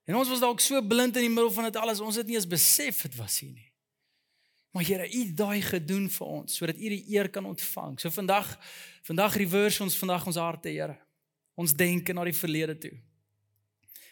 En 0.09 0.17
ons 0.17 0.29
was 0.31 0.41
dalk 0.41 0.61
so 0.63 0.81
blind 0.81 1.19
in 1.19 1.27
die 1.27 1.29
middel 1.29 1.51
van 1.53 1.67
dit 1.67 1.75
alles, 1.77 1.99
ons 2.01 2.17
het 2.17 2.25
nie 2.25 2.33
eens 2.39 2.49
besef 2.49 3.03
dit 3.05 3.17
was 3.19 3.35
hier 3.43 3.51
nie. 3.51 3.67
Maar 4.73 4.85
Here, 4.85 5.05
U 5.05 5.19
het 5.19 5.35
daai 5.37 5.61
gedoen 5.61 6.07
vir 6.09 6.31
ons 6.39 6.55
sodat 6.57 6.79
U 6.81 6.89
die 6.89 7.03
eer 7.13 7.29
kan 7.29 7.45
ontvang. 7.45 7.99
So 8.01 8.09
vandag 8.13 8.49
vandag 9.05 9.37
reverse 9.37 9.83
ons 9.85 9.97
vandag 9.97 10.25
ons 10.29 10.41
harte, 10.41 10.73
Here. 10.73 10.97
Ons 11.53 11.75
denke 11.77 12.13
na 12.13 12.25
die 12.25 12.33
verlede 12.33 12.77
toe. 12.77 12.95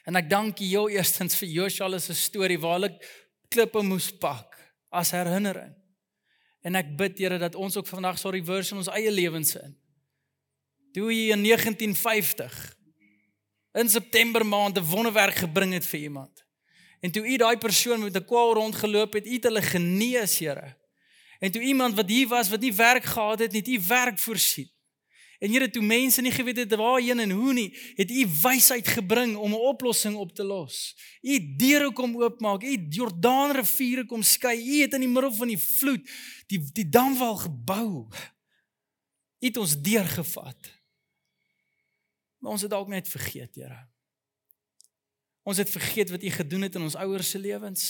En 0.05 0.21
ek 0.21 0.29
dank 0.29 0.61
U 0.61 0.69
heel 0.69 0.93
eerstens 0.99 1.37
vir 1.41 1.49
Joshua 1.55 1.99
se 1.99 2.13
storie 2.13 2.59
waar 2.61 2.77
hulle 2.77 2.93
klippe 3.49 3.81
moes 3.81 4.11
pak 4.13 4.53
as 4.93 5.15
herinnering. 5.17 5.73
En 6.61 6.77
ek 6.77 6.93
bid 6.97 7.17
Here 7.25 7.41
dat 7.41 7.57
ons 7.57 7.77
ook 7.77 7.89
vandag 7.89 8.21
sal 8.21 8.37
reverse 8.37 8.75
in 8.75 8.85
ons 8.85 8.93
eie 8.93 9.11
lewens 9.11 9.55
in. 9.57 9.73
Toe 10.93 11.09
jy 11.09 11.31
in 11.33 11.41
1950 11.41 12.76
in 13.77 13.89
September 13.89 14.45
maand 14.45 14.77
'n 14.77 14.83
wonderwerk 14.83 15.35
gebring 15.35 15.73
het 15.73 15.85
vir 15.85 15.99
iemand. 15.99 16.45
En 16.99 17.11
toe 17.11 17.27
u 17.27 17.37
daai 17.37 17.57
persoon 17.57 17.99
met 17.99 18.15
'n 18.15 18.25
kwaal 18.25 18.53
rondgeloop 18.53 19.13
het, 19.13 19.29
het 19.29 19.43
hulle 19.43 19.61
genees, 19.61 20.39
Here. 20.39 20.77
En 21.39 21.51
toe 21.51 21.61
iemand 21.61 21.95
wat 21.95 22.09
hier 22.09 22.27
was 22.27 22.49
wat 22.49 22.59
nie 22.59 22.73
werk 22.73 23.03
gehad 23.03 23.39
het 23.39 23.51
nie, 23.51 23.59
het 23.59 23.69
u 23.69 23.87
werk 23.87 24.19
voorsien. 24.19 24.71
En 25.39 25.51
Here, 25.51 25.69
toe 25.69 25.83
mense 25.83 26.21
nie 26.21 26.31
geweet 26.31 26.57
het 26.57 26.75
waarheen 26.75 27.19
en 27.19 27.31
hoe 27.31 27.53
nie, 27.53 27.77
het 27.95 28.11
u 28.11 28.27
wysheid 28.41 28.87
gebring 28.87 29.35
om 29.35 29.51
'n 29.51 29.65
oplossing 29.73 30.15
op 30.15 30.33
te 30.33 30.43
los. 30.43 30.95
U 31.21 31.55
deure 31.55 31.93
kom 31.93 32.23
oopmaak, 32.23 32.63
u 32.63 32.85
Jordaanriviere 32.89 34.05
kom 34.05 34.23
skei, 34.23 34.77
u 34.77 34.81
het 34.81 34.93
in 34.93 34.99
die 34.99 35.09
middel 35.09 35.33
van 35.33 35.47
die 35.47 35.57
vloed 35.57 36.09
die 36.47 36.69
die 36.71 36.89
damwal 36.89 37.35
gebou. 37.35 38.07
U 39.39 39.45
het 39.45 39.57
ons 39.57 39.81
deurgevat. 39.81 40.76
Maar 42.37 42.51
ons 42.51 42.61
het 42.61 42.71
dalk 42.71 42.87
net 42.87 43.07
vergeet, 43.09 43.55
Here. 43.55 43.87
Ons 45.47 45.57
het 45.57 45.69
vergeet 45.69 46.09
wat 46.09 46.23
U 46.23 46.29
gedoen 46.29 46.61
het 46.61 46.75
in 46.75 46.81
ons 46.81 46.95
ouers 46.95 47.29
se 47.29 47.39
lewens. 47.39 47.83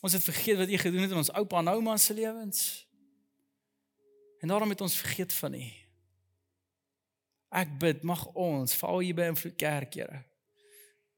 Ons 0.00 0.12
het 0.12 0.22
vergeet 0.22 0.56
wat 0.56 0.68
U 0.68 0.78
gedoen 0.78 1.00
het 1.00 1.10
in 1.10 1.16
ons 1.16 1.32
oupa 1.32 1.58
en 1.58 1.68
ouma 1.68 1.96
se 1.96 2.14
lewens. 2.14 2.86
En 4.40 4.48
daarom 4.48 4.68
het 4.68 4.80
ons 4.80 4.96
vergeet 4.96 5.32
van 5.32 5.54
U. 5.54 5.64
Ek 7.54 7.78
bid 7.78 8.02
mag 8.02 8.26
ons, 8.34 8.74
veral 8.74 8.98
hier 8.98 9.14
by 9.14 9.28
Invloed 9.30 9.56
Kerk, 9.56 9.94
Here, 9.94 10.24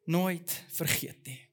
nooit 0.04 0.64
vergeet 0.76 1.24
nie. 1.24 1.45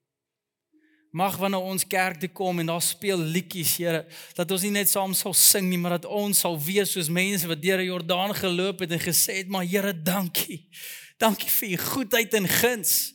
Mag 1.13 1.35
wanneer 1.37 1.61
ons 1.61 1.85
kerk 1.85 2.17
toe 2.23 2.29
kom 2.33 2.57
en 2.59 2.71
daar 2.71 2.81
speel 2.81 3.19
liedjies, 3.21 3.75
Here, 3.77 4.01
dat 4.33 4.49
ons 4.51 4.63
nie 4.65 4.71
net 4.73 4.89
saam 4.89 5.13
sal 5.13 5.35
sing 5.37 5.67
nie, 5.69 5.77
maar 5.77 5.99
dat 5.99 6.07
ons 6.09 6.39
sal 6.41 6.57
wees 6.57 6.95
soos 6.95 7.11
mense 7.13 7.45
wat 7.47 7.61
deur 7.61 7.83
die 7.83 7.91
Jordaan 7.91 8.33
geloop 8.33 8.81
het 8.81 8.95
en 8.97 9.03
gesê 9.03 9.37
het, 9.43 9.47
"Maar 9.47 9.63
Here, 9.63 9.93
dankie. 9.93 10.69
Dankie 11.19 11.49
vir 11.49 11.69
u 11.69 11.77
goedheid 11.77 12.33
en 12.33 12.47
guns. 12.47 13.13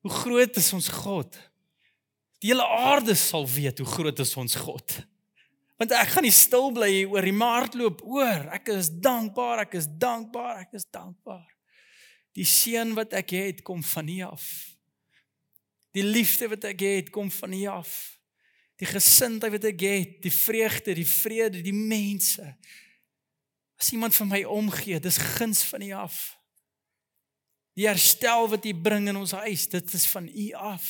Hoe 0.00 0.10
groot 0.10 0.56
is 0.56 0.72
ons 0.72 0.88
God? 0.88 1.38
Die 2.38 2.50
hele 2.52 2.66
aarde 2.66 3.14
sal 3.14 3.48
weet 3.48 3.78
hoe 3.78 3.86
groot 3.86 4.18
is 4.18 4.36
ons 4.36 4.54
God." 4.54 5.06
Want 5.78 5.92
ek 5.92 6.08
gaan 6.08 6.22
nie 6.22 6.30
stil 6.30 6.72
bly 6.72 6.88
hier 6.90 7.08
oor 7.08 7.22
die 7.22 7.32
maart 7.32 7.74
loop 7.74 8.02
oor. 8.02 8.48
Ek 8.52 8.68
is 8.68 8.90
dankbaar, 8.90 9.58
ek 9.58 9.74
is 9.74 9.86
dankbaar, 9.86 10.58
ek 10.60 10.72
is 10.72 10.84
dankbaar. 10.90 11.46
Die 12.34 12.44
seën 12.44 12.94
wat 12.94 13.12
ek 13.12 13.30
het 13.30 13.62
kom 13.62 13.82
van 13.82 14.08
U 14.08 14.20
af. 14.22 14.67
Die 15.96 16.04
liefde 16.04 16.48
wat 16.52 16.66
ek 16.68 16.84
het 16.84 17.10
kom 17.14 17.30
van 17.32 17.52
U 17.52 17.64
af. 17.72 17.92
Die 18.78 18.86
gesindheid 18.86 19.52
wat 19.56 19.66
ek 19.72 19.80
het, 19.82 20.18
die 20.22 20.32
vreugde, 20.32 20.94
die 20.94 21.08
vrede, 21.08 21.62
die 21.64 21.74
mense. 21.74 22.52
As 23.78 23.92
iemand 23.94 24.14
vir 24.14 24.28
my 24.28 24.42
omgee, 24.46 25.00
dis 25.02 25.20
guns 25.38 25.64
van 25.70 25.82
U 25.82 25.90
af. 25.98 26.18
Die 27.78 27.86
herstel 27.86 28.48
wat 28.50 28.66
U 28.66 28.74
bring 28.74 29.08
in 29.10 29.18
ons 29.18 29.34
huis, 29.38 29.68
dit 29.70 29.94
is 29.94 30.06
van 30.10 30.28
U 30.28 30.46
af. 30.58 30.86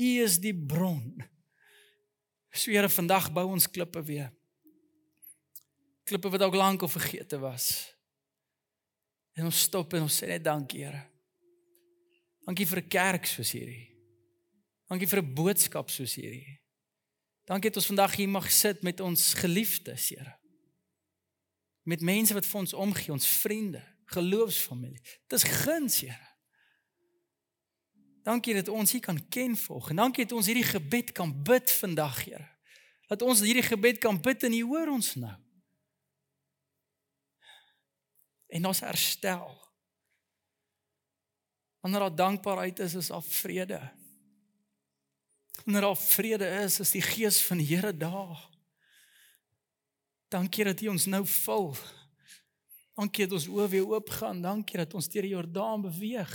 U 0.00 0.10
is 0.24 0.38
die 0.42 0.54
bron. 0.56 1.22
Swere 2.54 2.88
vandag 2.88 3.30
bou 3.34 3.46
ons 3.50 3.66
klippe 3.70 4.02
weer. 4.06 4.30
Klippe 6.04 6.30
wat 6.30 6.42
ook 6.42 6.54
lank 6.54 6.82
al 6.82 6.92
vergete 6.92 7.38
was. 7.38 7.94
En 9.34 9.48
ons 9.48 9.60
stop 9.66 9.96
en 9.96 10.06
ons 10.06 10.20
sê 10.20 10.28
net 10.30 10.44
dankie, 10.44 10.84
Here. 10.84 11.02
Dankie 12.44 12.66
vir 12.66 12.78
'n 12.78 12.88
kerk 12.88 13.26
soos 13.26 13.52
hierdie. 13.52 13.94
Dankie 14.88 15.08
vir 15.08 15.22
'n 15.22 15.34
boodskap 15.34 15.90
soos 15.90 16.14
hierdie. 16.14 16.60
Dankie 17.44 17.70
dat 17.70 17.76
ons 17.76 17.86
vandag 17.86 18.14
hier 18.16 18.28
mag 18.28 18.50
sit 18.50 18.82
met 18.82 19.00
ons 19.00 19.34
geliefdes, 19.34 20.08
Here. 20.08 20.38
Met 21.82 22.00
mense 22.00 22.34
wat 22.34 22.46
vir 22.46 22.60
ons 22.60 22.72
omgee, 22.72 23.12
ons 23.12 23.26
vriende, 23.26 23.82
geloofsfamilie. 24.04 25.00
Dit 25.28 25.32
is 25.32 25.44
guns, 25.44 26.00
Here. 26.00 26.32
Dankie 28.22 28.54
dat 28.54 28.68
ons 28.68 28.92
hier 28.92 29.00
kan 29.00 29.28
ken 29.28 29.56
volg. 29.56 29.90
En 29.90 29.96
dankie 29.96 30.24
dat 30.24 30.32
ons 30.32 30.46
hierdie 30.46 30.64
gebed 30.64 31.12
kan 31.12 31.42
bid 31.42 31.70
vandag, 31.70 32.24
Here. 32.24 32.48
Dat 33.06 33.22
ons 33.22 33.40
hierdie 33.40 33.62
gebed 33.62 33.98
kan 33.98 34.20
bid 34.20 34.42
en 34.42 34.52
U 34.52 34.62
hoor 34.62 34.88
ons 34.88 35.14
nou. 35.14 35.36
En 38.48 38.66
ons 38.66 38.80
herstel. 38.80 39.63
Wanneer 41.84 42.00
daar 42.00 42.14
dankbaarheid 42.16 42.78
is, 42.78 42.94
is 42.94 43.06
daar 43.06 43.22
vrede. 43.22 43.92
Wanneer 45.64 45.80
daar 45.80 45.96
vrede 45.96 46.46
is, 46.46 46.80
is 46.80 46.90
die 46.90 47.02
gees 47.02 47.42
van 47.42 47.60
die 47.60 47.66
Here 47.76 47.96
daar. 47.96 48.48
Dankie 50.28 50.64
dat 50.64 50.80
U 50.80 50.88
ons 50.88 51.04
nou 51.04 51.26
vul. 51.26 51.76
Dankie 52.96 53.26
dat 53.26 53.36
ons 53.36 53.50
oë 53.52 53.68
weer 53.68 53.92
oop 53.92 54.08
gaan. 54.16 54.40
Dankie 54.40 54.80
dat 54.80 54.96
ons 54.96 55.10
deur 55.12 55.28
die 55.28 55.34
Jordaan 55.36 55.84
beweeg. 55.84 56.32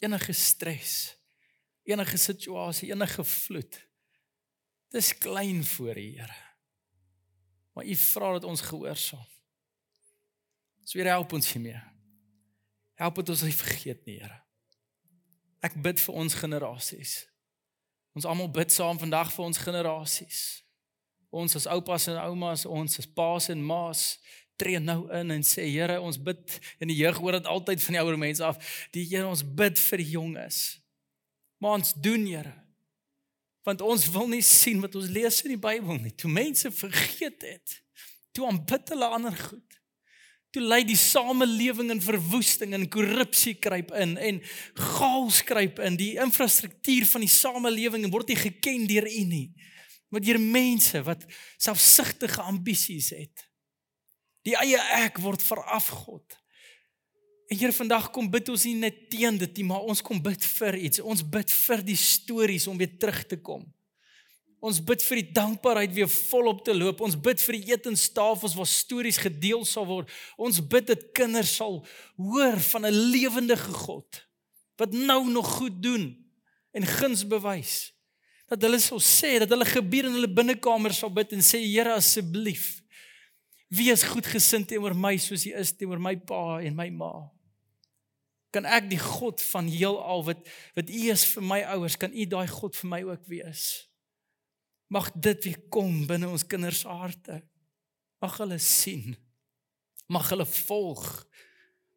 Enige 0.00 0.32
stres, 0.32 1.16
enige 1.84 2.16
situasie, 2.16 2.88
enige 2.92 3.24
vloed. 3.24 3.82
Dis 4.88 5.12
klein 5.18 5.64
voor 5.64 6.00
die 6.00 6.14
Here. 6.16 6.42
Maar 7.76 7.84
U 7.84 7.96
vra 7.96 8.32
dat 8.38 8.48
ons 8.48 8.64
gehoorsaam. 8.64 9.28
So 10.84 10.96
weer 10.96 11.12
help 11.12 11.32
ons 11.36 11.52
hiermee. 11.52 11.92
Help 12.94 13.14
dit 13.20 13.28
ons 13.34 13.42
nie 13.42 13.54
vergeet 13.54 14.04
nie, 14.06 14.18
Here. 14.22 14.40
Ek 15.64 15.74
bid 15.82 16.00
vir 16.02 16.18
ons 16.20 16.36
generasies. 16.38 17.24
Ons 18.14 18.26
almal 18.28 18.50
bid 18.54 18.70
saam 18.70 19.00
vandag 19.00 19.32
vir 19.34 19.44
ons 19.48 19.58
generasies. 19.58 20.42
Ons 21.34 21.56
as 21.58 21.66
oupas 21.66 22.06
en 22.12 22.20
oumas, 22.28 22.66
ons 22.68 23.00
as 23.00 23.08
paas 23.10 23.50
en 23.50 23.62
maas 23.64 24.14
tree 24.60 24.78
nou 24.78 25.08
in 25.10 25.34
en 25.34 25.42
sê 25.42 25.64
Here, 25.66 25.96
ons 25.98 26.20
bid 26.20 26.58
in 26.78 26.92
die 26.92 27.00
jeug 27.00 27.18
hoor 27.18 27.40
dit 27.40 27.48
altyd 27.50 27.82
van 27.82 27.96
die 27.96 28.02
ouer 28.04 28.18
mense 28.20 28.44
af. 28.46 28.60
Die 28.94 29.02
Here, 29.08 29.26
ons 29.26 29.42
bid 29.42 29.80
vir 29.88 30.02
die 30.04 30.12
jonges. 30.14 30.60
Maar 31.58 31.80
ons 31.80 31.94
doen, 31.98 32.28
Here. 32.28 32.54
Want 33.66 33.82
ons 33.82 34.06
wil 34.14 34.28
nie 34.30 34.44
sien 34.46 34.82
wat 34.84 34.94
ons 34.94 35.10
lees 35.10 35.40
in 35.42 35.56
die 35.56 35.60
Bybel 35.60 35.98
nie. 36.04 36.12
Toe 36.14 36.30
mense 36.30 36.70
vergeet 36.70 37.42
het, 37.42 37.78
toe 38.36 38.46
aanbid 38.46 38.92
hulle 38.94 39.10
ander 39.16 39.34
goed 39.34 39.80
toe 40.54 40.62
lei 40.62 40.84
die 40.86 40.98
samelewing 40.98 41.90
in 41.90 42.02
verwoesting 42.02 42.76
en 42.76 42.86
korrupsie 42.90 43.56
kruip 43.58 43.90
in 43.98 44.14
en 44.22 44.40
chaos 44.78 45.40
kruip 45.46 45.80
in. 45.82 45.98
Die 45.98 46.14
infrastruktuur 46.22 47.08
van 47.10 47.24
die 47.26 47.32
samelewing 47.32 48.06
word 48.12 48.30
nie 48.30 48.38
geken 48.38 48.86
deur 48.90 49.08
u 49.10 49.24
nie 49.30 49.48
maar 50.14 50.22
deur 50.22 50.38
mense 50.38 51.00
wat 51.02 51.24
selfsugtige 51.58 52.38
ambisies 52.46 53.08
het. 53.10 53.40
Die 54.46 54.54
eie 54.60 54.78
ek 55.00 55.16
word 55.18 55.42
veraf 55.42 55.88
God. 56.04 56.36
En 57.50 57.58
hier 57.58 57.74
vandag 57.74 58.12
kom 58.14 58.28
bid 58.30 58.46
ons 58.52 58.66
nie 58.68 58.76
net 58.78 59.08
teen 59.10 59.40
dit 59.40 59.58
nie 59.58 59.66
maar 59.72 59.82
ons 59.90 60.04
kom 60.06 60.20
bid 60.22 60.46
vir 60.60 60.78
iets. 60.86 61.02
Ons 61.02 61.24
bid 61.26 61.50
vir 61.50 61.82
die 61.82 61.98
stories 61.98 62.68
om 62.70 62.78
weer 62.78 62.94
terug 62.94 63.24
te 63.26 63.40
kom 63.42 63.66
Ons 64.64 64.80
bid 64.80 65.02
vir 65.04 65.20
die 65.20 65.32
dankbaarheid 65.36 65.92
weer 65.92 66.08
volop 66.08 66.62
te 66.64 66.72
loop. 66.72 67.02
Ons 67.04 67.18
bid 67.20 67.42
vir 67.44 67.58
die 67.58 67.74
etenstafels 67.74 68.54
waar 68.56 68.68
stories 68.70 69.20
gedeel 69.20 69.66
sal 69.68 69.84
word. 69.90 70.12
Ons 70.40 70.62
bid 70.64 70.88
dat 70.88 71.10
kinders 71.16 71.52
sal 71.58 71.82
hoor 72.16 72.56
van 72.70 72.86
'n 72.86 73.00
lewendige 73.12 73.72
God 73.84 74.24
wat 74.80 74.92
nou 74.92 75.28
nog 75.30 75.46
goed 75.60 75.82
doen 75.82 76.16
en 76.72 76.86
guns 76.86 77.26
bewys. 77.26 77.92
Dat 78.48 78.62
hulle 78.62 78.78
sal 78.78 79.00
sê 79.00 79.38
dat 79.38 79.48
hulle 79.48 79.64
gebied 79.64 80.04
in 80.04 80.16
hulle 80.16 80.32
binnekamer 80.32 80.92
sal 80.92 81.10
bid 81.10 81.32
en 81.32 81.42
sê 81.42 81.60
Here 81.60 81.94
asseblief 81.94 82.82
wees 83.68 84.02
goedgesind 84.02 84.68
teenoor 84.68 84.94
my 84.94 85.16
soos 85.16 85.46
U 85.46 85.52
is 85.60 85.72
teenoor 85.76 86.00
my 86.00 86.16
pa 86.16 86.60
en 86.60 86.74
my 86.74 86.90
ma. 86.90 87.30
Kan 88.50 88.64
ek 88.64 88.88
die 88.90 89.00
God 89.00 89.42
van 89.42 89.68
heelal 89.68 90.24
wat 90.24 90.40
wat 90.74 90.90
U 90.90 91.10
is 91.10 91.24
vir 91.24 91.42
my 91.42 91.62
ouers, 91.74 91.96
kan 91.96 92.12
U 92.14 92.24
daai 92.24 92.46
God 92.48 92.76
vir 92.76 92.88
my 92.88 93.02
ook 93.02 93.26
wees? 93.26 93.88
Mag 94.94 95.10
dit 95.18 95.48
weer 95.48 95.60
kom 95.74 96.04
binne 96.06 96.28
ons 96.30 96.46
kinders 96.46 96.84
harte. 96.86 97.40
Mag 98.22 98.36
hulle 98.38 98.60
sien. 98.62 99.16
Mag 100.06 100.28
hulle 100.30 100.46
volg. 100.46 101.08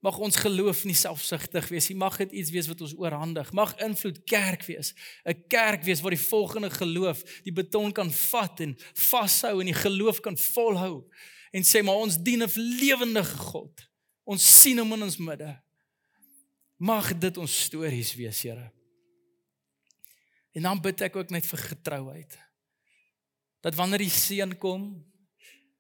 Mag 0.06 0.18
ons 0.24 0.40
geloof 0.42 0.82
nie 0.88 0.96
selfsugtig 0.98 1.68
wees 1.74 1.90
nie. 1.92 1.98
Mag 2.00 2.18
dit 2.24 2.34
iets 2.42 2.54
wees 2.56 2.70
wat 2.72 2.82
ons 2.86 2.96
oorhandig. 2.98 3.52
Mag 3.54 3.76
invloed 3.86 4.24
kerk 4.30 4.66
wees. 4.66 4.94
'n 5.26 5.38
Kerk 5.50 5.84
wees 5.84 6.02
waar 6.02 6.16
die 6.16 6.28
volgende 6.30 6.70
geloof 6.70 7.22
die 7.44 7.54
beton 7.54 7.92
kan 7.92 8.12
vat 8.12 8.60
en 8.66 8.78
vashou 8.94 9.60
en 9.60 9.70
die 9.70 9.82
geloof 9.86 10.20
kan 10.20 10.38
volhou 10.38 11.06
en 11.52 11.64
sê 11.64 11.84
maar 11.84 12.02
ons 12.02 12.18
dien 12.18 12.44
'n 12.44 12.52
lewendige 12.82 13.38
God. 13.38 13.90
Ons 14.24 14.62
sien 14.62 14.78
hom 14.78 14.94
in 14.94 15.04
ons 15.04 15.18
midde. 15.18 15.62
Mag 16.78 17.18
dit 17.18 17.38
ons 17.38 17.64
stories 17.64 18.16
wees, 18.16 18.42
Here. 18.42 18.72
En 20.54 20.62
dan 20.62 20.82
bid 20.82 21.02
ek 21.02 21.16
ook 21.16 21.30
net 21.30 21.46
vir 21.46 21.60
getrouheid. 21.60 22.47
Dat 23.68 23.76
wanneer 23.76 24.00
die 24.00 24.14
seën 24.14 24.54
kom, 24.56 24.84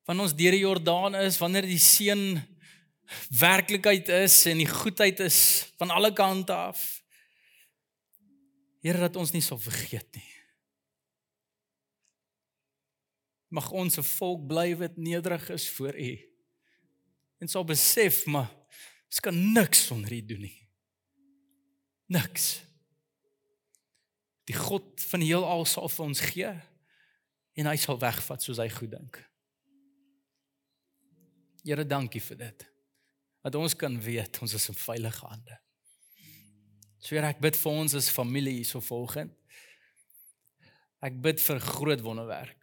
wanneer 0.03 0.25
ons 0.25 0.33
deur 0.35 0.51
die 0.51 0.65
Jordaan 0.65 1.15
is, 1.15 1.37
wanneer 1.39 1.63
die 1.63 1.79
seën 1.79 2.35
werklikheid 3.39 4.11
is 4.11 4.41
en 4.51 4.59
die 4.59 4.67
goedheid 4.67 5.21
is 5.23 5.37
van 5.79 5.93
alle 5.95 6.11
kante 6.11 6.51
af. 6.51 6.81
Here 8.83 8.99
dat 9.05 9.15
ons 9.15 9.31
nie 9.31 9.43
sal 9.45 9.61
vergeet 9.63 10.19
nie. 10.19 10.27
Mag 13.55 13.71
ons 13.71 13.95
'n 13.95 14.03
volk 14.03 14.47
bly 14.51 14.75
wat 14.75 14.99
nederig 14.99 15.49
is 15.49 15.69
voor 15.69 15.95
U. 15.95 16.13
En 17.39 17.47
sal 17.47 17.63
besef 17.63 18.25
maar 18.25 18.51
ons 19.07 19.19
kan 19.19 19.53
niks 19.53 19.87
sonder 19.87 20.11
U 20.11 20.25
doen 20.25 20.41
nie. 20.41 20.67
Niks. 22.07 22.63
Die 24.43 24.55
God 24.55 25.01
van 25.07 25.19
die 25.19 25.31
heelal 25.31 25.65
sal 25.65 25.87
vir 25.87 26.05
ons 26.05 26.19
gee 26.19 26.57
en 27.57 27.69
hy 27.71 27.77
sal 27.81 27.97
wegvat 28.01 28.43
soos 28.43 28.61
hy 28.61 28.67
goed 28.71 28.93
dink. 28.93 29.19
Here, 31.65 31.83
dankie 31.83 32.21
vir 32.23 32.39
dit. 32.45 32.67
Dat 33.43 33.55
ons 33.59 33.75
kan 33.75 33.95
weet 34.01 34.39
ons 34.43 34.53
is 34.55 34.69
in 34.71 34.77
veilige 34.77 35.25
hande. 35.25 35.57
So 37.01 37.15
Here, 37.15 37.27
ek 37.27 37.41
bid 37.43 37.57
vir 37.59 37.81
ons 37.81 37.95
as 37.97 38.11
familie 38.13 38.59
hierso 38.59 38.81
volgend. 38.83 39.33
Ek 41.03 41.17
bid 41.21 41.41
vir 41.43 41.59
groot 41.61 42.01
wonderwerk. 42.05 42.55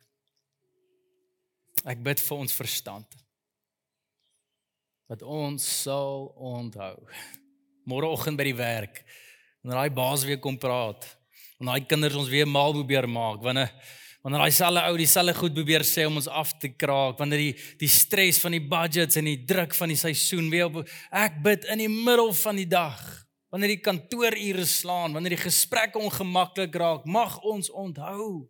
Ek 1.84 2.01
bid 2.03 2.22
vir 2.22 2.40
ons 2.40 2.57
verstand. 2.57 3.18
Dat 5.11 5.22
ons 5.22 5.66
sal 5.82 6.30
onthou. 6.40 6.97
Môreoggend 7.84 8.40
by 8.40 8.47
die 8.49 8.57
werk, 8.57 9.03
wanneer 9.61 9.82
daai 9.82 9.97
baas 9.97 10.24
weer 10.24 10.40
kom 10.40 10.57
praat, 10.57 11.05
wanneer 11.59 11.82
daai 11.82 11.90
kinders 11.90 12.16
ons 12.16 12.30
weer 12.32 12.49
mal 12.49 12.72
probeer 12.72 13.05
maak, 13.11 13.42
wanneer 13.45 13.68
wanneer 14.25 14.41
daai 14.41 14.57
selfe 14.57 14.85
ou 14.89 14.97
dieselfde 14.97 15.35
goed 15.37 15.53
probeer 15.57 15.85
sê 15.85 16.07
om 16.09 16.16
ons 16.16 16.31
af 16.33 16.55
te 16.59 16.70
kraak, 16.72 17.18
wanneer 17.20 17.43
die 17.43 17.53
die 17.83 17.91
stres 17.93 18.41
van 18.41 18.57
die 18.57 18.62
budgets 18.64 19.20
en 19.20 19.29
die 19.29 19.43
druk 19.45 19.77
van 19.77 19.93
die 19.93 20.01
seisoen 20.01 20.49
weer 20.53 20.70
op 20.70 20.81
ek 21.12 21.39
bid 21.45 21.68
in 21.75 21.85
die 21.85 21.93
middel 21.93 22.33
van 22.41 22.57
die 22.57 22.68
dag, 22.68 23.05
wanneer 23.53 23.77
die 23.77 23.85
kantoorure 23.85 24.64
slaan, 24.66 25.12
wanneer 25.14 25.37
die 25.37 25.45
gesprekke 25.45 26.01
ongemaklik 26.01 26.75
raak, 26.81 27.05
mag 27.05 27.37
ons 27.45 27.68
onthou 27.70 28.49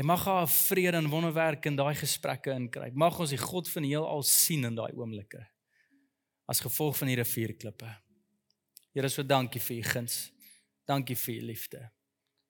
Hy 0.00 0.04
mag 0.06 0.22
haar 0.24 0.46
vrede 0.48 1.00
en 1.00 1.08
wonderwerk 1.10 1.66
in 1.66 1.74
daai 1.78 1.96
gesprekke 1.98 2.54
inkry. 2.54 2.92
Mag 2.94 3.18
ons 3.20 3.32
die 3.34 3.40
God 3.40 3.68
van 3.72 3.84
die 3.84 3.90
heelal 3.90 4.22
sien 4.24 4.68
in 4.68 4.78
daai 4.78 4.92
oomblikke. 4.94 5.42
As 6.50 6.62
gevolg 6.62 6.96
van 7.00 7.10
hierdie 7.10 7.26
vier 7.26 7.56
klippe. 7.58 7.90
Here, 8.94 9.10
so 9.10 9.26
dankie 9.26 9.62
vir 9.62 9.80
u 9.80 9.82
guns. 9.90 10.20
Dankie 10.86 11.18
vir 11.18 11.34
u 11.34 11.40
liefde. 11.50 11.82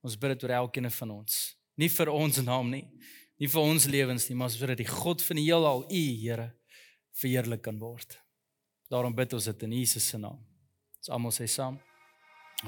Ons 0.00 0.16
bid 0.16 0.32
dit 0.32 0.44
oor 0.46 0.56
elkeen 0.62 0.90
van 0.90 1.10
ons. 1.18 1.36
Nie 1.76 1.90
vir 1.92 2.08
ons 2.12 2.40
naam 2.44 2.70
nie, 2.72 2.86
nie 3.40 3.48
vir 3.48 3.60
ons 3.60 3.86
lewens 3.88 4.28
nie, 4.28 4.36
maar 4.36 4.50
sodat 4.52 4.80
die 4.80 4.88
God 4.88 5.22
van 5.24 5.40
die 5.40 5.46
heelal, 5.46 5.84
u 5.84 6.02
Here, 6.20 6.50
verheerlik 7.20 7.62
kan 7.66 7.78
word. 7.80 8.16
Daarom 8.90 9.14
bid 9.14 9.32
ons 9.36 9.44
dit 9.44 9.62
in 9.68 9.76
Jesus 9.80 10.08
se 10.08 10.18
naam. 10.18 10.40
Ons 11.00 11.12
almal 11.12 11.32
sê 11.36 11.46
saam. 11.48 11.78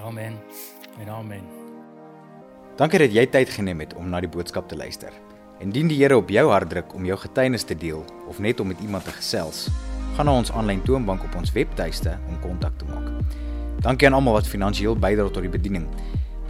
Amen. 0.01 0.39
En 1.01 1.09
amen. 1.13 1.45
Dankie 2.81 3.03
dat 3.03 3.13
jy 3.13 3.27
tyd 3.29 3.51
geneem 3.53 3.83
het 3.85 3.93
om 4.01 4.09
na 4.09 4.21
die 4.25 4.31
boodskap 4.33 4.69
te 4.69 4.77
luister. 4.77 5.13
Indien 5.61 5.91
die 5.91 5.99
Here 6.01 6.17
op 6.17 6.31
jou 6.33 6.47
hart 6.49 6.71
druk 6.73 6.95
om 6.97 7.05
jou 7.09 7.19
getuienis 7.21 7.65
te 7.69 7.77
deel 7.77 8.05
of 8.29 8.41
net 8.41 8.61
om 8.61 8.73
met 8.73 8.81
iemand 8.81 9.05
te 9.05 9.13
gesels, 9.17 9.67
gaan 10.17 10.29
na 10.29 10.37
ons 10.41 10.53
aanlyn 10.53 10.81
toonbank 10.85 11.25
op 11.29 11.37
ons 11.41 11.53
webtuiste 11.53 12.17
om 12.29 12.41
kontak 12.45 12.79
te 12.81 12.89
maak. 12.89 13.09
Dankie 13.85 14.09
aan 14.09 14.17
almal 14.17 14.41
wat 14.41 14.49
finansiëel 14.49 14.97
bydra 14.97 15.29
tot 15.29 15.45
die 15.45 15.53
bediening. 15.53 15.89